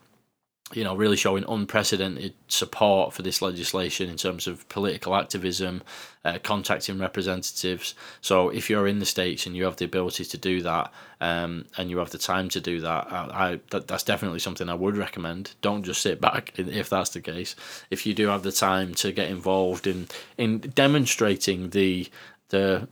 you 0.73 0.85
know, 0.85 0.95
really 0.95 1.16
showing 1.16 1.45
unprecedented 1.49 2.33
support 2.47 3.12
for 3.12 3.23
this 3.23 3.43
legislation 3.43 4.09
in 4.09 4.16
terms 4.16 4.47
of 4.47 4.69
political 4.69 5.16
activism, 5.16 5.83
uh, 6.25 6.38
contacting 6.43 6.99
representatives. 6.99 7.95
So, 8.21 8.51
if 8.51 8.71
you're 8.71 8.87
in 8.87 9.01
the 9.01 9.07
states 9.07 9.47
and 9.47 9.57
you 9.57 9.64
have 9.64 9.77
the 9.77 9.85
ability 9.85 10.25
to 10.27 10.38
do 10.38 10.62
that, 10.62 10.93
um, 11.21 11.64
and 11.77 11.90
you 11.90 11.99
have 11.99 12.11
the 12.11 12.19
time 12.19 12.49
to 12.51 12.61
do 12.61 12.81
that, 12.83 13.12
I, 13.12 13.16
I 13.16 13.61
that, 13.71 13.88
that's 13.88 14.05
definitely 14.05 14.38
something 14.38 14.69
I 14.69 14.75
would 14.75 14.97
recommend. 14.97 15.55
Don't 15.61 15.83
just 15.83 16.03
sit 16.03 16.21
back 16.21 16.53
if 16.57 16.88
that's 16.88 17.11
the 17.11 17.21
case. 17.21 17.57
If 17.90 18.07
you 18.07 18.14
do 18.14 18.29
have 18.29 18.45
the 18.45 18.53
time 18.53 18.95
to 18.97 19.11
get 19.11 19.29
involved 19.29 19.88
in 19.88 20.07
in 20.38 20.59
demonstrating 20.59 21.71
the 21.71 22.09
the 22.51 22.88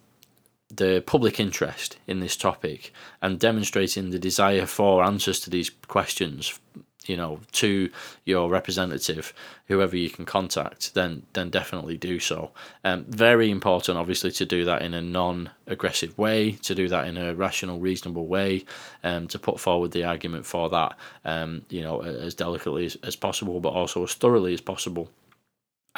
the 0.70 1.02
public 1.06 1.40
interest 1.40 1.96
in 2.06 2.20
this 2.20 2.36
topic 2.36 2.92
and 3.22 3.38
demonstrating 3.38 4.10
the 4.10 4.18
desire 4.18 4.66
for 4.66 5.02
answers 5.02 5.40
to 5.40 5.50
these 5.50 5.70
questions 5.88 6.58
you 7.08 7.16
know 7.16 7.40
to 7.52 7.90
your 8.24 8.48
representative 8.48 9.32
whoever 9.66 9.96
you 9.96 10.10
can 10.10 10.24
contact 10.24 10.94
then 10.94 11.22
then 11.32 11.50
definitely 11.50 11.96
do 11.96 12.20
so. 12.20 12.50
Um, 12.84 13.04
very 13.08 13.50
important 13.50 13.98
obviously 13.98 14.30
to 14.32 14.44
do 14.44 14.64
that 14.66 14.82
in 14.82 14.94
a 14.94 15.00
non-aggressive 15.00 16.16
way 16.18 16.52
to 16.52 16.74
do 16.74 16.88
that 16.88 17.08
in 17.08 17.16
a 17.16 17.34
rational 17.34 17.80
reasonable 17.80 18.26
way 18.26 18.64
um, 19.02 19.26
to 19.28 19.38
put 19.38 19.58
forward 19.58 19.92
the 19.92 20.04
argument 20.04 20.44
for 20.44 20.68
that 20.68 20.96
um, 21.24 21.62
you 21.70 21.82
know 21.82 22.02
as 22.02 22.34
delicately 22.34 22.86
as, 22.86 22.96
as 23.02 23.16
possible 23.16 23.58
but 23.60 23.70
also 23.70 24.04
as 24.04 24.14
thoroughly 24.14 24.52
as 24.52 24.60
possible 24.60 25.08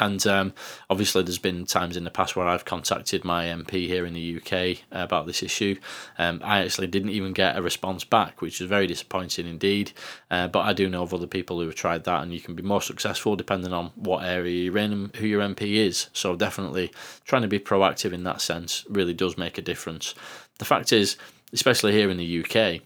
and 0.01 0.27
um, 0.27 0.55
obviously, 0.89 1.23
there's 1.23 1.39
been 1.39 1.67
times 1.67 1.97
in 1.97 2.05
the 2.05 2.11
past 2.11 2.35
where 2.35 2.49
I've 2.49 2.65
contacted 2.65 3.25
my 3.25 3.45
MP 3.45 3.87
here 3.87 4.07
in 4.07 4.15
the 4.15 4.41
UK 4.41 4.79
about 4.91 5.27
this 5.27 5.43
issue. 5.43 5.79
Um, 6.19 6.41
I 6.43 6.65
actually 6.65 6.87
didn't 6.87 7.11
even 7.11 7.35
get 7.35 7.57
a 7.57 7.63
response 7.63 8.03
back, 8.03 8.41
which 8.41 8.61
is 8.61 8.67
very 8.67 8.87
disappointing 8.87 9.47
indeed. 9.47 9.93
Uh, 10.31 10.49
but 10.49 10.61
I 10.61 10.73
do 10.73 10.89
know 10.89 11.03
of 11.03 11.13
other 11.13 11.27
people 11.27 11.61
who 11.61 11.67
have 11.67 11.75
tried 11.75 12.05
that, 12.05 12.23
and 12.23 12.33
you 12.33 12.41
can 12.41 12.55
be 12.55 12.63
more 12.63 12.81
successful 12.81 13.37
depending 13.37 13.75
on 13.75 13.93
what 13.95 14.25
area 14.25 14.65
you're 14.65 14.79
in 14.79 14.93
and 14.93 15.17
who 15.17 15.27
your 15.27 15.43
MP 15.43 15.75
is. 15.75 16.09
So, 16.15 16.35
definitely 16.35 16.91
trying 17.25 17.43
to 17.43 17.49
be 17.49 17.61
proactive 17.61 18.13
in 18.13 18.25
that 18.25 18.41
sense 18.41 18.87
really 18.89 19.15
does 19.15 19.37
make 19.37 19.59
a 19.59 19.63
difference. 19.63 20.15
The 20.59 20.65
fact 20.65 20.93
is, 20.93 21.17
especially 21.53 21.93
here 21.93 22.11
in 22.11 22.17
the 22.17 22.45
UK, 22.45 22.81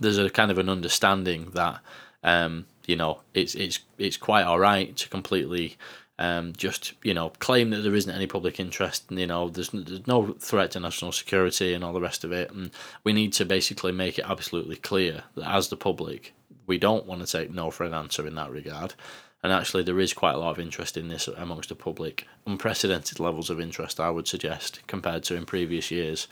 there's 0.00 0.18
a 0.18 0.30
kind 0.30 0.50
of 0.50 0.58
an 0.58 0.68
understanding 0.68 1.50
that 1.54 1.80
um, 2.22 2.66
you 2.86 2.96
know 2.96 3.20
it's 3.34 3.54
it's 3.54 3.80
it's 3.98 4.16
quite 4.16 4.44
all 4.44 4.58
right 4.58 4.96
to 4.96 5.08
completely 5.08 5.76
um, 6.18 6.52
just 6.56 6.94
you 7.02 7.14
know 7.14 7.30
claim 7.38 7.70
that 7.70 7.78
there 7.78 7.94
isn't 7.94 8.14
any 8.14 8.26
public 8.26 8.60
interest. 8.60 9.06
and 9.10 9.18
You 9.18 9.26
know, 9.26 9.48
there's, 9.48 9.70
there's 9.70 10.06
no 10.06 10.32
threat 10.38 10.72
to 10.72 10.80
national 10.80 11.12
security 11.12 11.74
and 11.74 11.82
all 11.84 11.92
the 11.92 12.00
rest 12.00 12.24
of 12.24 12.32
it, 12.32 12.50
and 12.50 12.70
we 13.02 13.12
need 13.12 13.32
to 13.34 13.44
basically 13.44 13.92
make 13.92 14.18
it 14.18 14.24
absolutely 14.28 14.76
clear 14.76 15.24
that 15.34 15.50
as 15.50 15.68
the 15.68 15.76
public, 15.76 16.32
we 16.66 16.78
don't 16.78 17.06
want 17.06 17.24
to 17.24 17.30
take 17.30 17.52
no 17.52 17.70
for 17.70 17.84
an 17.84 17.94
answer 17.94 18.26
in 18.26 18.34
that 18.36 18.50
regard. 18.50 18.94
And 19.42 19.52
actually, 19.52 19.82
there 19.82 20.00
is 20.00 20.14
quite 20.14 20.34
a 20.34 20.38
lot 20.38 20.52
of 20.52 20.58
interest 20.58 20.96
in 20.96 21.08
this 21.08 21.28
amongst 21.28 21.68
the 21.68 21.74
public, 21.74 22.26
unprecedented 22.46 23.20
levels 23.20 23.50
of 23.50 23.60
interest, 23.60 24.00
I 24.00 24.08
would 24.08 24.26
suggest, 24.26 24.80
compared 24.86 25.22
to 25.24 25.34
in 25.34 25.44
previous 25.44 25.90
years. 25.90 26.28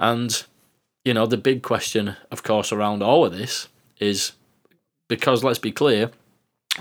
And 0.00 0.42
you 1.04 1.14
know, 1.14 1.26
the 1.26 1.36
big 1.36 1.62
question, 1.62 2.16
of 2.30 2.42
course, 2.42 2.72
around 2.72 3.02
all 3.02 3.24
of 3.24 3.32
this 3.32 3.68
is 3.98 4.32
because 5.08 5.42
let's 5.42 5.58
be 5.58 5.72
clear, 5.72 6.10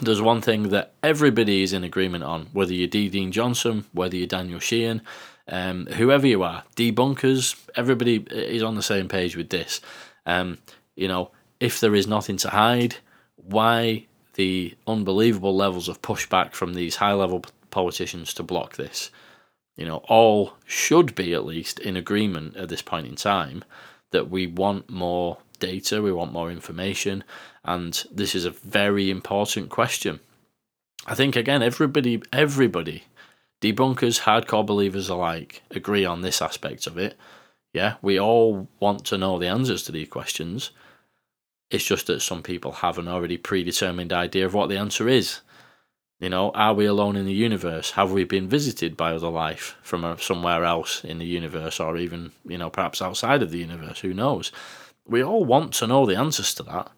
there's 0.02 0.22
one 0.22 0.42
thing 0.42 0.70
that 0.70 0.94
everybody 1.04 1.64
is 1.64 1.74
in 1.74 1.84
agreement 1.84 2.24
on, 2.24 2.48
whether 2.54 2.74
you're 2.74 2.88
D. 2.88 3.10
Dean 3.10 3.32
Johnson, 3.32 3.86
whether 3.94 4.16
you're 4.16 4.28
Daniel 4.28 4.60
Sheehan, 4.60 5.02
um, 5.48 5.86
whoever 5.88 6.28
you 6.28 6.44
are, 6.44 6.64
debunkers, 6.76 7.56
everybody 7.76 8.18
is 8.30 8.64
on 8.64 8.76
the 8.76 8.84
same 8.84 9.08
page 9.08 9.36
with 9.36 9.50
this. 9.50 9.82
Um, 10.26 10.58
you 10.96 11.08
know, 11.08 11.32
if 11.60 11.80
there 11.80 11.96
is 11.96 12.08
nothing 12.08 12.38
to 12.38 12.50
hide, 12.50 12.98
why 13.36 14.06
the 14.34 14.76
unbelievable 14.86 15.56
levels 15.56 15.88
of 15.88 16.02
pushback 16.02 16.54
from 16.54 16.74
these 16.74 16.98
high 16.98 17.14
level 17.14 17.44
politicians 17.72 18.34
to 18.36 18.44
block 18.44 18.76
this? 18.76 19.10
You 19.76 19.86
know, 19.86 19.98
all 20.08 20.54
should 20.66 21.16
be 21.16 21.34
at 21.34 21.46
least 21.46 21.80
in 21.80 21.96
agreement 21.96 22.56
at 22.58 22.70
this 22.70 22.82
point 22.82 23.08
in 23.08 23.16
time 23.16 23.64
that 24.12 24.30
we 24.30 24.48
want 24.48 24.90
more 24.90 25.38
data, 25.60 26.02
we 26.02 26.12
want 26.12 26.32
more 26.32 26.52
information, 26.52 27.24
and 27.67 28.06
this 28.12 28.34
is 28.34 28.45
a 28.45 28.51
very 28.51 29.12
important 29.12 29.69
question. 29.69 30.19
I 31.06 31.13
think 31.13 31.36
again, 31.36 31.62
everybody, 31.62 32.21
everybody, 32.34 33.03
debunkers, 33.62 34.21
hardcore 34.21 34.65
believers 34.65 35.10
alike, 35.10 35.62
agree 35.71 36.06
on 36.06 36.21
this 36.21 36.41
aspect 36.41 36.88
of 36.88 36.97
it. 36.97 37.17
Yeah, 37.73 37.95
we 38.01 38.19
all 38.19 38.67
want 38.80 39.06
to 39.06 39.17
know 39.17 39.38
the 39.38 39.47
answers 39.47 39.84
to 39.84 39.91
these 39.91 40.08
questions. 40.08 40.71
It's 41.69 41.86
just 41.86 42.08
that 42.08 42.21
some 42.21 42.41
people 42.41 42.71
have 42.71 42.97
an 42.97 43.08
already 43.08 43.38
predetermined 43.38 44.13
idea 44.13 44.45
of 44.45 44.53
what 44.53 44.69
the 44.69 44.77
answer 44.77 45.08
is. 45.10 45.41
You 46.19 46.30
know, 46.30 46.49
are 46.51 46.73
we 46.73 46.86
alone 46.86 47.15
in 47.15 47.25
the 47.25 47.34
universe? 47.34 47.91
Have 47.91 48.12
we 48.12 48.23
been 48.23 48.47
visited 48.47 48.97
by 48.97 49.12
other 49.12 49.30
life 49.30 49.75
from 49.84 50.03
uh, 50.03 50.17
somewhere 50.17 50.63
else 50.63 51.03
in 51.03 51.19
the 51.19 51.25
universe, 51.25 51.80
or 51.80 51.97
even, 51.97 52.32
you 52.47 52.58
know, 52.58 52.71
perhaps 52.71 53.01
outside 53.01 53.43
of 53.43 53.51
the 53.51 53.60
universe? 53.60 53.99
Who 53.99 54.13
knows? 54.13 54.51
We 55.06 55.23
all 55.23 55.45
want 55.45 55.73
to 55.75 55.88
know 55.88 56.06
the 56.06 56.17
answers 56.17 56.56
to 56.56 56.63
that. 56.63 56.89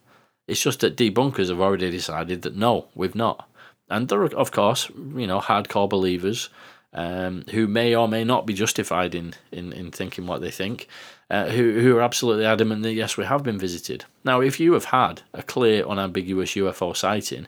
It's 0.49 0.61
just 0.61 0.79
that 0.81 0.97
debunkers 0.97 1.49
have 1.49 1.61
already 1.61 1.91
decided 1.91 2.41
that 2.41 2.55
no, 2.55 2.87
we've 2.95 3.15
not. 3.15 3.47
And 3.89 4.07
there 4.07 4.21
are, 4.21 4.33
of 4.35 4.51
course, 4.51 4.89
you 4.89 5.27
know, 5.27 5.39
hardcore 5.39 5.89
believers 5.89 6.49
um, 6.93 7.43
who 7.51 7.67
may 7.67 7.95
or 7.95 8.07
may 8.07 8.23
not 8.23 8.45
be 8.45 8.53
justified 8.53 9.13
in, 9.13 9.33
in, 9.51 9.73
in 9.73 9.91
thinking 9.91 10.25
what 10.25 10.41
they 10.41 10.51
think, 10.51 10.87
uh, 11.29 11.49
who, 11.49 11.79
who 11.79 11.97
are 11.97 12.01
absolutely 12.01 12.45
adamant 12.45 12.83
that 12.83 12.93
yes, 12.93 13.17
we 13.17 13.25
have 13.25 13.43
been 13.43 13.59
visited. 13.59 14.05
Now, 14.23 14.41
if 14.41 14.59
you 14.59 14.73
have 14.73 14.85
had 14.85 15.21
a 15.33 15.43
clear, 15.43 15.85
unambiguous 15.85 16.55
UFO 16.55 16.95
sighting 16.95 17.47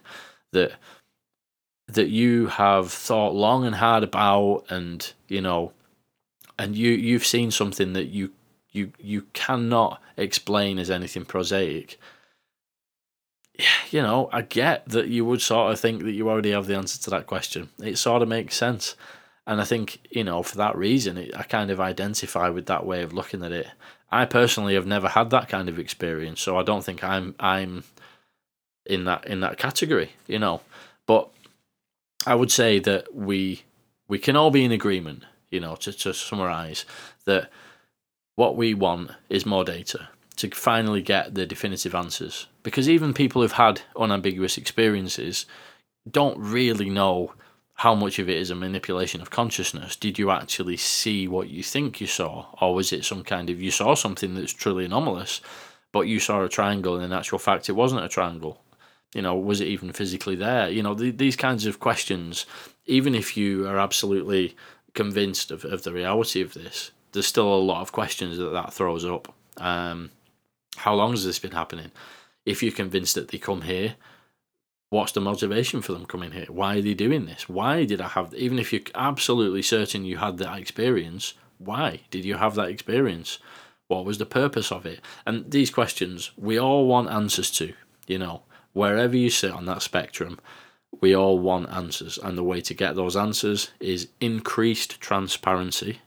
that 0.51 0.73
that 1.87 2.07
you 2.07 2.47
have 2.47 2.89
thought 2.89 3.33
long 3.33 3.65
and 3.65 3.75
hard 3.75 4.03
about, 4.03 4.63
and 4.69 5.11
you 5.27 5.41
know, 5.41 5.73
and 6.57 6.75
you 6.75 6.91
you've 6.91 7.25
seen 7.25 7.51
something 7.51 7.93
that 7.93 8.05
you 8.05 8.31
you 8.71 8.93
you 8.99 9.23
cannot 9.33 10.01
explain 10.15 10.79
as 10.79 10.89
anything 10.89 11.25
prosaic 11.25 11.99
you 13.91 14.01
know, 14.01 14.29
I 14.31 14.41
get 14.41 14.87
that 14.89 15.07
you 15.07 15.25
would 15.25 15.41
sort 15.41 15.71
of 15.71 15.79
think 15.79 16.03
that 16.03 16.11
you 16.11 16.29
already 16.29 16.51
have 16.51 16.67
the 16.67 16.75
answer 16.75 17.01
to 17.03 17.09
that 17.11 17.27
question. 17.27 17.69
It 17.79 17.97
sort 17.97 18.21
of 18.21 18.27
makes 18.27 18.55
sense. 18.55 18.95
And 19.47 19.59
I 19.59 19.65
think, 19.65 19.99
you 20.09 20.23
know, 20.23 20.43
for 20.43 20.57
that 20.57 20.77
reason, 20.77 21.17
it, 21.17 21.35
I 21.35 21.43
kind 21.43 21.71
of 21.71 21.79
identify 21.79 22.49
with 22.49 22.67
that 22.67 22.85
way 22.85 23.01
of 23.01 23.13
looking 23.13 23.43
at 23.43 23.51
it. 23.51 23.67
I 24.11 24.25
personally 24.25 24.75
have 24.75 24.85
never 24.85 25.09
had 25.09 25.29
that 25.31 25.49
kind 25.49 25.69
of 25.69 25.79
experience, 25.79 26.41
so 26.41 26.57
I 26.57 26.63
don't 26.63 26.83
think 26.83 27.03
I'm 27.03 27.33
I'm 27.39 27.85
in 28.85 29.05
that 29.05 29.25
in 29.25 29.39
that 29.39 29.57
category, 29.57 30.11
you 30.27 30.37
know. 30.37 30.61
But 31.07 31.29
I 32.25 32.35
would 32.35 32.51
say 32.51 32.79
that 32.79 33.15
we 33.15 33.63
we 34.07 34.19
can 34.19 34.35
all 34.35 34.51
be 34.51 34.65
in 34.65 34.71
agreement, 34.73 35.23
you 35.49 35.61
know, 35.61 35.75
to, 35.77 35.93
to 35.93 36.13
summarize 36.13 36.85
that 37.25 37.49
what 38.35 38.57
we 38.57 38.73
want 38.73 39.11
is 39.29 39.45
more 39.45 39.63
data 39.63 40.09
to 40.41 40.51
finally 40.51 41.01
get 41.01 41.33
the 41.33 41.45
definitive 41.45 41.95
answers. 41.95 42.47
Because 42.63 42.89
even 42.89 43.13
people 43.13 43.41
who've 43.41 43.51
had 43.53 43.81
unambiguous 43.95 44.57
experiences 44.57 45.45
don't 46.09 46.37
really 46.37 46.89
know 46.89 47.33
how 47.81 47.95
much 47.95 48.19
of 48.19 48.29
it 48.29 48.37
is 48.37 48.51
a 48.51 48.55
manipulation 48.55 49.21
of 49.21 49.31
consciousness? 49.31 49.95
Did 49.95 50.19
you 50.19 50.29
actually 50.29 50.77
see 50.77 51.27
what 51.27 51.49
you 51.49 51.63
think 51.63 51.99
you 51.99 52.05
saw? 52.05 52.45
Or 52.61 52.75
was 52.75 52.93
it 52.93 53.03
some 53.03 53.23
kind 53.23 53.49
of, 53.49 53.59
you 53.59 53.71
saw 53.71 53.95
something 53.95 54.35
that's 54.35 54.53
truly 54.53 54.85
anomalous, 54.85 55.41
but 55.91 56.01
you 56.01 56.19
saw 56.19 56.43
a 56.43 56.49
triangle 56.49 56.95
and 56.95 57.03
in 57.03 57.11
actual 57.11 57.39
fact 57.39 57.69
it 57.69 57.71
wasn't 57.71 58.03
a 58.03 58.07
triangle? 58.07 58.61
You 59.15 59.23
know, 59.23 59.35
was 59.35 59.61
it 59.61 59.67
even 59.67 59.93
physically 59.93 60.35
there? 60.35 60.69
You 60.69 60.83
know, 60.83 60.93
the, 60.93 61.09
these 61.09 61.35
kinds 61.35 61.65
of 61.65 61.79
questions, 61.79 62.45
even 62.85 63.15
if 63.15 63.35
you 63.35 63.67
are 63.67 63.79
absolutely 63.79 64.55
convinced 64.93 65.49
of, 65.49 65.65
of 65.65 65.81
the 65.81 65.91
reality 65.91 66.41
of 66.41 66.53
this, 66.53 66.91
there's 67.13 67.27
still 67.27 67.51
a 67.51 67.55
lot 67.55 67.81
of 67.81 67.91
questions 67.91 68.37
that 68.37 68.51
that 68.51 68.73
throws 68.73 69.05
up. 69.05 69.33
Um, 69.57 70.11
how 70.77 70.93
long 70.93 71.11
has 71.11 71.25
this 71.25 71.39
been 71.39 71.51
happening? 71.51 71.91
If 72.45 72.63
you're 72.63 72.71
convinced 72.71 73.15
that 73.15 73.27
they 73.29 73.37
come 73.37 73.61
here, 73.61 73.95
what's 74.89 75.11
the 75.11 75.21
motivation 75.21 75.81
for 75.81 75.93
them 75.93 76.05
coming 76.05 76.31
here? 76.31 76.47
Why 76.49 76.77
are 76.77 76.81
they 76.81 76.93
doing 76.93 77.25
this? 77.25 77.47
Why 77.47 77.85
did 77.85 78.01
I 78.01 78.09
have, 78.09 78.33
even 78.33 78.59
if 78.59 78.73
you're 78.73 78.81
absolutely 78.95 79.61
certain 79.61 80.05
you 80.05 80.17
had 80.17 80.37
that 80.37 80.57
experience, 80.57 81.33
why 81.57 82.01
did 82.09 82.25
you 82.25 82.35
have 82.35 82.55
that 82.55 82.69
experience? 82.69 83.39
What 83.87 84.05
was 84.05 84.17
the 84.17 84.25
purpose 84.25 84.71
of 84.71 84.85
it? 84.85 85.01
And 85.25 85.49
these 85.51 85.69
questions 85.69 86.31
we 86.37 86.59
all 86.59 86.87
want 86.87 87.09
answers 87.09 87.51
to, 87.51 87.73
you 88.07 88.17
know, 88.17 88.43
wherever 88.73 89.15
you 89.15 89.29
sit 89.29 89.51
on 89.51 89.65
that 89.65 89.81
spectrum, 89.81 90.39
we 90.99 91.15
all 91.15 91.39
want 91.39 91.69
answers. 91.69 92.17
And 92.17 92.37
the 92.37 92.43
way 92.43 92.61
to 92.61 92.73
get 92.73 92.95
those 92.95 93.15
answers 93.15 93.71
is 93.79 94.09
increased 94.19 94.99
transparency. 94.99 95.99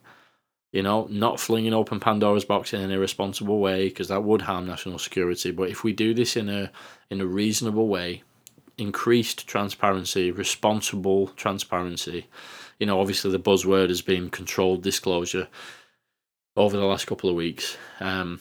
You 0.75 0.83
know, 0.83 1.07
not 1.09 1.39
flinging 1.39 1.73
open 1.73 2.01
Pandora's 2.01 2.45
box 2.45 2.75
in 2.75 2.81
an 2.81 2.91
irresponsible 2.91 3.61
way 3.61 3.89
because 3.89 4.09
that 4.09 4.25
would 4.25 4.43
harm 4.43 4.67
national 4.67 4.99
security. 4.99 5.53
But 5.53 5.71
if 5.71 5.85
we 5.85 5.93
do 5.93 6.13
this 6.13 6.37
in 6.37 6.49
a 6.49 6.73
in 7.11 7.21
a 7.21 7.27
reasonable 7.27 7.87
way, 7.87 8.25
increased 8.77 9.47
transparency, 9.47 10.33
responsible 10.33 11.29
transparency. 11.37 12.27
You 12.81 12.87
know, 12.87 13.01
obviously 13.01 13.31
the 13.31 13.39
buzzword 13.39 13.89
has 13.89 14.03
been 14.03 14.31
controlled 14.31 14.83
disclosure 14.83 15.47
over 16.57 16.77
the 16.77 16.85
last 16.85 17.07
couple 17.07 17.31
of 17.31 17.37
weeks. 17.37 17.77
Um, 18.01 18.41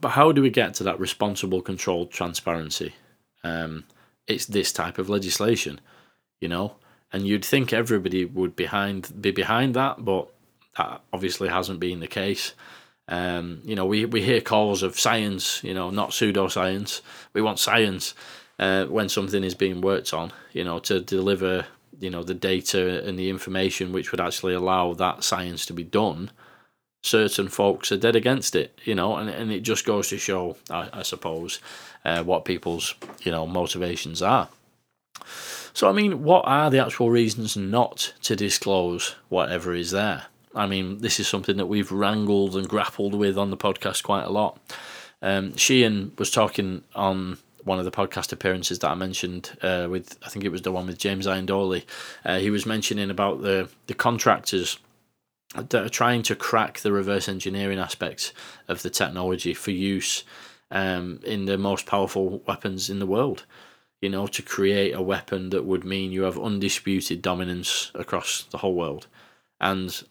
but 0.00 0.12
how 0.12 0.32
do 0.32 0.40
we 0.40 0.48
get 0.48 0.72
to 0.74 0.84
that 0.84 0.98
responsible, 0.98 1.60
controlled 1.60 2.10
transparency? 2.10 2.94
Um, 3.44 3.84
it's 4.26 4.46
this 4.46 4.72
type 4.72 4.96
of 4.96 5.10
legislation, 5.10 5.78
you 6.40 6.48
know, 6.48 6.76
and 7.12 7.26
you'd 7.26 7.44
think 7.44 7.74
everybody 7.74 8.24
would 8.24 8.56
behind 8.56 9.20
be 9.20 9.30
behind 9.30 9.74
that, 9.74 10.06
but 10.06 10.32
that 10.76 11.00
obviously 11.12 11.48
hasn't 11.48 11.80
been 11.80 12.00
the 12.00 12.06
case. 12.06 12.54
Um, 13.08 13.60
you 13.64 13.74
know, 13.74 13.86
we, 13.86 14.04
we 14.04 14.22
hear 14.22 14.40
calls 14.40 14.82
of 14.82 14.98
science, 14.98 15.62
you 15.64 15.74
know, 15.74 15.90
not 15.90 16.10
pseudoscience. 16.10 17.00
We 17.32 17.42
want 17.42 17.58
science 17.58 18.14
uh, 18.58 18.84
when 18.86 19.08
something 19.08 19.42
is 19.42 19.54
being 19.54 19.80
worked 19.80 20.14
on, 20.14 20.32
you 20.52 20.62
know, 20.62 20.78
to 20.80 21.00
deliver, 21.00 21.66
you 21.98 22.10
know, 22.10 22.22
the 22.22 22.34
data 22.34 23.04
and 23.04 23.18
the 23.18 23.28
information 23.28 23.92
which 23.92 24.12
would 24.12 24.20
actually 24.20 24.54
allow 24.54 24.94
that 24.94 25.24
science 25.24 25.66
to 25.66 25.72
be 25.72 25.82
done, 25.82 26.30
certain 27.02 27.48
folks 27.48 27.90
are 27.90 27.96
dead 27.96 28.14
against 28.14 28.54
it, 28.54 28.78
you 28.84 28.94
know, 28.94 29.16
and, 29.16 29.28
and 29.28 29.50
it 29.50 29.60
just 29.60 29.84
goes 29.84 30.08
to 30.08 30.18
show, 30.18 30.56
I, 30.70 30.88
I 30.92 31.02
suppose, 31.02 31.58
uh, 32.04 32.22
what 32.22 32.44
people's, 32.44 32.94
you 33.22 33.32
know, 33.32 33.46
motivations 33.46 34.22
are. 34.22 34.48
So, 35.72 35.88
I 35.88 35.92
mean, 35.92 36.22
what 36.22 36.42
are 36.46 36.70
the 36.70 36.84
actual 36.84 37.10
reasons 37.10 37.56
not 37.56 38.12
to 38.22 38.36
disclose 38.36 39.16
whatever 39.28 39.74
is 39.74 39.90
there? 39.90 40.26
I 40.54 40.66
mean, 40.66 40.98
this 40.98 41.20
is 41.20 41.28
something 41.28 41.56
that 41.58 41.66
we've 41.66 41.92
wrangled 41.92 42.56
and 42.56 42.68
grappled 42.68 43.14
with 43.14 43.38
on 43.38 43.50
the 43.50 43.56
podcast 43.56 44.02
quite 44.02 44.24
a 44.24 44.30
lot. 44.30 44.58
Um, 45.22 45.56
Sheehan 45.56 46.12
was 46.18 46.30
talking 46.30 46.82
on 46.94 47.38
one 47.64 47.78
of 47.78 47.84
the 47.84 47.90
podcast 47.90 48.32
appearances 48.32 48.78
that 48.78 48.90
I 48.90 48.94
mentioned 48.94 49.56
uh, 49.62 49.86
with 49.90 50.18
I 50.24 50.28
think 50.28 50.44
it 50.44 50.50
was 50.50 50.62
the 50.62 50.72
one 50.72 50.86
with 50.86 50.98
James 50.98 51.26
Iandoli. 51.26 51.84
Uh, 52.24 52.38
he 52.38 52.50
was 52.50 52.66
mentioning 52.66 53.10
about 53.10 53.42
the 53.42 53.68
the 53.86 53.94
contractors 53.94 54.78
that 55.54 55.74
are 55.74 55.90
trying 55.90 56.22
to 56.22 56.36
crack 56.36 56.80
the 56.80 56.92
reverse 56.92 57.28
engineering 57.28 57.78
aspects 57.78 58.32
of 58.68 58.82
the 58.82 58.90
technology 58.90 59.52
for 59.52 59.72
use 59.72 60.24
um, 60.70 61.20
in 61.24 61.46
the 61.46 61.58
most 61.58 61.86
powerful 61.86 62.38
weapons 62.46 62.88
in 62.88 62.98
the 62.98 63.06
world. 63.06 63.44
You 64.00 64.08
know, 64.08 64.26
to 64.28 64.42
create 64.42 64.92
a 64.92 65.02
weapon 65.02 65.50
that 65.50 65.66
would 65.66 65.84
mean 65.84 66.12
you 66.12 66.22
have 66.22 66.38
undisputed 66.38 67.20
dominance 67.20 67.90
across 67.94 68.44
the 68.44 68.58
whole 68.58 68.74
world, 68.74 69.06
and 69.60 70.02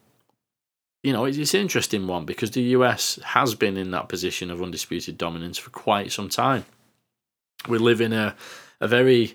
you 1.04 1.14
know, 1.14 1.26
it's 1.26 1.38
it's 1.38 1.54
an 1.54 1.62
interesting 1.62 2.08
one 2.08 2.26
because 2.26 2.52
the 2.52 2.62
US 2.62 3.20
has 3.24 3.56
been 3.56 3.78
in 3.78 3.92
that 3.92 4.10
position 4.10 4.52
of 4.52 4.62
undisputed 4.62 5.18
dominance 5.18 5.58
for 5.58 5.70
quite 5.70 6.12
some 6.12 6.30
time 6.30 6.66
we 7.68 7.78
live 7.78 8.02
in 8.02 8.14
a 8.14 8.36
a 8.80 8.88
very 8.88 9.34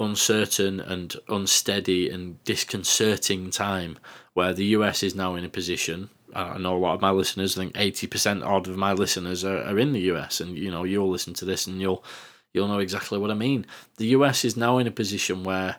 uncertain 0.00 0.80
and 0.80 1.16
unsteady 1.28 2.08
and 2.08 2.42
disconcerting 2.44 3.50
time 3.50 3.98
where 4.34 4.52
the 4.52 4.66
US 4.66 5.02
is 5.02 5.14
now 5.14 5.34
in 5.34 5.44
a 5.44 5.48
position. 5.48 6.08
I 6.34 6.58
know 6.58 6.76
a 6.76 6.78
lot 6.78 6.94
of 6.94 7.00
my 7.00 7.10
listeners. 7.10 7.56
I 7.56 7.62
think 7.62 7.72
eighty 7.76 8.06
percent 8.06 8.42
odd 8.42 8.68
of 8.68 8.76
my 8.76 8.92
listeners 8.92 9.44
are, 9.44 9.62
are 9.62 9.78
in 9.78 9.92
the 9.92 10.12
US, 10.12 10.40
and 10.40 10.56
you 10.56 10.70
know 10.70 10.84
you'll 10.84 11.10
listen 11.10 11.34
to 11.34 11.44
this 11.44 11.66
and 11.66 11.80
you'll 11.80 12.04
you'll 12.52 12.68
know 12.68 12.78
exactly 12.78 13.18
what 13.18 13.30
I 13.30 13.34
mean. 13.34 13.66
The 13.96 14.08
US 14.08 14.44
is 14.44 14.56
now 14.56 14.78
in 14.78 14.86
a 14.86 14.90
position 14.90 15.44
where, 15.44 15.76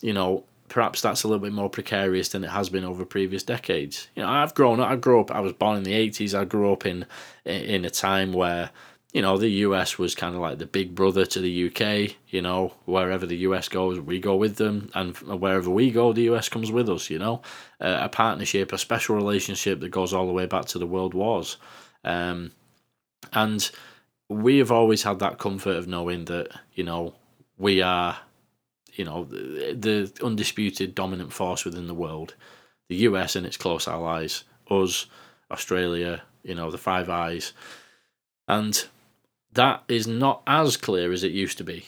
you 0.00 0.14
know, 0.14 0.44
perhaps 0.68 1.00
that's 1.00 1.22
a 1.22 1.28
little 1.28 1.42
bit 1.42 1.52
more 1.52 1.70
precarious 1.70 2.28
than 2.30 2.44
it 2.44 2.50
has 2.50 2.68
been 2.68 2.84
over 2.84 3.04
previous 3.04 3.42
decades. 3.42 4.08
You 4.14 4.22
know, 4.22 4.28
I've 4.28 4.54
grown 4.54 4.80
up. 4.80 4.88
I 4.88 4.96
grew 4.96 5.20
up. 5.20 5.30
I 5.30 5.40
was 5.40 5.52
born 5.52 5.76
in 5.78 5.84
the 5.84 5.94
eighties. 5.94 6.34
I 6.34 6.44
grew 6.44 6.72
up 6.72 6.86
in 6.86 7.06
in 7.44 7.84
a 7.84 7.90
time 7.90 8.32
where 8.32 8.70
you 9.14 9.22
know, 9.22 9.38
the 9.38 9.48
US 9.48 9.96
was 9.96 10.16
kind 10.16 10.34
of 10.34 10.40
like 10.40 10.58
the 10.58 10.66
big 10.66 10.96
brother 10.96 11.24
to 11.24 11.40
the 11.40 11.66
UK. 11.68 12.16
You 12.28 12.42
know, 12.42 12.74
wherever 12.84 13.24
the 13.24 13.36
US 13.48 13.68
goes, 13.68 14.00
we 14.00 14.18
go 14.18 14.34
with 14.34 14.56
them, 14.56 14.90
and 14.92 15.16
wherever 15.18 15.70
we 15.70 15.92
go, 15.92 16.12
the 16.12 16.28
US 16.34 16.48
comes 16.48 16.72
with 16.72 16.90
us. 16.90 17.08
You 17.08 17.20
know, 17.20 17.40
uh, 17.80 18.00
a 18.02 18.08
partnership, 18.08 18.72
a 18.72 18.78
special 18.78 19.14
relationship 19.14 19.78
that 19.80 19.90
goes 19.90 20.12
all 20.12 20.26
the 20.26 20.32
way 20.32 20.46
back 20.46 20.64
to 20.66 20.80
the 20.80 20.86
World 20.86 21.14
Wars, 21.14 21.58
um, 22.02 22.50
and 23.32 23.70
we 24.28 24.58
have 24.58 24.72
always 24.72 25.04
had 25.04 25.20
that 25.20 25.38
comfort 25.38 25.76
of 25.76 25.86
knowing 25.86 26.24
that 26.24 26.48
you 26.74 26.82
know 26.82 27.14
we 27.56 27.82
are, 27.82 28.18
you 28.94 29.04
know, 29.04 29.24
the, 29.24 29.72
the 29.72 30.24
undisputed 30.24 30.94
dominant 30.94 31.32
force 31.32 31.64
within 31.64 31.86
the 31.86 31.94
world, 31.94 32.34
the 32.88 32.96
US 32.96 33.36
and 33.36 33.46
its 33.46 33.56
close 33.56 33.88
allies, 33.88 34.44
us, 34.70 35.06
Australia, 35.50 36.22
you 36.42 36.54
know, 36.54 36.70
the 36.70 36.78
Five 36.78 37.08
Eyes, 37.08 37.52
and 38.48 38.86
that 39.52 39.82
is 39.88 40.06
not 40.06 40.42
as 40.46 40.76
clear 40.76 41.12
as 41.12 41.24
it 41.24 41.32
used 41.32 41.58
to 41.58 41.64
be. 41.64 41.86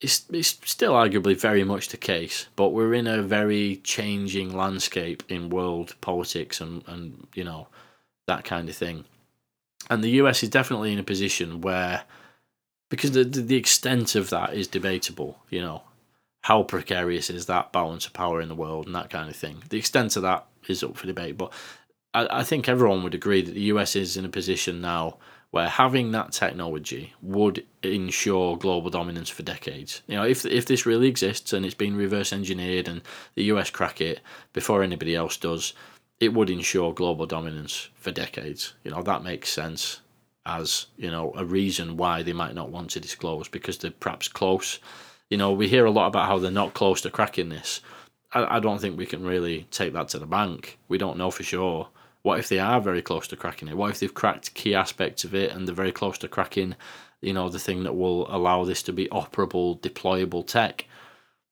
It's, 0.00 0.26
it's 0.30 0.58
still 0.64 0.92
arguably 0.92 1.38
very 1.38 1.64
much 1.64 1.88
the 1.88 1.96
case, 1.96 2.46
but 2.54 2.68
we're 2.68 2.94
in 2.94 3.06
a 3.06 3.22
very 3.22 3.80
changing 3.82 4.54
landscape 4.54 5.22
in 5.28 5.50
world 5.50 5.94
politics 6.00 6.60
and, 6.60 6.84
and 6.86 7.26
you 7.34 7.44
know, 7.44 7.68
that 8.26 8.44
kind 8.44 8.68
of 8.68 8.76
thing. 8.76 9.04
And 9.88 10.02
the 10.02 10.10
US 10.22 10.42
is 10.42 10.50
definitely 10.50 10.92
in 10.92 10.98
a 10.98 11.04
position 11.04 11.60
where, 11.60 12.04
because 12.90 13.12
the, 13.12 13.24
the, 13.24 13.40
the 13.40 13.56
extent 13.56 14.14
of 14.14 14.30
that 14.30 14.54
is 14.54 14.68
debatable, 14.68 15.38
you 15.48 15.60
know, 15.60 15.82
how 16.46 16.62
precarious 16.62 17.28
is 17.28 17.46
that 17.46 17.72
balance 17.72 18.06
of 18.06 18.12
power 18.12 18.40
in 18.40 18.48
the 18.48 18.54
world 18.54 18.86
and 18.86 18.94
that 18.94 19.10
kind 19.10 19.28
of 19.28 19.34
thing. 19.34 19.60
The 19.68 19.78
extent 19.78 20.14
of 20.14 20.22
that 20.22 20.46
is 20.68 20.80
up 20.84 20.96
for 20.96 21.08
debate, 21.08 21.36
but 21.36 21.52
I, 22.14 22.28
I 22.30 22.44
think 22.44 22.68
everyone 22.68 23.02
would 23.02 23.16
agree 23.16 23.42
that 23.42 23.54
the 23.54 23.72
US 23.72 23.96
is 23.96 24.16
in 24.16 24.24
a 24.24 24.28
position 24.28 24.80
now 24.80 25.16
where 25.50 25.68
having 25.68 26.12
that 26.12 26.30
technology 26.30 27.12
would 27.20 27.64
ensure 27.82 28.56
global 28.56 28.90
dominance 28.90 29.28
for 29.28 29.42
decades. 29.42 30.02
You 30.06 30.14
know, 30.14 30.22
if 30.22 30.46
if 30.46 30.66
this 30.66 30.86
really 30.86 31.08
exists 31.08 31.52
and 31.52 31.66
it's 31.66 31.74
been 31.74 31.96
reverse 31.96 32.32
engineered 32.32 32.86
and 32.86 33.02
the 33.34 33.44
US 33.54 33.70
crack 33.70 34.00
it 34.00 34.20
before 34.52 34.84
anybody 34.84 35.16
else 35.16 35.36
does, 35.36 35.72
it 36.20 36.32
would 36.32 36.48
ensure 36.48 36.94
global 36.94 37.26
dominance 37.26 37.88
for 37.96 38.12
decades. 38.12 38.74
You 38.84 38.92
know, 38.92 39.02
that 39.02 39.24
makes 39.24 39.50
sense 39.50 40.00
as, 40.44 40.86
you 40.96 41.10
know, 41.10 41.32
a 41.36 41.44
reason 41.44 41.96
why 41.96 42.22
they 42.22 42.32
might 42.32 42.54
not 42.54 42.70
want 42.70 42.90
to 42.90 43.00
disclose 43.00 43.48
because 43.48 43.78
they're 43.78 43.90
perhaps 43.90 44.28
close. 44.28 44.78
You 45.30 45.36
know, 45.36 45.52
we 45.52 45.68
hear 45.68 45.84
a 45.84 45.90
lot 45.90 46.06
about 46.06 46.26
how 46.26 46.38
they're 46.38 46.50
not 46.50 46.74
close 46.74 47.00
to 47.02 47.10
cracking 47.10 47.48
this. 47.48 47.80
I, 48.32 48.56
I 48.56 48.60
don't 48.60 48.80
think 48.80 48.96
we 48.96 49.06
can 49.06 49.24
really 49.24 49.66
take 49.70 49.92
that 49.94 50.08
to 50.08 50.18
the 50.18 50.26
bank. 50.26 50.78
We 50.88 50.98
don't 50.98 51.18
know 51.18 51.30
for 51.30 51.42
sure. 51.42 51.88
What 52.22 52.38
if 52.38 52.48
they 52.48 52.58
are 52.58 52.80
very 52.80 53.02
close 53.02 53.28
to 53.28 53.36
cracking 53.36 53.68
it? 53.68 53.76
What 53.76 53.90
if 53.90 54.00
they've 54.00 54.12
cracked 54.12 54.54
key 54.54 54.74
aspects 54.74 55.24
of 55.24 55.34
it 55.34 55.52
and 55.52 55.66
they're 55.66 55.74
very 55.74 55.92
close 55.92 56.18
to 56.18 56.28
cracking, 56.28 56.74
you 57.20 57.32
know, 57.32 57.48
the 57.48 57.58
thing 57.58 57.84
that 57.84 57.96
will 57.96 58.26
allow 58.34 58.64
this 58.64 58.82
to 58.84 58.92
be 58.92 59.06
operable, 59.08 59.80
deployable 59.80 60.46
tech? 60.46 60.86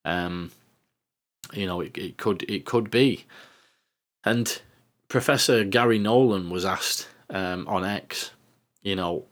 Um, 0.05 0.51
you 1.53 1.67
know, 1.67 1.81
it, 1.81 1.97
it 1.97 2.17
could 2.17 2.43
it 2.49 2.65
could 2.65 2.91
be. 2.91 3.25
And 4.25 4.61
Professor 5.09 5.65
Garry 5.65 5.99
Nolan 5.99 6.51
was 6.51 6.65
asked 6.65 7.09
um, 7.31 7.69
on 7.69 7.85
X, 7.85 8.33
you 8.83 8.97
know, 8.97 9.27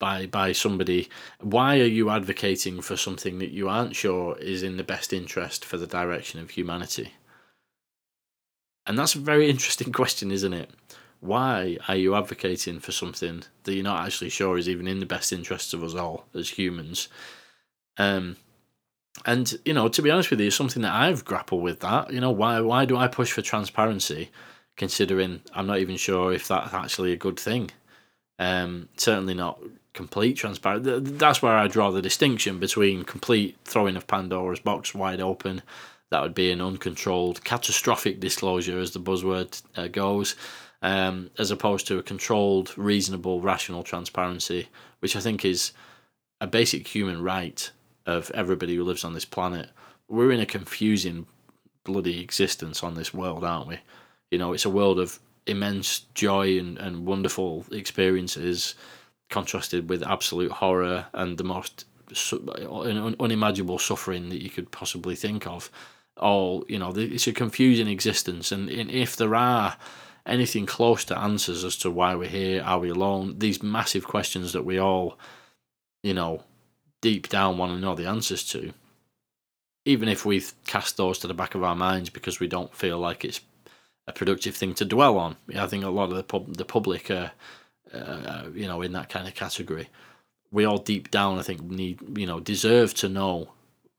by 0.00 0.26
by 0.26 0.50
somebody, 0.50 1.08
why 1.38 1.78
are 1.78 1.84
you 1.84 2.10
advocating 2.10 2.80
for 2.80 2.96
something 2.96 3.38
that 3.38 3.52
you 3.52 3.68
aren't 3.68 3.94
sure 3.94 4.36
is 4.38 4.64
in 4.64 4.76
the 4.76 4.82
best 4.82 5.12
interest 5.12 5.64
for 5.64 5.76
the 5.76 5.86
direction 5.86 6.40
of 6.40 6.50
humanity? 6.50 7.12
And 8.86 8.98
that's 8.98 9.14
a 9.14 9.20
very 9.20 9.48
interesting 9.48 9.92
question, 10.00 10.32
isn't 10.32 10.52
it? 10.52 10.70
Why 11.20 11.78
are 11.86 11.96
you 11.96 12.16
advocating 12.16 12.80
for 12.80 12.90
something 12.92 13.44
that 13.62 13.74
you're 13.74 13.84
not 13.84 14.04
actually 14.04 14.30
sure 14.30 14.58
is 14.58 14.68
even 14.68 14.88
in 14.88 14.98
the 14.98 15.06
best 15.06 15.32
interests 15.32 15.74
of 15.74 15.84
us 15.84 15.94
all 15.94 16.24
as 16.34 16.48
humans? 16.48 17.08
Um, 17.98 18.36
and 19.26 19.54
you 19.66 19.74
know, 19.74 19.88
to 19.88 20.02
be 20.02 20.10
honest 20.10 20.30
with 20.30 20.40
you, 20.40 20.50
something 20.50 20.82
that 20.82 20.94
I've 20.94 21.24
grappled 21.26 21.62
with. 21.62 21.80
That 21.80 22.12
you 22.12 22.20
know, 22.20 22.30
why 22.30 22.60
why 22.60 22.86
do 22.86 22.96
I 22.96 23.06
push 23.06 23.32
for 23.32 23.42
transparency, 23.42 24.30
considering 24.76 25.42
I'm 25.54 25.66
not 25.66 25.78
even 25.78 25.98
sure 25.98 26.32
if 26.32 26.48
that's 26.48 26.72
actually 26.72 27.12
a 27.12 27.16
good 27.16 27.38
thing. 27.38 27.70
Um, 28.38 28.88
certainly 28.96 29.34
not 29.34 29.60
complete 29.92 30.34
transparency. 30.34 30.98
That's 31.00 31.42
where 31.42 31.56
I 31.56 31.66
draw 31.66 31.90
the 31.90 32.02
distinction 32.02 32.58
between 32.58 33.04
complete 33.04 33.56
throwing 33.64 33.96
of 33.96 34.06
Pandora's 34.06 34.60
box 34.60 34.94
wide 34.94 35.20
open. 35.20 35.62
That 36.10 36.22
would 36.22 36.34
be 36.34 36.50
an 36.50 36.60
uncontrolled, 36.60 37.44
catastrophic 37.44 38.20
disclosure, 38.20 38.78
as 38.78 38.92
the 38.92 39.00
buzzword 39.00 39.62
uh, 39.76 39.88
goes, 39.88 40.34
um, 40.82 41.30
as 41.38 41.50
opposed 41.50 41.86
to 41.86 41.98
a 41.98 42.02
controlled, 42.02 42.76
reasonable, 42.76 43.40
rational 43.40 43.82
transparency, 43.82 44.68
which 45.00 45.14
I 45.14 45.20
think 45.20 45.44
is 45.44 45.72
a 46.40 46.46
basic 46.46 46.88
human 46.88 47.22
right 47.22 47.70
of 48.06 48.30
everybody 48.32 48.74
who 48.76 48.84
lives 48.84 49.04
on 49.04 49.14
this 49.14 49.24
planet. 49.24 49.70
We're 50.08 50.32
in 50.32 50.40
a 50.40 50.46
confusing, 50.46 51.26
bloody 51.84 52.20
existence 52.20 52.82
on 52.82 52.94
this 52.94 53.14
world, 53.14 53.44
aren't 53.44 53.68
we? 53.68 53.78
You 54.30 54.38
know, 54.38 54.52
it's 54.52 54.64
a 54.64 54.70
world 54.70 54.98
of 54.98 55.20
immense 55.46 56.00
joy 56.14 56.58
and, 56.58 56.78
and 56.78 57.06
wonderful 57.06 57.66
experiences 57.70 58.74
contrasted 59.30 59.88
with 59.88 60.02
absolute 60.02 60.52
horror 60.52 61.06
and 61.12 61.38
the 61.38 61.44
most 61.44 61.86
unimaginable 63.20 63.78
suffering 63.78 64.28
that 64.28 64.42
you 64.42 64.50
could 64.50 64.70
possibly 64.70 65.14
think 65.14 65.46
of. 65.46 65.70
All 66.16 66.64
you 66.68 66.78
know, 66.78 66.92
it's 66.94 67.26
a 67.26 67.32
confusing 67.32 67.88
existence, 67.88 68.52
and 68.52 68.68
if 68.68 69.16
there 69.16 69.34
are 69.34 69.76
anything 70.26 70.66
close 70.66 71.04
to 71.06 71.18
answers 71.18 71.64
as 71.64 71.76
to 71.76 71.90
why 71.90 72.14
we're 72.14 72.28
here, 72.28 72.62
are 72.62 72.78
we 72.78 72.90
alone, 72.90 73.38
these 73.38 73.62
massive 73.62 74.06
questions 74.06 74.52
that 74.52 74.64
we 74.64 74.78
all, 74.78 75.18
you 76.02 76.12
know, 76.12 76.44
deep 77.00 77.28
down 77.28 77.56
want 77.56 77.72
to 77.72 77.78
know 77.78 77.94
the 77.94 78.06
answers 78.06 78.44
to, 78.50 78.72
even 79.84 80.08
if 80.08 80.26
we've 80.26 80.52
cast 80.66 80.96
those 80.96 81.18
to 81.18 81.26
the 81.26 81.34
back 81.34 81.54
of 81.54 81.62
our 81.62 81.76
minds 81.76 82.10
because 82.10 82.38
we 82.38 82.46
don't 82.46 82.74
feel 82.74 82.98
like 82.98 83.24
it's 83.24 83.40
a 84.06 84.12
productive 84.12 84.54
thing 84.54 84.74
to 84.74 84.84
dwell 84.84 85.16
on. 85.16 85.36
I 85.56 85.66
think 85.66 85.84
a 85.84 85.88
lot 85.88 86.10
of 86.10 86.16
the 86.16 86.22
pub, 86.22 86.56
the 86.56 86.64
public 86.64 87.10
are, 87.10 87.14
uh, 87.14 87.28
you 88.54 88.66
know, 88.66 88.82
in 88.82 88.92
that 88.92 89.08
kind 89.08 89.26
of 89.26 89.34
category. 89.34 89.88
We 90.52 90.64
all 90.64 90.78
deep 90.78 91.10
down, 91.10 91.38
I 91.38 91.42
think, 91.42 91.62
need 91.62 92.18
you 92.18 92.26
know 92.26 92.40
deserve 92.40 92.94
to 92.94 93.08
know, 93.08 93.50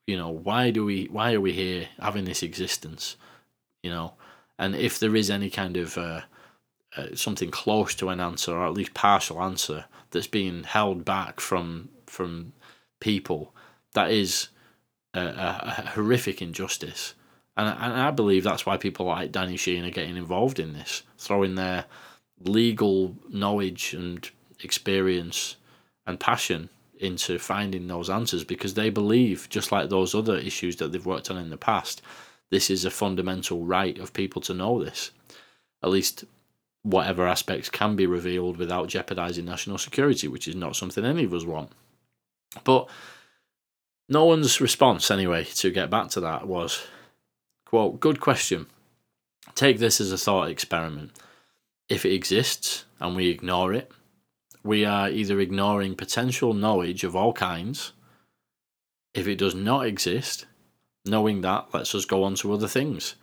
you 0.07 0.17
know, 0.17 0.29
why 0.29 0.71
do 0.71 0.85
we 0.85 1.05
why 1.05 1.33
are 1.33 1.41
we 1.41 1.53
here 1.53 1.87
having 1.99 2.25
this 2.25 2.43
existence, 2.43 3.15
you 3.83 3.89
know, 3.89 4.13
and 4.57 4.75
if 4.75 4.99
there 4.99 5.15
is 5.15 5.29
any 5.29 5.49
kind 5.49 5.77
of 5.77 5.97
uh, 5.97 6.21
uh, 6.97 7.15
something 7.15 7.51
close 7.51 7.95
to 7.95 8.09
an 8.09 8.19
answer 8.19 8.53
or 8.53 8.65
at 8.65 8.73
least 8.73 8.93
partial 8.93 9.41
answer 9.41 9.85
that's 10.11 10.27
being 10.27 10.63
held 10.63 11.05
back 11.05 11.39
from 11.39 11.89
from 12.05 12.53
people, 12.99 13.53
that 13.93 14.11
is 14.11 14.49
a, 15.13 15.21
a, 15.21 15.75
a 15.77 15.89
horrific 15.91 16.41
injustice 16.41 17.13
and, 17.57 17.67
and 17.67 17.93
I 17.93 18.11
believe 18.11 18.43
that's 18.43 18.65
why 18.65 18.77
people 18.77 19.05
like 19.05 19.31
Danny 19.31 19.57
Sheehan 19.57 19.85
are 19.85 19.91
getting 19.91 20.17
involved 20.17 20.59
in 20.59 20.73
this, 20.73 21.03
throwing 21.17 21.55
their 21.55 21.85
legal 22.43 23.15
knowledge 23.29 23.93
and 23.93 24.29
experience 24.63 25.55
and 26.05 26.19
passion 26.19 26.69
into 26.99 27.39
finding 27.39 27.87
those 27.87 28.09
answers 28.09 28.43
because 28.43 28.73
they 28.73 28.89
believe, 28.89 29.47
just 29.49 29.71
like 29.71 29.89
those 29.89 30.13
other 30.13 30.37
issues 30.37 30.75
that 30.75 30.91
they've 30.91 31.05
worked 31.05 31.31
on 31.31 31.37
in 31.37 31.49
the 31.49 31.57
past, 31.57 32.01
this 32.49 32.69
is 32.69 32.85
a 32.85 32.91
fundamental 32.91 33.65
right 33.65 33.97
of 33.97 34.13
people 34.13 34.41
to 34.41 34.53
know 34.53 34.83
this. 34.83 35.11
At 35.83 35.89
least 35.89 36.25
whatever 36.83 37.27
aspects 37.27 37.69
can 37.69 37.95
be 37.95 38.05
revealed 38.05 38.57
without 38.57 38.87
jeopardizing 38.87 39.45
national 39.45 39.77
security, 39.77 40.27
which 40.27 40.47
is 40.47 40.55
not 40.55 40.75
something 40.75 41.05
any 41.05 41.23
of 41.23 41.33
us 41.33 41.45
want. 41.45 41.71
But 42.63 42.89
Nolan's 44.09 44.61
response, 44.61 45.09
anyway, 45.09 45.45
to 45.45 45.71
get 45.71 45.89
back 45.89 46.09
to 46.09 46.19
that 46.19 46.47
was 46.47 46.83
Quote, 47.71 48.01
good 48.01 48.19
question. 48.19 48.65
Take 49.55 49.79
this 49.79 50.01
as 50.01 50.11
a 50.11 50.17
thought 50.17 50.49
experiment. 50.49 51.17
If 51.91 52.05
it 52.05 52.13
exists 52.13 52.85
and 53.01 53.17
we 53.17 53.27
ignore 53.27 53.73
it, 53.73 53.91
we 54.63 54.85
are 54.85 55.09
either 55.09 55.41
ignoring 55.41 55.95
potential 55.95 56.53
knowledge 56.53 57.03
of 57.03 57.17
all 57.17 57.33
kinds. 57.33 57.91
If 59.13 59.27
it 59.27 59.37
does 59.37 59.53
not 59.53 59.87
exist, 59.87 60.45
knowing 61.05 61.41
that 61.41 61.73
lets 61.73 61.93
us 61.93 62.05
go 62.05 62.23
on 62.23 62.35
to 62.35 62.53
other 62.53 62.69
things. 62.69 63.15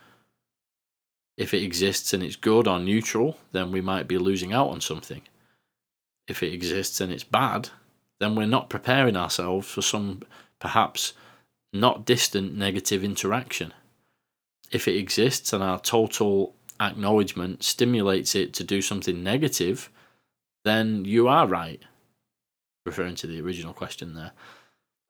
If 1.39 1.55
it 1.55 1.63
exists 1.63 2.13
and 2.13 2.23
it's 2.23 2.37
good 2.37 2.69
or 2.69 2.79
neutral, 2.79 3.39
then 3.53 3.73
we 3.73 3.81
might 3.81 4.07
be 4.07 4.19
losing 4.19 4.53
out 4.53 4.69
on 4.69 4.83
something. 4.83 5.23
If 6.27 6.43
it 6.43 6.53
exists 6.53 7.01
and 7.01 7.11
it's 7.11 7.25
bad, 7.25 7.71
then 8.21 8.35
we're 8.35 8.47
not 8.47 8.69
preparing 8.69 9.17
ourselves 9.17 9.67
for 9.67 9.81
some 9.81 10.25
perhaps 10.59 11.15
not 11.73 12.05
distant 12.05 12.55
negative 12.55 13.03
interaction 13.03 13.73
if 14.71 14.87
it 14.87 14.97
exists 14.97 15.53
and 15.53 15.63
our 15.63 15.81
total 15.81 16.55
acknowledgement 16.81 17.63
stimulates 17.63 18.35
it 18.35 18.53
to 18.55 18.65
do 18.65 18.81
something 18.83 19.23
negative, 19.23 19.91
then 20.65 21.05
you 21.05 21.29
are 21.29 21.47
right. 21.47 21.83
Referring 22.87 23.17
to 23.17 23.27
the 23.27 23.41
original 23.41 23.75
question 23.75 24.15
there. 24.15 24.33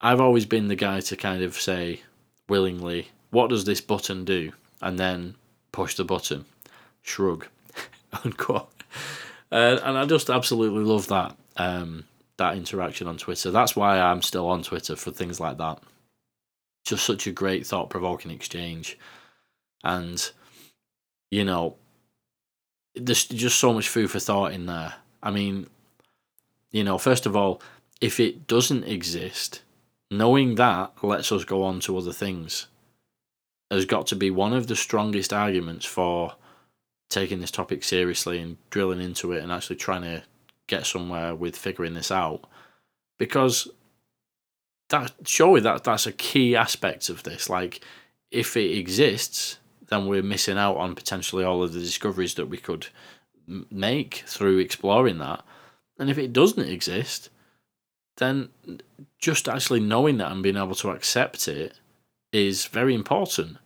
I've 0.01 0.21
always 0.21 0.47
been 0.47 0.69
the 0.69 0.77
guy 0.77 1.01
to 1.01 1.17
kind 1.17 1.43
of 1.43 1.55
say 1.55 2.03
willingly, 2.49 3.09
what 3.31 3.51
does 3.51 3.65
this 3.65 3.81
button 3.81 4.25
do? 4.25 4.53
And 4.81 4.99
then 4.99 5.35
push 5.73 5.95
the 5.95 6.05
button. 6.05 6.45
Shrug. 7.03 7.47
Unquote. 8.25 8.71
Uh, 9.51 9.79
and 9.83 9.99
I 9.99 10.05
just 10.07 10.31
absolutely 10.31 10.85
love 10.85 11.09
that 11.09 11.37
um, 11.57 12.05
that 12.37 12.57
interaction 12.57 13.09
on 13.09 13.19
Twitter. 13.19 13.51
That's 13.51 13.75
why 13.75 13.99
I'm 13.99 14.23
still 14.23 14.49
on 14.49 14.63
Twitter 14.63 14.97
for 14.97 15.11
things 15.11 15.41
like 15.41 15.59
that. 15.59 15.81
Just 16.85 17.05
such 17.05 17.27
a 17.27 17.33
great 17.33 17.67
thought 17.67 17.91
provoking 17.91 18.31
exchange 18.31 18.99
and 19.85 20.31
you 21.31 21.45
know, 21.45 21.77
there's 22.95 23.27
just 23.27 23.59
so 23.59 23.73
much 23.73 23.89
food 23.89 24.11
for 24.11 24.19
thought 24.19 24.53
in 24.53 24.67
there. 24.67 24.95
I 25.23 25.31
mean, 25.31 25.69
you 26.71 26.85
know, 26.85 26.99
first 26.99 27.27
of 27.27 27.37
all, 27.37 27.61
if 28.01 28.21
it 28.21 28.47
doesn't 28.47 28.85
exist, 28.85 29.63
knowing 30.11 30.55
that 30.55 30.93
lets 31.03 31.33
us 31.33 31.45
go 31.45 31.63
on 31.63 31.81
to 31.81 31.97
other 31.97 32.13
things. 32.13 32.67
Has 33.71 33.85
got 33.85 34.07
to 34.09 34.17
be 34.17 34.31
one 34.31 34.55
of 34.55 34.67
the 34.67 34.77
strongest 34.77 35.33
arguments 35.33 35.85
for 35.85 36.35
taking 37.11 37.41
this 37.41 37.51
topic 37.51 37.85
seriously 37.85 38.41
and 38.41 38.57
drilling 38.71 39.01
into 39.01 39.33
it 39.33 39.43
and 39.43 39.53
actually 39.53 39.77
trying 39.77 40.03
to 40.03 40.23
get 40.67 40.87
somewhere 40.87 41.35
with 41.35 41.57
figuring 41.57 41.95
this 41.95 42.11
out. 42.11 42.45
Because 43.19 43.69
that 44.89 45.13
surely 45.25 45.61
that 45.61 45.85
that's 45.85 46.07
a 46.07 46.13
key 46.13 46.57
aspect 46.57 47.11
of 47.11 47.25
this. 47.25 47.51
Like 47.51 47.81
if 48.31 48.57
it 48.57 48.79
exists, 48.79 49.59
then 49.89 50.07
we're 50.07 50.23
missing 50.23 50.59
out 50.59 50.77
on 50.77 50.95
potentially 50.95 51.45
all 51.45 51.63
of 51.63 51.73
the 51.73 51.81
discoveries 51.81 52.35
that 52.35 52.47
we 52.47 52.59
could 52.59 52.89
make 53.71 54.25
through 54.27 54.59
exploring 54.59 55.19
that. 55.19 55.43
And 55.99 56.11
if 56.11 56.19
it 56.19 56.33
doesn't 56.33 56.69
exist, 56.69 57.31
then 58.19 58.51
just 59.19 59.49
actually 59.49 59.81
knowing 59.81 60.19
that 60.19 60.31
and 60.31 60.43
being 60.43 60.57
able 60.57 60.75
to 60.77 60.91
accept 60.91 61.49
it 61.49 61.75
is 62.33 62.67
very 62.67 62.95
important. 62.95 63.57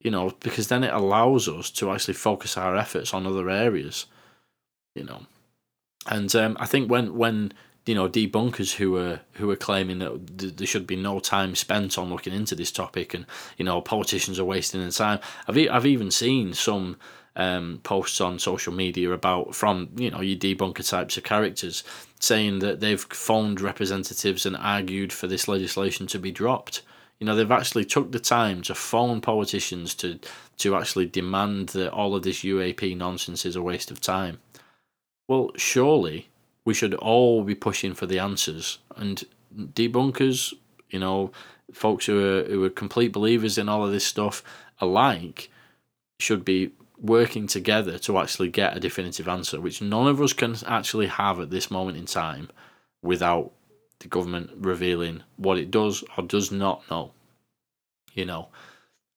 You 0.00 0.10
know, 0.10 0.32
because 0.40 0.66
then 0.66 0.82
it 0.82 0.92
allows 0.92 1.48
us 1.48 1.70
to 1.72 1.92
actually 1.92 2.14
focus 2.14 2.56
our 2.56 2.76
efforts 2.76 3.14
on 3.14 3.26
other 3.26 3.48
areas. 3.48 4.06
You 4.96 5.04
know, 5.04 5.26
and 6.06 6.34
um, 6.34 6.56
I 6.58 6.66
think 6.66 6.90
when 6.90 7.16
when 7.16 7.52
you 7.86 7.94
know 7.94 8.08
debunkers 8.08 8.74
who 8.74 8.96
are 8.96 9.20
who 9.32 9.50
are 9.50 9.56
claiming 9.56 9.98
that 9.98 10.56
there 10.56 10.66
should 10.66 10.86
be 10.86 10.96
no 10.96 11.18
time 11.18 11.54
spent 11.56 11.98
on 11.98 12.10
looking 12.10 12.32
into 12.32 12.54
this 12.54 12.70
topic 12.70 13.12
and 13.14 13.26
you 13.56 13.64
know 13.64 13.80
politicians 13.80 14.38
are 14.38 14.44
wasting 14.44 14.80
their 14.80 14.90
time. 14.90 15.18
I've, 15.48 15.58
I've 15.70 15.86
even 15.86 16.10
seen 16.10 16.54
some 16.54 16.96
um, 17.34 17.80
posts 17.82 18.20
on 18.20 18.38
social 18.38 18.72
media 18.72 19.10
about 19.10 19.54
from 19.54 19.90
you 19.96 20.10
know 20.10 20.20
your 20.20 20.38
debunker 20.38 20.88
types 20.88 21.16
of 21.16 21.24
characters 21.24 21.82
saying 22.20 22.60
that 22.60 22.80
they've 22.80 23.00
phoned 23.00 23.60
representatives 23.60 24.46
and 24.46 24.56
argued 24.56 25.12
for 25.12 25.26
this 25.26 25.48
legislation 25.48 26.06
to 26.08 26.18
be 26.18 26.30
dropped. 26.30 26.82
You 27.18 27.26
know 27.26 27.34
they've 27.34 27.50
actually 27.50 27.84
took 27.84 28.12
the 28.12 28.20
time 28.20 28.62
to 28.62 28.74
phone 28.74 29.20
politicians 29.20 29.94
to 29.96 30.20
to 30.58 30.76
actually 30.76 31.06
demand 31.06 31.70
that 31.70 31.92
all 31.92 32.14
of 32.14 32.22
this 32.22 32.42
uap 32.42 32.96
nonsense 32.96 33.44
is 33.44 33.56
a 33.56 33.62
waste 33.62 33.90
of 33.90 34.00
time. 34.00 34.38
Well 35.26 35.50
surely 35.56 36.28
we 36.64 36.74
should 36.74 36.94
all 36.94 37.42
be 37.42 37.54
pushing 37.54 37.94
for 37.94 38.06
the 38.06 38.18
answers 38.18 38.78
and 38.96 39.24
debunkers, 39.56 40.54
you 40.90 40.98
know, 40.98 41.32
folks 41.72 42.06
who 42.06 42.18
are 42.18 42.44
who 42.44 42.64
are 42.64 42.70
complete 42.70 43.12
believers 43.12 43.58
in 43.58 43.68
all 43.68 43.84
of 43.84 43.92
this 43.92 44.04
stuff 44.04 44.42
alike 44.80 45.50
should 46.20 46.44
be 46.44 46.70
working 46.98 47.46
together 47.46 47.98
to 47.98 48.18
actually 48.18 48.48
get 48.48 48.76
a 48.76 48.80
definitive 48.80 49.26
answer, 49.26 49.60
which 49.60 49.82
none 49.82 50.06
of 50.06 50.20
us 50.20 50.32
can 50.32 50.54
actually 50.66 51.08
have 51.08 51.40
at 51.40 51.50
this 51.50 51.70
moment 51.70 51.96
in 51.96 52.06
time 52.06 52.48
without 53.02 53.50
the 53.98 54.08
government 54.08 54.50
revealing 54.56 55.22
what 55.36 55.58
it 55.58 55.70
does 55.70 56.04
or 56.16 56.24
does 56.24 56.52
not 56.52 56.88
know. 56.90 57.12
You 58.14 58.26
know. 58.26 58.48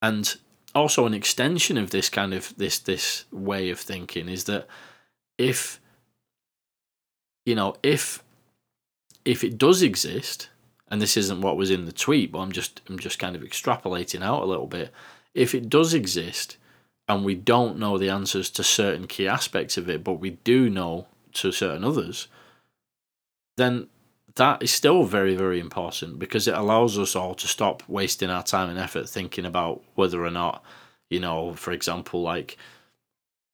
And 0.01 0.35
also 0.73 1.05
an 1.05 1.13
extension 1.13 1.77
of 1.77 1.91
this 1.91 2.09
kind 2.09 2.33
of 2.33 2.55
this 2.57 2.79
this 2.79 3.25
way 3.31 3.69
of 3.69 3.79
thinking 3.79 4.27
is 4.27 4.45
that 4.45 4.67
if 5.37 5.79
you 7.45 7.55
know, 7.55 7.75
if 7.83 8.23
if 9.23 9.43
it 9.43 9.57
does 9.57 9.81
exist 9.81 10.49
and 10.89 11.01
this 11.01 11.17
isn't 11.17 11.41
what 11.41 11.57
was 11.57 11.71
in 11.71 11.85
the 11.85 11.91
tweet, 11.91 12.31
but 12.31 12.39
I'm 12.39 12.51
just 12.51 12.81
I'm 12.89 12.99
just 12.99 13.19
kind 13.19 13.35
of 13.35 13.41
extrapolating 13.41 14.23
out 14.23 14.43
a 14.43 14.47
little 14.47 14.67
bit. 14.67 14.91
If 15.33 15.53
it 15.53 15.69
does 15.69 15.93
exist, 15.93 16.57
and 17.07 17.23
we 17.23 17.35
don't 17.35 17.77
know 17.77 17.97
the 17.97 18.09
answers 18.09 18.49
to 18.51 18.63
certain 18.63 19.07
key 19.07 19.27
aspects 19.27 19.77
of 19.77 19.89
it, 19.89 20.03
but 20.03 20.13
we 20.13 20.31
do 20.31 20.69
know 20.69 21.07
to 21.33 21.51
certain 21.51 21.83
others, 21.83 22.27
then 23.57 23.87
that 24.35 24.61
is 24.61 24.71
still 24.71 25.03
very, 25.03 25.35
very 25.35 25.59
important 25.59 26.19
because 26.19 26.47
it 26.47 26.55
allows 26.55 26.97
us 26.97 27.15
all 27.15 27.35
to 27.35 27.47
stop 27.47 27.83
wasting 27.87 28.29
our 28.29 28.43
time 28.43 28.69
and 28.69 28.79
effort 28.79 29.07
thinking 29.07 29.45
about 29.45 29.81
whether 29.95 30.23
or 30.23 30.31
not, 30.31 30.63
you 31.09 31.19
know, 31.19 31.53
for 31.53 31.71
example, 31.71 32.21
like, 32.21 32.57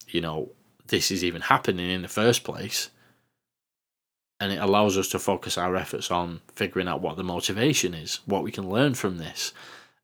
you 0.08 0.22
know, 0.22 0.50
this 0.88 1.12
is 1.12 1.24
even 1.24 1.42
happening 1.42 1.90
in 1.90 2.02
the 2.02 2.08
first 2.08 2.44
place. 2.44 2.90
And 4.42 4.52
it 4.52 4.60
allows 4.60 4.98
us 4.98 5.08
to 5.10 5.20
focus 5.20 5.58
our 5.58 5.76
efforts 5.76 6.12
on 6.12 6.42
figuring 6.56 6.88
out 6.88 7.02
what 7.02 7.16
the 7.16 7.24
motivation 7.24 7.94
is, 7.94 8.20
what 8.26 8.44
we 8.44 8.52
can 8.52 8.70
learn 8.70 8.96
from 8.96 9.18
this, 9.18 9.54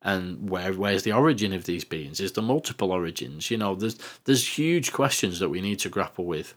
and 0.02 0.50
where 0.50 0.72
where's 0.72 1.04
the 1.04 1.12
origin 1.12 1.52
of 1.54 1.66
these 1.66 1.84
beings? 1.84 2.22
Is 2.22 2.32
there 2.32 2.44
multiple 2.44 2.92
origins? 2.92 3.52
You 3.52 3.58
know, 3.58 3.76
there's 3.76 3.98
there's 4.26 4.58
huge 4.58 4.94
questions 4.94 5.40
that 5.40 5.50
we 5.50 5.60
need 5.60 5.80
to 5.80 5.90
grapple 5.90 6.26
with 6.26 6.54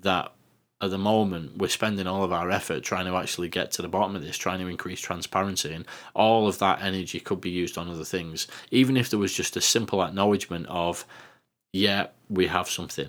that 0.00 0.32
at 0.80 0.90
the 0.90 0.98
moment 0.98 1.58
we're 1.58 1.68
spending 1.68 2.06
all 2.06 2.22
of 2.22 2.32
our 2.32 2.50
effort 2.50 2.84
trying 2.84 3.06
to 3.06 3.16
actually 3.16 3.48
get 3.48 3.72
to 3.72 3.82
the 3.82 3.88
bottom 3.88 4.14
of 4.14 4.22
this, 4.22 4.36
trying 4.36 4.60
to 4.60 4.68
increase 4.68 5.00
transparency, 5.00 5.72
and 5.72 5.84
all 6.14 6.46
of 6.46 6.58
that 6.60 6.80
energy 6.80 7.18
could 7.20 7.40
be 7.40 7.50
used 7.50 7.76
on 7.76 7.90
other 7.90 8.04
things. 8.04 8.46
Even 8.70 8.96
if 8.96 9.10
there 9.10 9.18
was 9.18 9.34
just 9.34 9.56
a 9.56 9.60
simple 9.60 10.02
acknowledgement 10.02 10.66
of, 10.68 11.04
yeah, 11.72 12.06
we 12.30 12.46
have 12.46 12.68
something, 12.68 13.08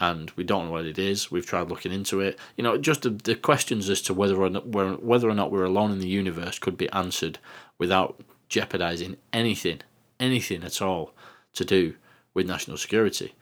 and 0.00 0.30
we 0.32 0.44
don't 0.44 0.66
know 0.66 0.72
what 0.72 0.86
it 0.86 0.98
is. 0.98 1.30
We've 1.30 1.46
tried 1.46 1.68
looking 1.68 1.92
into 1.92 2.20
it. 2.20 2.38
You 2.56 2.64
know, 2.64 2.78
just 2.78 3.02
the, 3.02 3.10
the 3.10 3.34
questions 3.34 3.88
as 3.90 4.00
to 4.02 4.14
whether 4.14 4.36
or 4.36 4.50
not 4.50 4.68
we're 4.68 4.94
whether 4.94 5.28
or 5.28 5.34
not 5.34 5.50
we're 5.50 5.64
alone 5.64 5.90
in 5.90 5.98
the 5.98 6.08
universe 6.08 6.58
could 6.58 6.76
be 6.76 6.90
answered 6.90 7.38
without 7.78 8.20
jeopardizing 8.48 9.16
anything, 9.32 9.80
anything 10.20 10.62
at 10.62 10.80
all 10.80 11.12
to 11.54 11.64
do 11.64 11.94
with 12.34 12.46
national 12.46 12.76
security. 12.76 13.34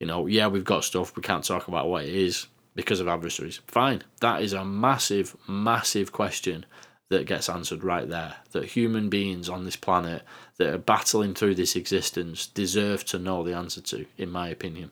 You 0.00 0.06
know, 0.06 0.26
yeah, 0.26 0.46
we've 0.46 0.64
got 0.64 0.84
stuff 0.84 1.16
we 1.16 1.22
can't 1.22 1.44
talk 1.44 1.68
about 1.68 1.88
what 1.88 2.04
it 2.04 2.14
is 2.14 2.46
because 2.74 3.00
of 3.00 3.08
adversaries. 3.08 3.60
Fine. 3.66 4.02
That 4.20 4.42
is 4.42 4.52
a 4.52 4.64
massive, 4.64 5.36
massive 5.48 6.12
question 6.12 6.66
that 7.08 7.26
gets 7.26 7.48
answered 7.48 7.82
right 7.82 8.08
there. 8.08 8.36
That 8.52 8.66
human 8.66 9.08
beings 9.08 9.48
on 9.48 9.64
this 9.64 9.76
planet 9.76 10.22
that 10.58 10.74
are 10.74 10.78
battling 10.78 11.34
through 11.34 11.54
this 11.54 11.76
existence 11.76 12.46
deserve 12.46 13.04
to 13.06 13.18
know 13.18 13.42
the 13.42 13.56
answer 13.56 13.80
to, 13.80 14.06
in 14.18 14.30
my 14.30 14.48
opinion. 14.48 14.90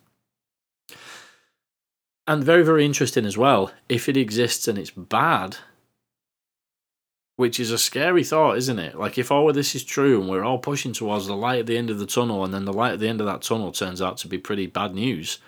And 2.26 2.42
very, 2.42 2.64
very 2.64 2.84
interesting 2.84 3.26
as 3.26 3.36
well. 3.36 3.70
If 3.88 4.08
it 4.08 4.16
exists 4.16 4.66
and 4.66 4.78
it's 4.78 4.90
bad, 4.90 5.58
which 7.36 7.58
is 7.58 7.70
a 7.70 7.78
scary 7.78 8.24
thought, 8.24 8.56
isn't 8.56 8.78
it? 8.78 8.94
Like, 8.96 9.18
if 9.18 9.30
all 9.30 9.48
of 9.48 9.54
this 9.54 9.74
is 9.74 9.84
true 9.84 10.20
and 10.20 10.30
we're 10.30 10.44
all 10.44 10.58
pushing 10.58 10.92
towards 10.92 11.26
the 11.26 11.36
light 11.36 11.60
at 11.60 11.66
the 11.66 11.76
end 11.76 11.90
of 11.90 11.98
the 11.98 12.06
tunnel, 12.06 12.44
and 12.44 12.54
then 12.54 12.64
the 12.64 12.72
light 12.72 12.92
at 12.92 13.00
the 13.00 13.08
end 13.08 13.20
of 13.20 13.26
that 13.26 13.42
tunnel 13.42 13.72
turns 13.72 14.00
out 14.00 14.16
to 14.18 14.28
be 14.28 14.38
pretty 14.38 14.66
bad 14.66 14.94
news, 14.94 15.38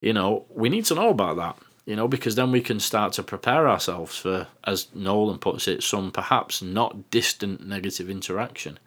you 0.00 0.12
know, 0.12 0.46
we 0.48 0.68
need 0.68 0.84
to 0.86 0.94
know 0.94 1.10
about 1.10 1.36
that, 1.36 1.58
you 1.84 1.94
know, 1.94 2.08
because 2.08 2.34
then 2.36 2.50
we 2.50 2.60
can 2.60 2.80
start 2.80 3.12
to 3.14 3.22
prepare 3.22 3.68
ourselves 3.68 4.16
for, 4.16 4.46
as 4.64 4.88
Nolan 4.94 5.38
puts 5.38 5.68
it, 5.68 5.82
some 5.82 6.10
perhaps 6.10 6.62
not 6.62 7.10
distant 7.10 7.66
negative 7.66 8.08
interaction. 8.08 8.78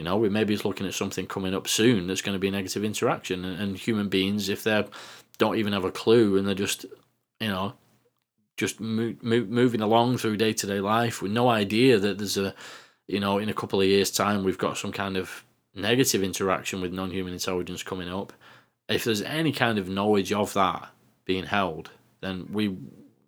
You 0.00 0.04
know, 0.04 0.16
we 0.16 0.28
maybe 0.30 0.54
it's 0.54 0.64
looking 0.64 0.86
at 0.86 0.94
something 0.94 1.26
coming 1.26 1.54
up 1.54 1.68
soon 1.68 2.06
that's 2.06 2.22
going 2.22 2.34
to 2.34 2.40
be 2.40 2.50
negative 2.50 2.84
interaction, 2.84 3.44
and, 3.44 3.60
and 3.60 3.76
human 3.76 4.08
beings, 4.08 4.48
if 4.48 4.64
they 4.64 4.84
don't 5.38 5.56
even 5.56 5.74
have 5.74 5.84
a 5.84 5.92
clue 5.92 6.36
and 6.36 6.46
they're 6.46 6.54
just, 6.54 6.86
you 7.38 7.48
know, 7.48 7.74
just 8.56 8.80
mo- 8.80 9.14
mo- 9.22 9.46
moving 9.48 9.82
along 9.82 10.16
through 10.16 10.36
day 10.38 10.54
to 10.54 10.66
day 10.66 10.80
life 10.80 11.20
with 11.20 11.32
no 11.32 11.48
idea 11.48 11.98
that 11.98 12.18
there's 12.18 12.38
a, 12.38 12.54
you 13.08 13.20
know, 13.20 13.38
in 13.38 13.48
a 13.50 13.54
couple 13.54 13.80
of 13.80 13.86
years' 13.86 14.10
time 14.10 14.42
we've 14.42 14.58
got 14.58 14.78
some 14.78 14.92
kind 14.92 15.16
of 15.16 15.44
negative 15.74 16.22
interaction 16.22 16.80
with 16.80 16.92
non 16.92 17.10
human 17.10 17.34
intelligence 17.34 17.82
coming 17.82 18.08
up 18.08 18.32
if 18.90 19.04
there's 19.04 19.22
any 19.22 19.52
kind 19.52 19.78
of 19.78 19.88
knowledge 19.88 20.32
of 20.32 20.52
that 20.54 20.90
being 21.24 21.44
held, 21.44 21.90
then 22.20 22.48
we, 22.52 22.76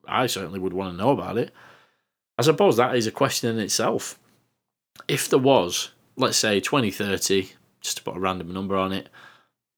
I 0.07 0.27
certainly 0.27 0.59
would 0.59 0.73
want 0.73 0.93
to 0.93 1.03
know 1.03 1.11
about 1.11 1.39
it. 1.39 1.53
I 2.37 2.43
suppose 2.43 2.77
that 2.77 2.97
is 2.97 3.07
a 3.07 3.13
question 3.13 3.49
in 3.51 3.63
itself. 3.63 4.19
If 5.07 5.29
there 5.29 5.39
was, 5.39 5.92
let's 6.17 6.37
say 6.37 6.61
2030, 6.61 7.51
just 7.81 7.99
to 7.99 8.03
put 8.03 8.17
a 8.17 8.21
random 8.21 8.53
number 8.53 8.77
on 8.77 8.93
it, 8.93 9.09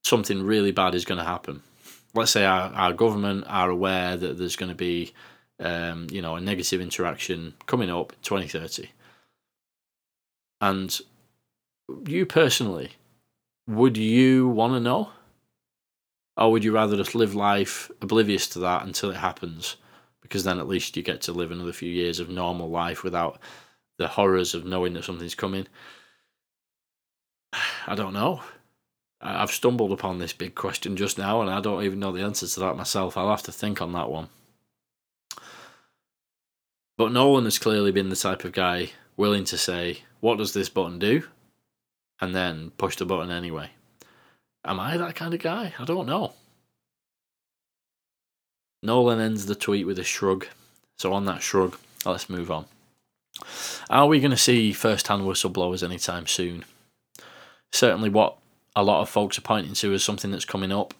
something 0.04 0.42
really 0.42 0.72
bad 0.72 0.94
is 0.94 1.04
going 1.04 1.18
to 1.18 1.24
happen. 1.24 1.62
Let's 2.14 2.30
say 2.30 2.44
our, 2.44 2.72
our 2.74 2.92
government 2.92 3.44
are 3.48 3.70
aware 3.70 4.16
that 4.16 4.38
there's 4.38 4.56
going 4.56 4.68
to 4.68 4.76
be, 4.76 5.12
um, 5.58 6.06
you 6.10 6.22
know, 6.22 6.36
a 6.36 6.40
negative 6.40 6.80
interaction 6.80 7.54
coming 7.66 7.90
up 7.90 8.12
in 8.12 8.18
2030. 8.22 8.90
And 10.60 10.98
you 12.06 12.24
personally, 12.26 12.92
would 13.66 13.96
you 13.96 14.48
want 14.48 14.74
to 14.74 14.80
know? 14.80 15.10
Or 16.36 16.50
would 16.50 16.64
you 16.64 16.72
rather 16.72 16.96
just 16.96 17.14
live 17.14 17.34
life 17.34 17.90
oblivious 18.00 18.48
to 18.50 18.58
that 18.60 18.84
until 18.84 19.10
it 19.10 19.16
happens? 19.16 19.76
Because 20.20 20.44
then 20.44 20.58
at 20.58 20.68
least 20.68 20.96
you 20.96 21.02
get 21.02 21.20
to 21.22 21.32
live 21.32 21.50
another 21.50 21.72
few 21.72 21.90
years 21.90 22.18
of 22.18 22.28
normal 22.28 22.68
life 22.70 23.04
without 23.04 23.38
the 23.98 24.08
horrors 24.08 24.54
of 24.54 24.64
knowing 24.64 24.94
that 24.94 25.04
something's 25.04 25.34
coming. 25.34 25.66
I 27.86 27.94
don't 27.94 28.12
know. 28.12 28.42
I've 29.20 29.50
stumbled 29.50 29.92
upon 29.92 30.18
this 30.18 30.34
big 30.34 30.54
question 30.54 30.96
just 30.96 31.16
now, 31.16 31.40
and 31.40 31.50
I 31.50 31.60
don't 31.60 31.82
even 31.82 31.98
know 31.98 32.12
the 32.12 32.22
answer 32.22 32.46
to 32.46 32.60
that 32.60 32.76
myself. 32.76 33.16
I'll 33.16 33.30
have 33.30 33.42
to 33.44 33.52
think 33.52 33.80
on 33.80 33.92
that 33.92 34.10
one. 34.10 34.28
But 36.98 37.10
Nolan 37.10 37.44
has 37.44 37.58
clearly 37.58 37.90
been 37.90 38.10
the 38.10 38.16
type 38.16 38.44
of 38.44 38.52
guy 38.52 38.90
willing 39.16 39.44
to 39.44 39.56
say, 39.56 40.00
What 40.20 40.38
does 40.38 40.52
this 40.52 40.68
button 40.68 40.98
do? 40.98 41.24
and 42.20 42.34
then 42.34 42.70
push 42.78 42.96
the 42.96 43.04
button 43.04 43.30
anyway. 43.30 43.70
Am 44.64 44.80
I 44.80 44.96
that 44.96 45.14
kind 45.14 45.34
of 45.34 45.40
guy? 45.40 45.74
I 45.78 45.84
don't 45.84 46.06
know. 46.06 46.32
Nolan 48.82 49.20
ends 49.20 49.46
the 49.46 49.54
tweet 49.54 49.86
with 49.86 49.98
a 49.98 50.04
shrug. 50.04 50.46
So, 50.96 51.12
on 51.12 51.24
that 51.24 51.42
shrug, 51.42 51.76
let's 52.06 52.30
move 52.30 52.50
on. 52.50 52.66
Are 53.90 54.06
we 54.06 54.20
going 54.20 54.30
to 54.30 54.36
see 54.36 54.72
first 54.72 55.08
hand 55.08 55.22
whistleblowers 55.22 55.82
anytime 55.82 56.26
soon? 56.26 56.64
Certainly, 57.74 58.10
what 58.10 58.36
a 58.76 58.84
lot 58.84 59.00
of 59.02 59.08
folks 59.08 59.36
are 59.36 59.42
pointing 59.42 59.74
to 59.74 59.92
as 59.94 60.04
something 60.04 60.30
that's 60.30 60.44
coming 60.44 60.70
up. 60.70 60.94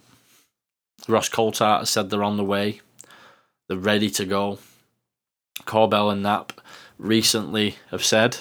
Ross 1.06 1.28
Coulthart 1.28 1.78
has 1.78 1.90
said 1.90 2.10
they're 2.10 2.24
on 2.24 2.36
the 2.36 2.44
way, 2.44 2.80
they're 3.68 3.78
ready 3.78 4.10
to 4.10 4.24
go. 4.24 4.58
Corbell 5.66 6.10
and 6.10 6.24
Knapp 6.24 6.60
recently 6.98 7.76
have 7.92 8.04
said 8.04 8.38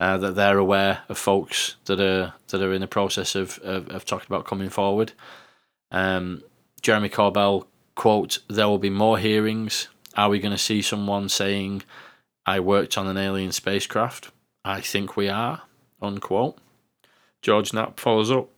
uh, 0.00 0.18
that 0.18 0.34
they're 0.34 0.58
aware 0.58 1.02
of 1.08 1.18
folks 1.18 1.76
that 1.84 2.00
are 2.00 2.34
that 2.48 2.60
are 2.60 2.72
in 2.72 2.80
the 2.80 2.88
process 2.88 3.36
of 3.36 3.60
of, 3.60 3.88
of 3.90 4.04
talking 4.04 4.26
about 4.28 4.44
coming 4.44 4.68
forward. 4.68 5.12
Um, 5.92 6.42
Jeremy 6.80 7.10
Corbell 7.10 7.66
quote: 7.94 8.40
"There 8.48 8.66
will 8.66 8.78
be 8.78 8.90
more 8.90 9.18
hearings. 9.18 9.86
Are 10.16 10.28
we 10.28 10.40
going 10.40 10.50
to 10.50 10.58
see 10.58 10.82
someone 10.82 11.28
saying, 11.28 11.84
I 12.44 12.58
worked 12.58 12.98
on 12.98 13.06
an 13.06 13.16
alien 13.16 13.52
spacecraft? 13.52 14.32
I 14.64 14.80
think 14.80 15.16
we 15.16 15.28
are." 15.28 15.62
Unquote. 16.00 16.58
George 17.42 17.72
Knapp 17.72 17.98
follows 17.98 18.30
up: 18.30 18.48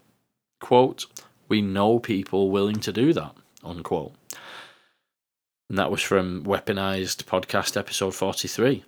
"Quote: 0.61 1.07
We 1.49 1.62
know 1.62 1.99
people 1.99 2.51
willing 2.51 2.80
to 2.80 2.93
do 2.93 3.12
that." 3.14 3.35
Unquote. 3.64 4.12
And 5.70 5.78
that 5.78 5.91
was 5.91 6.03
from 6.03 6.45
Weaponized 6.45 7.24
Podcast 7.24 7.76
episode 7.76 8.14
43 8.14 8.85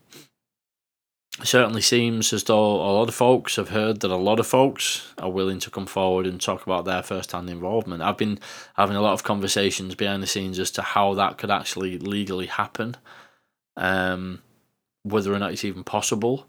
It 1.40 1.46
certainly 1.46 1.80
seems 1.80 2.32
as 2.34 2.44
though 2.44 2.76
a 2.76 2.92
lot 2.92 3.08
of 3.08 3.14
folks 3.14 3.56
have 3.56 3.70
heard 3.70 4.00
that 4.00 4.10
a 4.10 4.16
lot 4.16 4.38
of 4.38 4.46
folks 4.46 5.12
are 5.16 5.30
willing 5.30 5.58
to 5.60 5.70
come 5.70 5.86
forward 5.86 6.26
and 6.26 6.38
talk 6.38 6.66
about 6.66 6.84
their 6.84 7.02
first-hand 7.02 7.48
involvement. 7.48 8.02
I've 8.02 8.18
been 8.18 8.38
having 8.74 8.96
a 8.96 9.00
lot 9.00 9.14
of 9.14 9.24
conversations 9.24 9.94
behind 9.94 10.22
the 10.22 10.26
scenes 10.26 10.58
as 10.58 10.70
to 10.72 10.82
how 10.82 11.14
that 11.14 11.38
could 11.38 11.50
actually 11.50 11.98
legally 11.98 12.46
happen, 12.46 12.96
um, 13.76 14.42
whether 15.02 15.32
or 15.32 15.38
not 15.38 15.52
it's 15.52 15.64
even 15.64 15.82
possible. 15.82 16.46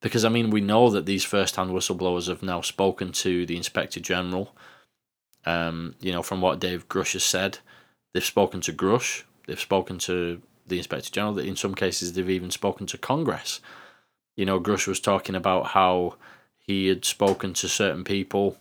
Because 0.00 0.24
I 0.24 0.28
mean, 0.28 0.50
we 0.50 0.60
know 0.60 0.90
that 0.90 1.06
these 1.06 1.24
first-hand 1.24 1.70
whistleblowers 1.70 2.28
have 2.28 2.42
now 2.42 2.60
spoken 2.60 3.12
to 3.12 3.44
the 3.46 3.56
Inspector 3.56 3.98
General. 4.00 4.54
Um, 5.44 5.94
you 6.00 6.12
know, 6.12 6.22
from 6.22 6.40
what 6.40 6.60
Dave 6.60 6.88
Grusch 6.88 7.14
has 7.14 7.24
said, 7.24 7.58
they've 8.12 8.24
spoken 8.24 8.60
to 8.62 8.72
Grusch, 8.72 9.22
they've 9.46 9.58
spoken 9.58 9.98
to 10.00 10.40
the 10.66 10.78
Inspector 10.78 11.10
General. 11.10 11.34
That 11.34 11.46
in 11.46 11.56
some 11.56 11.74
cases, 11.74 12.12
they've 12.12 12.30
even 12.30 12.50
spoken 12.50 12.86
to 12.86 12.98
Congress 12.98 13.60
you 14.38 14.46
know, 14.46 14.60
Grusch 14.60 14.86
was 14.86 15.00
talking 15.00 15.34
about 15.34 15.66
how 15.66 16.14
he 16.56 16.86
had 16.86 17.04
spoken 17.04 17.52
to 17.54 17.68
certain 17.68 18.04
people 18.04 18.56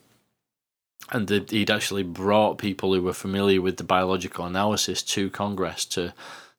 and 1.12 1.30
he'd 1.30 1.70
actually 1.70 2.02
brought 2.02 2.58
people 2.58 2.92
who 2.96 3.02
were 3.04 3.14
familiar 3.14 3.62
with 3.62 3.78
the 3.78 3.84
biological 3.84 4.44
analysis 4.44 5.04
to 5.04 5.30
Congress 5.30 5.86
to 5.86 6.14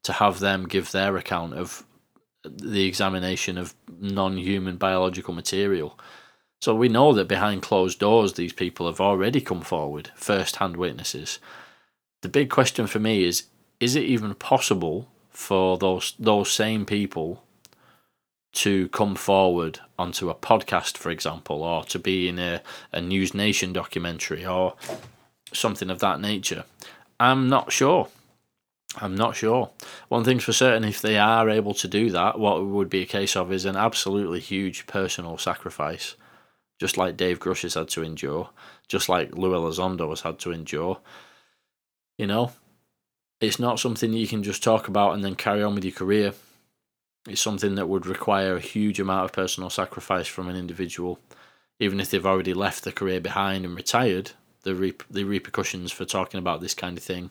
to 0.04 0.12
have 0.12 0.38
them 0.38 0.68
give 0.68 0.92
their 0.92 1.16
account 1.16 1.54
of 1.54 1.84
the 2.48 2.86
examination 2.86 3.58
of 3.58 3.74
non-human 4.00 4.76
biological 4.76 5.34
material. 5.34 5.98
So 6.60 6.74
we 6.74 6.88
know 6.88 7.12
that 7.12 7.28
behind 7.28 7.62
closed 7.62 8.00
doors, 8.00 8.32
these 8.32 8.52
people 8.52 8.86
have 8.86 9.00
already 9.00 9.40
come 9.40 9.60
forward, 9.60 10.10
first-hand 10.16 10.76
witnesses. 10.76 11.38
The 12.22 12.28
big 12.28 12.50
question 12.50 12.86
for 12.86 12.98
me 12.98 13.24
is: 13.24 13.44
Is 13.78 13.94
it 13.94 14.04
even 14.04 14.34
possible 14.34 15.08
for 15.30 15.78
those 15.78 16.14
those 16.18 16.50
same 16.50 16.84
people 16.84 17.44
to 18.54 18.88
come 18.88 19.14
forward 19.14 19.78
onto 19.98 20.30
a 20.30 20.34
podcast, 20.34 20.96
for 20.96 21.10
example, 21.10 21.62
or 21.62 21.84
to 21.84 21.98
be 21.98 22.28
in 22.28 22.38
a, 22.38 22.60
a 22.92 22.98
NewsNation 22.98 23.72
documentary 23.72 24.44
or 24.44 24.74
something 25.52 25.90
of 25.90 26.00
that 26.00 26.20
nature? 26.20 26.64
I'm 27.20 27.48
not 27.48 27.70
sure. 27.70 28.08
I'm 28.96 29.14
not 29.14 29.36
sure. 29.36 29.70
One 30.08 30.24
thing's 30.24 30.44
for 30.44 30.52
certain, 30.52 30.84
if 30.84 31.00
they 31.00 31.18
are 31.18 31.48
able 31.50 31.74
to 31.74 31.88
do 31.88 32.10
that, 32.10 32.38
what 32.38 32.64
would 32.64 32.88
be 32.88 33.02
a 33.02 33.06
case 33.06 33.36
of 33.36 33.52
is 33.52 33.64
an 33.64 33.76
absolutely 33.76 34.40
huge 34.40 34.86
personal 34.86 35.36
sacrifice, 35.36 36.14
just 36.80 36.96
like 36.96 37.16
Dave 37.16 37.38
Grusch 37.38 37.62
has 37.62 37.74
had 37.74 37.88
to 37.90 38.02
endure, 38.02 38.50
just 38.88 39.08
like 39.08 39.36
Lou 39.36 39.52
Elizondo 39.52 40.08
has 40.08 40.22
had 40.22 40.38
to 40.40 40.52
endure. 40.52 40.98
You 42.16 42.26
know, 42.26 42.52
it's 43.40 43.58
not 43.58 43.78
something 43.78 44.12
you 44.12 44.26
can 44.26 44.42
just 44.42 44.62
talk 44.62 44.88
about 44.88 45.14
and 45.14 45.22
then 45.22 45.34
carry 45.34 45.62
on 45.62 45.74
with 45.74 45.84
your 45.84 45.92
career. 45.92 46.32
It's 47.28 47.42
something 47.42 47.74
that 47.74 47.88
would 47.88 48.06
require 48.06 48.56
a 48.56 48.60
huge 48.60 48.98
amount 48.98 49.26
of 49.26 49.32
personal 49.32 49.70
sacrifice 49.70 50.26
from 50.26 50.48
an 50.48 50.56
individual, 50.56 51.20
even 51.78 52.00
if 52.00 52.10
they've 52.10 52.24
already 52.24 52.54
left 52.54 52.84
the 52.84 52.92
career 52.92 53.20
behind 53.20 53.66
and 53.66 53.76
retired. 53.76 54.32
The 54.62 54.74
re- 54.74 54.94
the 55.08 55.24
repercussions 55.24 55.92
for 55.92 56.04
talking 56.04 56.38
about 56.38 56.60
this 56.60 56.74
kind 56.74 56.98
of 56.98 57.04
thing 57.04 57.30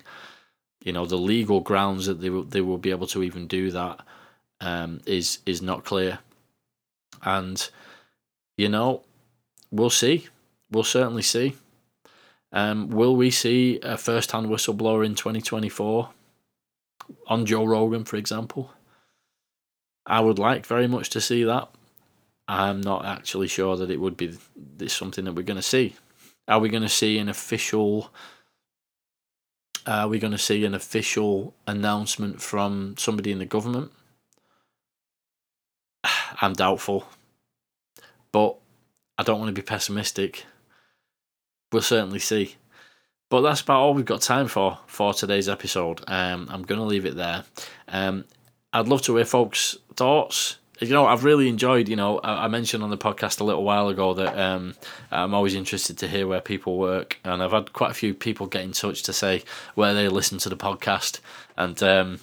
you 0.84 0.94
know 0.94 1.06
the 1.06 1.18
legal 1.18 1.60
grounds 1.60 2.06
that 2.06 2.22
they 2.22 2.30
will 2.30 2.44
they 2.44 2.62
will 2.62 2.78
be 2.78 2.92
able 2.92 3.08
to 3.08 3.24
even 3.24 3.48
do 3.48 3.72
that 3.72 4.00
um, 4.62 5.02
is 5.06 5.40
is 5.46 5.62
not 5.62 5.86
clear, 5.86 6.20
and 7.24 7.70
you 8.58 8.70
know 8.70 9.04
we'll 9.72 9.90
see, 9.90 10.28
we'll 10.72 10.84
certainly 10.84 11.22
see. 11.22 11.56
Um, 12.52 12.90
will 12.90 13.16
we 13.16 13.30
see 13.30 13.80
a 13.84 13.98
first-hand 13.98 14.48
whistleblower 14.48 15.06
in 15.06 15.16
2024 15.16 16.10
on 17.28 17.46
Joe 17.46 17.66
Rogan, 17.66 18.06
for 18.06 18.16
example? 18.16 18.72
I 20.06 20.22
would 20.22 20.40
like 20.40 20.66
very 20.66 20.88
much 20.88 21.10
to 21.12 21.22
see 21.22 21.44
that. 21.44 21.68
I'm 22.48 22.80
not 22.80 23.06
actually 23.06 23.50
sure 23.50 23.76
that 23.76 23.92
it 23.92 24.00
would 24.00 24.16
be 24.16 24.38
this 24.56 24.94
something 24.94 25.26
that 25.26 25.34
we're 25.34 25.44
going 25.44 25.58
to 25.58 25.62
see. 25.62 25.96
Are 26.48 26.60
we 26.60 26.70
going 26.70 26.84
to 26.84 26.90
see 26.90 27.18
an 27.18 27.28
official 27.28 28.10
are 29.88 30.08
we 30.08 30.20
going 30.20 30.32
to 30.32 30.38
see 30.38 30.66
an 30.66 30.76
official 30.76 31.54
announcement 31.66 32.42
from 32.42 32.96
somebody 32.98 33.32
in 33.32 33.40
the 33.40 33.46
government? 33.46 33.92
I'm 36.42 36.54
doubtful. 36.54 37.08
But 38.32 38.58
I 39.18 39.24
don't 39.24 39.40
want 39.40 39.50
to 39.50 39.60
be 39.60 39.66
pessimistic. 39.66 40.46
We'll 41.72 41.82
certainly 41.82 42.20
see. 42.20 42.56
But 43.30 43.42
that's 43.42 43.62
about 43.62 43.80
all 43.80 43.94
we've 43.94 44.06
got 44.06 44.22
time 44.22 44.48
for 44.48 44.80
for 44.88 45.14
today's 45.14 45.50
episode. 45.50 46.02
Um, 46.08 46.48
I'm 46.50 46.64
going 46.64 46.80
to 46.80 46.86
leave 46.86 47.06
it 47.06 47.16
there. 47.16 47.44
Um, 47.88 48.26
I'd 48.72 48.88
love 48.88 49.02
to 49.04 49.16
hear 49.16 49.26
folks' 49.26 49.78
thoughts 49.96 50.58
you 50.80 50.90
know, 50.90 51.06
I've 51.06 51.24
really 51.24 51.50
enjoyed. 51.50 51.90
You 51.90 51.96
know, 51.96 52.20
I, 52.24 52.48
mentioned 52.48 52.84
on 52.84 52.90
the 52.90 52.98
podcast 52.98 53.40
a 53.40 53.44
little 53.44 53.64
while 53.64 53.88
ago 53.90 54.14
that 54.14 54.38
um, 54.38 54.76
I'm 55.12 55.34
always 55.34 55.56
interested 55.56 55.98
to 56.00 56.08
hear 56.08 56.28
where 56.28 56.42
people 56.42 56.78
work, 56.78 57.20
and 57.24 57.42
I've 57.42 57.52
had 57.52 57.74
quite 57.74 57.92
a 57.92 57.96
few 57.96 58.14
people 58.14 58.48
get 58.48 58.64
in 58.64 58.72
touch 58.72 59.04
to 59.04 59.14
say 59.14 59.44
where 59.76 59.94
they 59.94 60.08
listen 60.08 60.38
to 60.40 60.50
the 60.50 60.58
podcast, 60.58 61.20
and 61.58 61.82
um, 61.82 62.20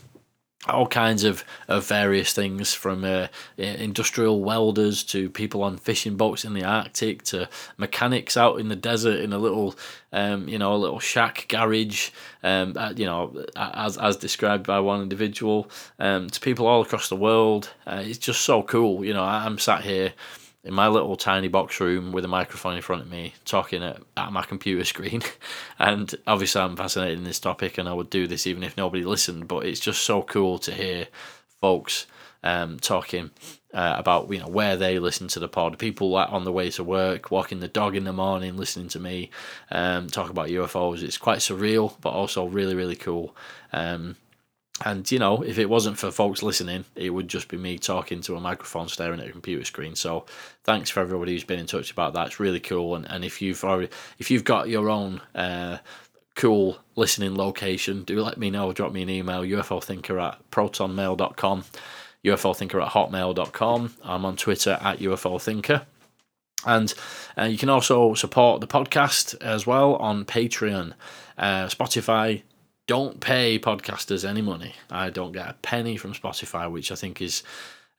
all 0.69 0.87
kinds 0.87 1.25
of, 1.25 1.45
of 1.69 1.87
various 1.87 2.33
things 2.33 2.73
from 2.73 3.05
uh, 3.05 3.29
industrial 3.57 4.43
welders 4.43 5.05
to 5.05 5.29
people 5.31 5.63
on 5.63 5.77
fishing 5.77 6.17
boats 6.17 6.45
in 6.45 6.55
the 6.55 6.65
Arctic 6.65 7.23
to 7.25 7.49
mechanics 7.77 8.37
out 8.37 8.59
in 8.59 8.69
the 8.69 8.77
desert 8.77 9.21
in 9.21 9.33
a 9.33 9.39
little 9.39 9.75
um, 10.13 10.49
you 10.49 10.59
know 10.59 10.75
a 10.75 10.77
little 10.77 11.01
shack 11.01 11.47
garage 11.49 12.11
um, 12.43 12.75
uh, 12.77 12.93
you 12.97 13.05
know 13.05 13.45
as 13.57 13.99
as 13.99 14.17
described 14.17 14.67
by 14.67 14.81
one 14.81 15.03
individual 15.03 15.71
um, 15.99 16.31
to 16.31 16.41
people 16.41 16.67
all 16.67 16.83
across 16.83 17.09
the 17.09 17.17
world. 17.17 17.71
Uh, 17.87 18.03
it's 18.05 18.19
just 18.19 18.43
so 18.43 18.63
cool 18.63 19.05
you 19.05 19.13
know 19.13 19.25
I'm 19.25 19.59
sat 19.59 19.83
here 19.83 20.15
in 20.65 20.73
my 20.73 20.89
little 20.89 21.17
tiny 21.17 21.49
box 21.49 21.79
room 21.79 22.11
with 22.11 22.25
a 22.25 22.29
microphone 22.29 22.77
in 22.77 22.83
front 22.83 23.03
of 23.03 23.11
me, 23.11 23.35
talking 23.45 23.83
at, 23.83 24.01
at 24.17 24.33
my 24.33 24.43
computer 24.43 24.85
screen. 24.85 25.23
and 25.79 26.15
obviously, 26.27 26.63
I'm 26.63 26.77
fascinated 26.77 27.19
in 27.19 27.25
this 27.25 27.39
topic, 27.39 27.79
and 27.79 27.89
I 27.89 27.93
would 27.93 28.11
do 28.11 28.27
this 28.27 28.47
even 28.47 28.63
if 28.63 28.77
nobody 28.77 29.05
listened. 29.05 29.47
But 29.47 29.67
it's 29.67 29.81
just 29.81 30.03
so 30.03 30.23
cool 30.23 30.59
to 30.61 30.73
hear 30.73 31.09
folks 31.61 32.07
um, 32.43 32.79
talking 32.79 33.31
uh, 33.73 33.97
about 33.99 34.31
you 34.31 34.39
know 34.39 34.49
where 34.49 34.77
they 34.77 34.99
listen 34.99 35.29
to 35.29 35.41
the 35.41 35.49
pod. 35.49 35.79
People 35.79 36.15
on 36.15 36.45
the 36.45 36.53
way 36.53 36.71
to 36.71 36.85
work, 36.85 37.31
walking 37.31 37.61
the 37.61 37.69
dog 37.69 37.97
in 37.97 38.05
the 38.05 38.13
morning, 38.13 38.57
listening 38.57 38.89
to 38.89 39.01
me 39.01 39.31
um, 39.71 40.09
talk 40.09 40.31
about 40.31 40.49
UFOs. 40.49 41.03
It's 41.03 41.19
quite 41.19 41.39
surreal, 41.39 41.95
but 42.01 42.11
also 42.11 42.47
really 42.47 42.75
really 42.75 42.97
cool. 42.97 43.37
Um, 43.73 44.17
and 44.83 45.11
you 45.11 45.21
know, 45.21 45.43
if 45.43 45.59
it 45.59 45.71
wasn't 45.71 45.99
for 45.99 46.11
folks 46.11 46.43
listening, 46.43 46.85
it 46.97 47.11
would 47.11 47.29
just 47.29 47.47
be 47.49 47.57
me 47.57 47.79
talking 47.79 48.21
to 48.23 48.35
a 48.35 48.41
microphone, 48.41 48.89
staring 48.89 49.21
at 49.21 49.29
a 49.29 49.33
computer 49.33 49.65
screen. 49.65 49.95
So, 49.95 50.27
thanks 50.65 50.91
for 50.91 51.01
everybody 51.01 51.33
who's 51.33 51.45
been 51.45 51.61
in 51.61 51.67
touch 51.67 51.93
about 51.93 52.15
that. 52.15 52.27
It's 52.27 52.41
really 52.41 52.59
cool. 52.59 52.97
And, 52.97 53.09
and 53.09 53.25
if 53.25 53.41
you've 53.41 53.63
already, 53.63 53.91
if 54.19 54.31
you've 54.33 54.43
got 54.43 54.69
your 54.69 54.91
own 54.91 55.21
uh, 55.35 55.79
cool 56.35 56.79
listening 56.97 57.37
location, 57.37 58.03
do 58.03 58.21
let 58.21 58.37
me 58.37 58.51
know. 58.51 58.73
Drop 58.73 58.93
me 58.93 59.03
an 59.03 59.11
email, 59.11 59.43
UFO 59.43 59.83
thinker 59.83 60.19
at 60.19 60.39
protonmail.com, 60.51 61.65
UFO 62.25 62.57
thinker 62.57 62.81
at 62.81 62.89
hotmail.com. 62.89 63.95
I'm 64.03 64.25
on 64.25 64.37
Twitter 64.37 64.79
at 64.81 64.99
UFO 64.99 65.41
thinker. 65.41 65.87
And 66.67 66.93
uh, 67.39 67.45
you 67.45 67.59
can 67.59 67.69
also 67.69 68.15
support 68.15 68.61
the 68.61 68.67
podcast 68.67 69.41
as 69.41 69.67
well 69.67 69.97
on 69.97 70.25
Patreon, 70.25 70.95
uh, 71.37 71.67
Spotify, 71.67 72.43
don't 72.87 73.21
pay 73.21 73.59
podcasters 73.59 74.29
any 74.29 74.43
money. 74.43 74.75
I 74.91 75.11
don't 75.11 75.33
get 75.33 75.49
a 75.49 75.55
penny 75.55 75.97
from 75.97 76.13
Spotify, 76.13 76.71
which 76.71 76.93
I 76.93 76.95
think 76.95 77.23
is, 77.23 77.43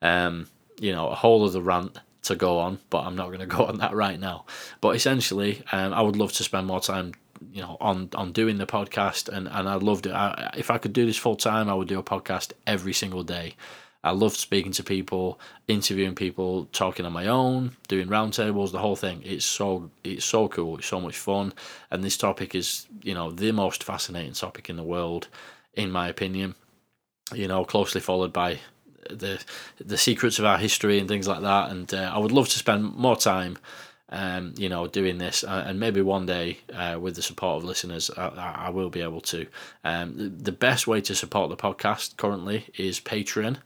um, 0.02 0.48
you 0.80 0.92
know, 0.92 1.10
a 1.10 1.16
whole 1.16 1.44
other 1.44 1.62
rant 1.62 1.98
to 2.24 2.36
go 2.36 2.60
on. 2.60 2.80
But 2.90 3.06
I'm 3.06 3.16
not 3.16 3.28
going 3.28 3.40
to 3.40 3.46
go 3.46 3.66
on 3.66 3.80
that 3.80 3.94
right 3.94 4.20
now. 4.20 4.46
But 4.82 4.96
essentially, 4.96 5.64
um, 5.72 5.94
I 5.94 6.02
would 6.02 6.16
love 6.16 6.34
to 6.34 6.44
spend 6.44 6.68
more 6.68 6.82
time, 6.82 7.14
you 7.52 7.62
know, 7.62 7.78
on 7.82 8.10
on 8.16 8.32
doing 8.32 8.58
the 8.58 8.68
podcast, 8.68 9.28
and 9.30 9.48
and 9.48 9.68
I'd 9.68 9.84
love 9.84 10.04
to. 10.04 10.14
I, 10.16 10.54
if 10.58 10.70
I 10.70 10.78
could 10.78 10.94
do 10.94 11.06
this 11.06 11.18
full 11.18 11.36
time, 11.36 11.70
I 11.70 11.74
would 11.74 11.88
do 11.88 12.00
a 12.00 12.04
podcast 12.04 12.54
every 12.68 12.94
single 12.94 13.24
day. 13.24 13.56
I 14.06 14.12
love 14.12 14.36
speaking 14.36 14.72
to 14.74 14.84
people, 14.84 15.40
interviewing 15.68 16.14
people, 16.14 16.66
talking 16.72 17.08
on 17.08 17.12
my 17.12 17.26
own, 17.26 17.76
doing 17.88 18.08
roundtables, 18.08 18.72
the 18.72 18.78
whole 18.78 18.96
thing. 18.96 19.22
It's 19.26 19.44
so 19.44 19.90
it's 20.04 20.26
so 20.26 20.48
cool. 20.48 20.78
It's 20.78 20.88
so 20.88 21.02
much 21.02 21.18
fun, 21.18 21.54
and 21.90 22.04
this 22.04 22.16
topic 22.16 22.54
is 22.54 22.86
you 23.02 23.16
know 23.16 23.32
the 23.32 23.52
most 23.52 23.84
fascinating 23.84 24.34
topic 24.34 24.70
in 24.70 24.78
the 24.78 24.84
world, 24.84 25.28
in 25.74 25.90
my 25.92 26.08
opinion. 26.08 26.54
You 27.34 27.48
know, 27.48 27.66
closely 27.66 28.00
followed 28.00 28.32
by 28.32 28.60
the 29.10 29.44
the 29.84 29.98
secrets 29.98 30.38
of 30.38 30.46
our 30.46 30.60
history 30.60 31.00
and 31.00 31.08
things 31.08 31.28
like 31.28 31.42
that. 31.42 31.72
And 31.72 31.92
uh, 31.92 32.12
I 32.14 32.20
would 32.20 32.32
love 32.32 32.50
to 32.50 32.60
spend 32.60 32.96
more 32.96 33.18
time 33.18 33.58
um, 34.10 34.54
you 34.56 34.70
know, 34.70 34.88
doing 34.88 35.18
this, 35.18 35.44
uh, 35.44 35.64
and 35.66 35.80
maybe 35.80 36.00
one 36.02 36.28
day, 36.28 36.60
uh, 36.74 36.98
with 37.02 37.16
the 37.16 37.24
support 37.24 37.58
of 37.58 37.64
listeners, 37.64 38.12
I, 38.16 38.66
I 38.68 38.70
will 38.70 38.90
be 38.92 39.02
able 39.02 39.22
to. 39.22 39.48
Um, 39.84 40.16
the, 40.16 40.30
the 40.30 40.52
best 40.52 40.86
way 40.86 41.02
to 41.02 41.16
support 41.16 41.50
the 41.50 41.58
podcast 41.58 42.16
currently 42.16 42.68
is 42.78 43.00
Patreon. 43.00 43.58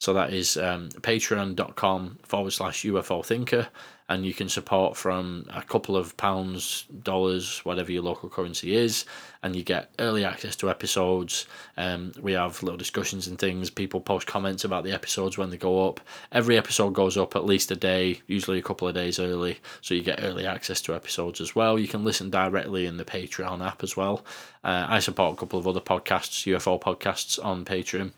So 0.00 0.14
that 0.14 0.32
is 0.32 0.56
um, 0.56 0.88
patreon.com 0.88 2.20
forward 2.22 2.52
slash 2.52 2.84
UFO 2.84 3.24
thinker. 3.24 3.68
And 4.08 4.24
you 4.26 4.32
can 4.34 4.48
support 4.48 4.96
from 4.96 5.46
a 5.54 5.62
couple 5.62 5.94
of 5.94 6.16
pounds, 6.16 6.86
dollars, 7.02 7.60
whatever 7.64 7.92
your 7.92 8.02
local 8.02 8.28
currency 8.30 8.74
is. 8.74 9.04
And 9.42 9.54
you 9.54 9.62
get 9.62 9.90
early 9.98 10.24
access 10.24 10.56
to 10.56 10.70
episodes. 10.70 11.46
Um, 11.76 12.12
we 12.20 12.32
have 12.32 12.62
little 12.62 12.78
discussions 12.78 13.28
and 13.28 13.38
things. 13.38 13.68
People 13.68 14.00
post 14.00 14.26
comments 14.26 14.64
about 14.64 14.84
the 14.84 14.92
episodes 14.92 15.36
when 15.36 15.50
they 15.50 15.58
go 15.58 15.86
up. 15.86 16.00
Every 16.32 16.56
episode 16.56 16.94
goes 16.94 17.18
up 17.18 17.36
at 17.36 17.44
least 17.44 17.70
a 17.70 17.76
day, 17.76 18.22
usually 18.26 18.58
a 18.58 18.62
couple 18.62 18.88
of 18.88 18.94
days 18.94 19.20
early. 19.20 19.58
So 19.82 19.94
you 19.94 20.02
get 20.02 20.24
early 20.24 20.46
access 20.46 20.80
to 20.82 20.94
episodes 20.94 21.42
as 21.42 21.54
well. 21.54 21.78
You 21.78 21.88
can 21.88 22.04
listen 22.04 22.30
directly 22.30 22.86
in 22.86 22.96
the 22.96 23.04
Patreon 23.04 23.64
app 23.64 23.84
as 23.84 23.98
well. 23.98 24.24
Uh, 24.64 24.86
I 24.88 24.98
support 24.98 25.34
a 25.34 25.36
couple 25.36 25.58
of 25.58 25.68
other 25.68 25.80
podcasts, 25.80 26.50
UFO 26.52 26.80
podcasts 26.80 27.38
on 27.44 27.66
Patreon. 27.66 28.12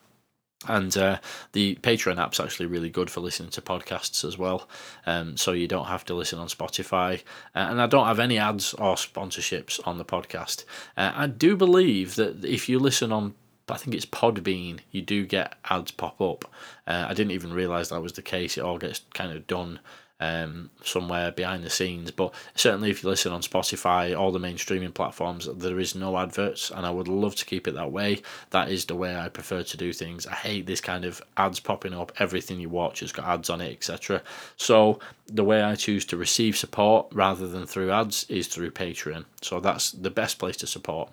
And 0.68 0.96
uh, 0.96 1.18
the 1.52 1.76
Patreon 1.82 2.18
app's 2.18 2.38
actually 2.38 2.66
really 2.66 2.90
good 2.90 3.10
for 3.10 3.20
listening 3.20 3.50
to 3.50 3.60
podcasts 3.60 4.24
as 4.24 4.38
well. 4.38 4.68
Um, 5.06 5.36
so 5.36 5.52
you 5.52 5.66
don't 5.66 5.86
have 5.86 6.04
to 6.06 6.14
listen 6.14 6.38
on 6.38 6.48
Spotify. 6.48 7.20
Uh, 7.54 7.66
and 7.70 7.80
I 7.80 7.86
don't 7.86 8.06
have 8.06 8.20
any 8.20 8.38
ads 8.38 8.74
or 8.74 8.94
sponsorships 8.94 9.80
on 9.86 9.98
the 9.98 10.04
podcast. 10.04 10.64
Uh, 10.96 11.12
I 11.14 11.26
do 11.26 11.56
believe 11.56 12.14
that 12.14 12.44
if 12.44 12.68
you 12.68 12.78
listen 12.78 13.12
on, 13.12 13.34
I 13.68 13.76
think 13.76 13.94
it's 13.94 14.06
Podbean, 14.06 14.80
you 14.90 15.02
do 15.02 15.26
get 15.26 15.54
ads 15.70 15.90
pop 15.90 16.20
up. 16.20 16.44
Uh, 16.86 17.06
I 17.08 17.14
didn't 17.14 17.32
even 17.32 17.52
realise 17.52 17.88
that 17.88 18.02
was 18.02 18.12
the 18.12 18.22
case. 18.22 18.56
It 18.56 18.62
all 18.62 18.78
gets 18.78 19.02
kind 19.14 19.32
of 19.32 19.46
done 19.46 19.80
um, 20.20 20.70
somewhere 20.84 21.32
behind 21.32 21.64
the 21.64 21.70
scenes. 21.70 22.10
But 22.10 22.32
certainly, 22.54 22.90
if 22.90 23.02
you 23.02 23.08
listen 23.08 23.32
on 23.32 23.42
Spotify, 23.42 24.18
all 24.18 24.32
the 24.32 24.38
main 24.38 24.58
streaming 24.58 24.92
platforms, 24.92 25.48
there 25.54 25.80
is 25.80 25.94
no 25.94 26.16
adverts, 26.16 26.70
and 26.70 26.86
I 26.86 26.90
would 26.90 27.08
love 27.08 27.34
to 27.36 27.44
keep 27.44 27.66
it 27.66 27.74
that 27.74 27.92
way. 27.92 28.22
That 28.50 28.70
is 28.70 28.84
the 28.84 28.96
way 28.96 29.16
I 29.16 29.28
prefer 29.28 29.62
to 29.62 29.76
do 29.76 29.92
things. 29.92 30.26
I 30.26 30.34
hate 30.34 30.66
this 30.66 30.80
kind 30.80 31.04
of 31.04 31.20
ads 31.36 31.60
popping 31.60 31.94
up. 31.94 32.12
Everything 32.18 32.60
you 32.60 32.68
watch 32.68 33.00
has 33.00 33.12
got 33.12 33.26
ads 33.26 33.50
on 33.50 33.60
it, 33.60 33.72
etc. 33.72 34.22
So 34.56 35.00
the 35.26 35.44
way 35.44 35.62
I 35.62 35.74
choose 35.74 36.04
to 36.06 36.16
receive 36.16 36.56
support 36.56 37.06
rather 37.12 37.48
than 37.48 37.66
through 37.66 37.90
ads 37.90 38.24
is 38.28 38.46
through 38.46 38.70
Patreon. 38.70 39.24
So 39.40 39.60
that's 39.60 39.92
the 39.92 40.10
best 40.10 40.38
place 40.38 40.56
to 40.58 40.66
support. 40.66 41.10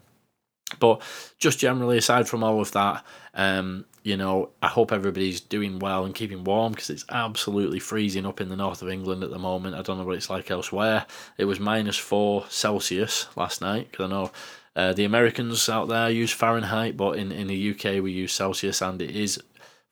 But 0.77 1.01
just 1.37 1.59
generally, 1.59 1.97
aside 1.97 2.27
from 2.27 2.43
all 2.43 2.61
of 2.61 2.71
that, 2.73 3.03
um, 3.33 3.85
you 4.03 4.17
know, 4.17 4.49
I 4.61 4.67
hope 4.67 4.91
everybody's 4.91 5.41
doing 5.41 5.79
well 5.79 6.05
and 6.05 6.15
keeping 6.15 6.43
warm 6.43 6.73
because 6.73 6.89
it's 6.89 7.05
absolutely 7.09 7.79
freezing 7.79 8.25
up 8.25 8.39
in 8.39 8.49
the 8.49 8.55
north 8.55 8.81
of 8.81 8.89
England 8.89 9.23
at 9.23 9.31
the 9.31 9.39
moment. 9.39 9.75
I 9.75 9.81
don't 9.81 9.97
know 9.97 10.05
what 10.05 10.15
it's 10.17 10.29
like 10.29 10.51
elsewhere. 10.51 11.05
It 11.37 11.45
was 11.45 11.59
minus 11.59 11.97
four 11.97 12.45
Celsius 12.49 13.27
last 13.35 13.61
night 13.61 13.89
because 13.91 14.05
I 14.05 14.09
know 14.09 14.31
uh, 14.75 14.93
the 14.93 15.05
Americans 15.05 15.67
out 15.67 15.89
there 15.89 16.09
use 16.09 16.31
Fahrenheit, 16.31 16.95
but 16.95 17.17
in, 17.17 17.31
in 17.31 17.47
the 17.47 17.71
UK 17.71 18.01
we 18.01 18.11
use 18.11 18.33
Celsius 18.33 18.81
and 18.81 19.01
it 19.01 19.15
is 19.15 19.41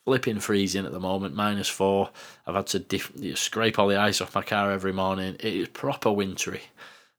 flipping 0.06 0.40
freezing 0.40 0.86
at 0.86 0.94
the 0.94 1.00
moment, 1.00 1.36
minus 1.36 1.68
four. 1.68 2.10
I've 2.46 2.56
had 2.56 2.68
to 2.68 2.80
diff- 2.80 3.38
scrape 3.38 3.78
all 3.78 3.90
the 3.90 4.00
ice 4.00 4.22
off 4.22 4.36
my 4.36 4.42
car 4.42 4.72
every 4.72 4.94
morning. 4.94 5.36
It 5.40 5.54
is 5.54 5.68
proper 5.68 6.12
wintry. 6.12 6.62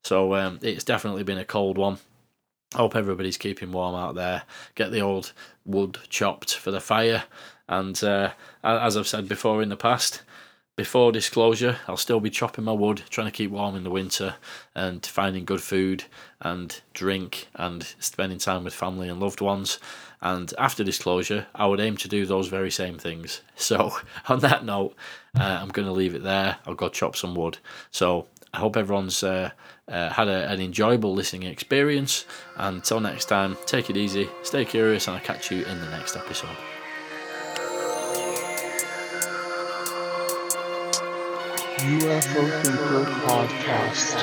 So 0.05 0.35
um, 0.35 0.59
it's 0.63 0.85
definitely 0.85 1.23
been 1.23 1.37
a 1.37 1.45
cold 1.45 1.77
one. 1.77 1.99
Hope 2.75 2.97
everybody's 2.97 3.39
keeping 3.39 3.73
warm 3.73 3.95
out 3.95 4.15
there. 4.15 4.43
Get 4.75 4.93
the 4.93 5.01
old 5.01 5.33
wood 5.65 5.99
chopped 6.11 6.55
for 6.55 6.71
the 6.71 6.81
fire. 6.81 7.25
And 7.67 8.03
uh, 8.05 8.33
as 8.63 8.97
I've 8.97 9.07
said 9.07 9.29
before 9.29 9.63
in 9.63 9.71
the 9.71 9.77
past, 9.77 10.23
before 10.77 11.11
disclosure, 11.11 11.79
I'll 11.89 11.97
still 11.97 12.21
be 12.21 12.31
chopping 12.31 12.65
my 12.65 12.73
wood, 12.73 13.03
trying 13.11 13.27
to 13.27 13.33
keep 13.33 13.51
warm 13.51 13.75
in 13.75 13.83
the 13.83 13.91
winter, 13.91 14.37
and 14.77 15.05
finding 15.05 15.45
good 15.45 15.61
food 15.61 16.05
and 16.41 16.81
drink 16.93 17.49
and 17.57 17.95
spending 17.99 18.39
time 18.39 18.63
with 18.63 18.75
family 18.75 19.09
and 19.09 19.19
loved 19.19 19.41
ones. 19.41 19.81
And 20.21 20.53
after 20.57 20.85
disclosure, 20.85 21.49
I 21.55 21.67
would 21.67 21.81
aim 21.81 21.97
to 21.97 22.07
do 22.09 22.27
those 22.27 22.47
very 22.47 22.71
same 22.71 22.97
things. 22.97 23.41
So, 23.57 23.97
on 24.29 24.39
that 24.41 24.65
note, 24.65 24.95
uh, 25.37 25.59
I'm 25.61 25.71
going 25.71 25.89
to 25.89 25.93
leave 25.93 26.15
it 26.15 26.23
there. 26.23 26.59
I'll 26.65 26.75
go 26.75 26.89
chop 26.89 27.17
some 27.17 27.35
wood. 27.35 27.59
So, 27.91 28.27
I 28.55 28.59
hope 28.59 28.77
everyone's 28.77 29.25
uh, 29.25 29.51
uh, 29.89 30.11
had 30.11 30.29
a, 30.29 30.49
an 30.51 30.61
enjoyable 30.61 31.15
listening 31.15 31.45
experience. 31.45 32.27
And 32.57 32.77
until 32.77 33.01
next 33.01 33.25
time, 33.27 33.57
take 33.67 33.91
it 33.91 33.97
easy, 33.97 34.29
stay 34.43 34.65
curious, 34.65 35.09
and 35.09 35.17
I'll 35.17 35.23
catch 35.23 35.51
you 35.51 35.65
in 35.65 35.81
the 35.81 35.91
next 35.91 36.17
episode. 36.17 36.57
UFO 41.79 42.63
Thinker 42.63 43.05
Podcast. 43.23 44.17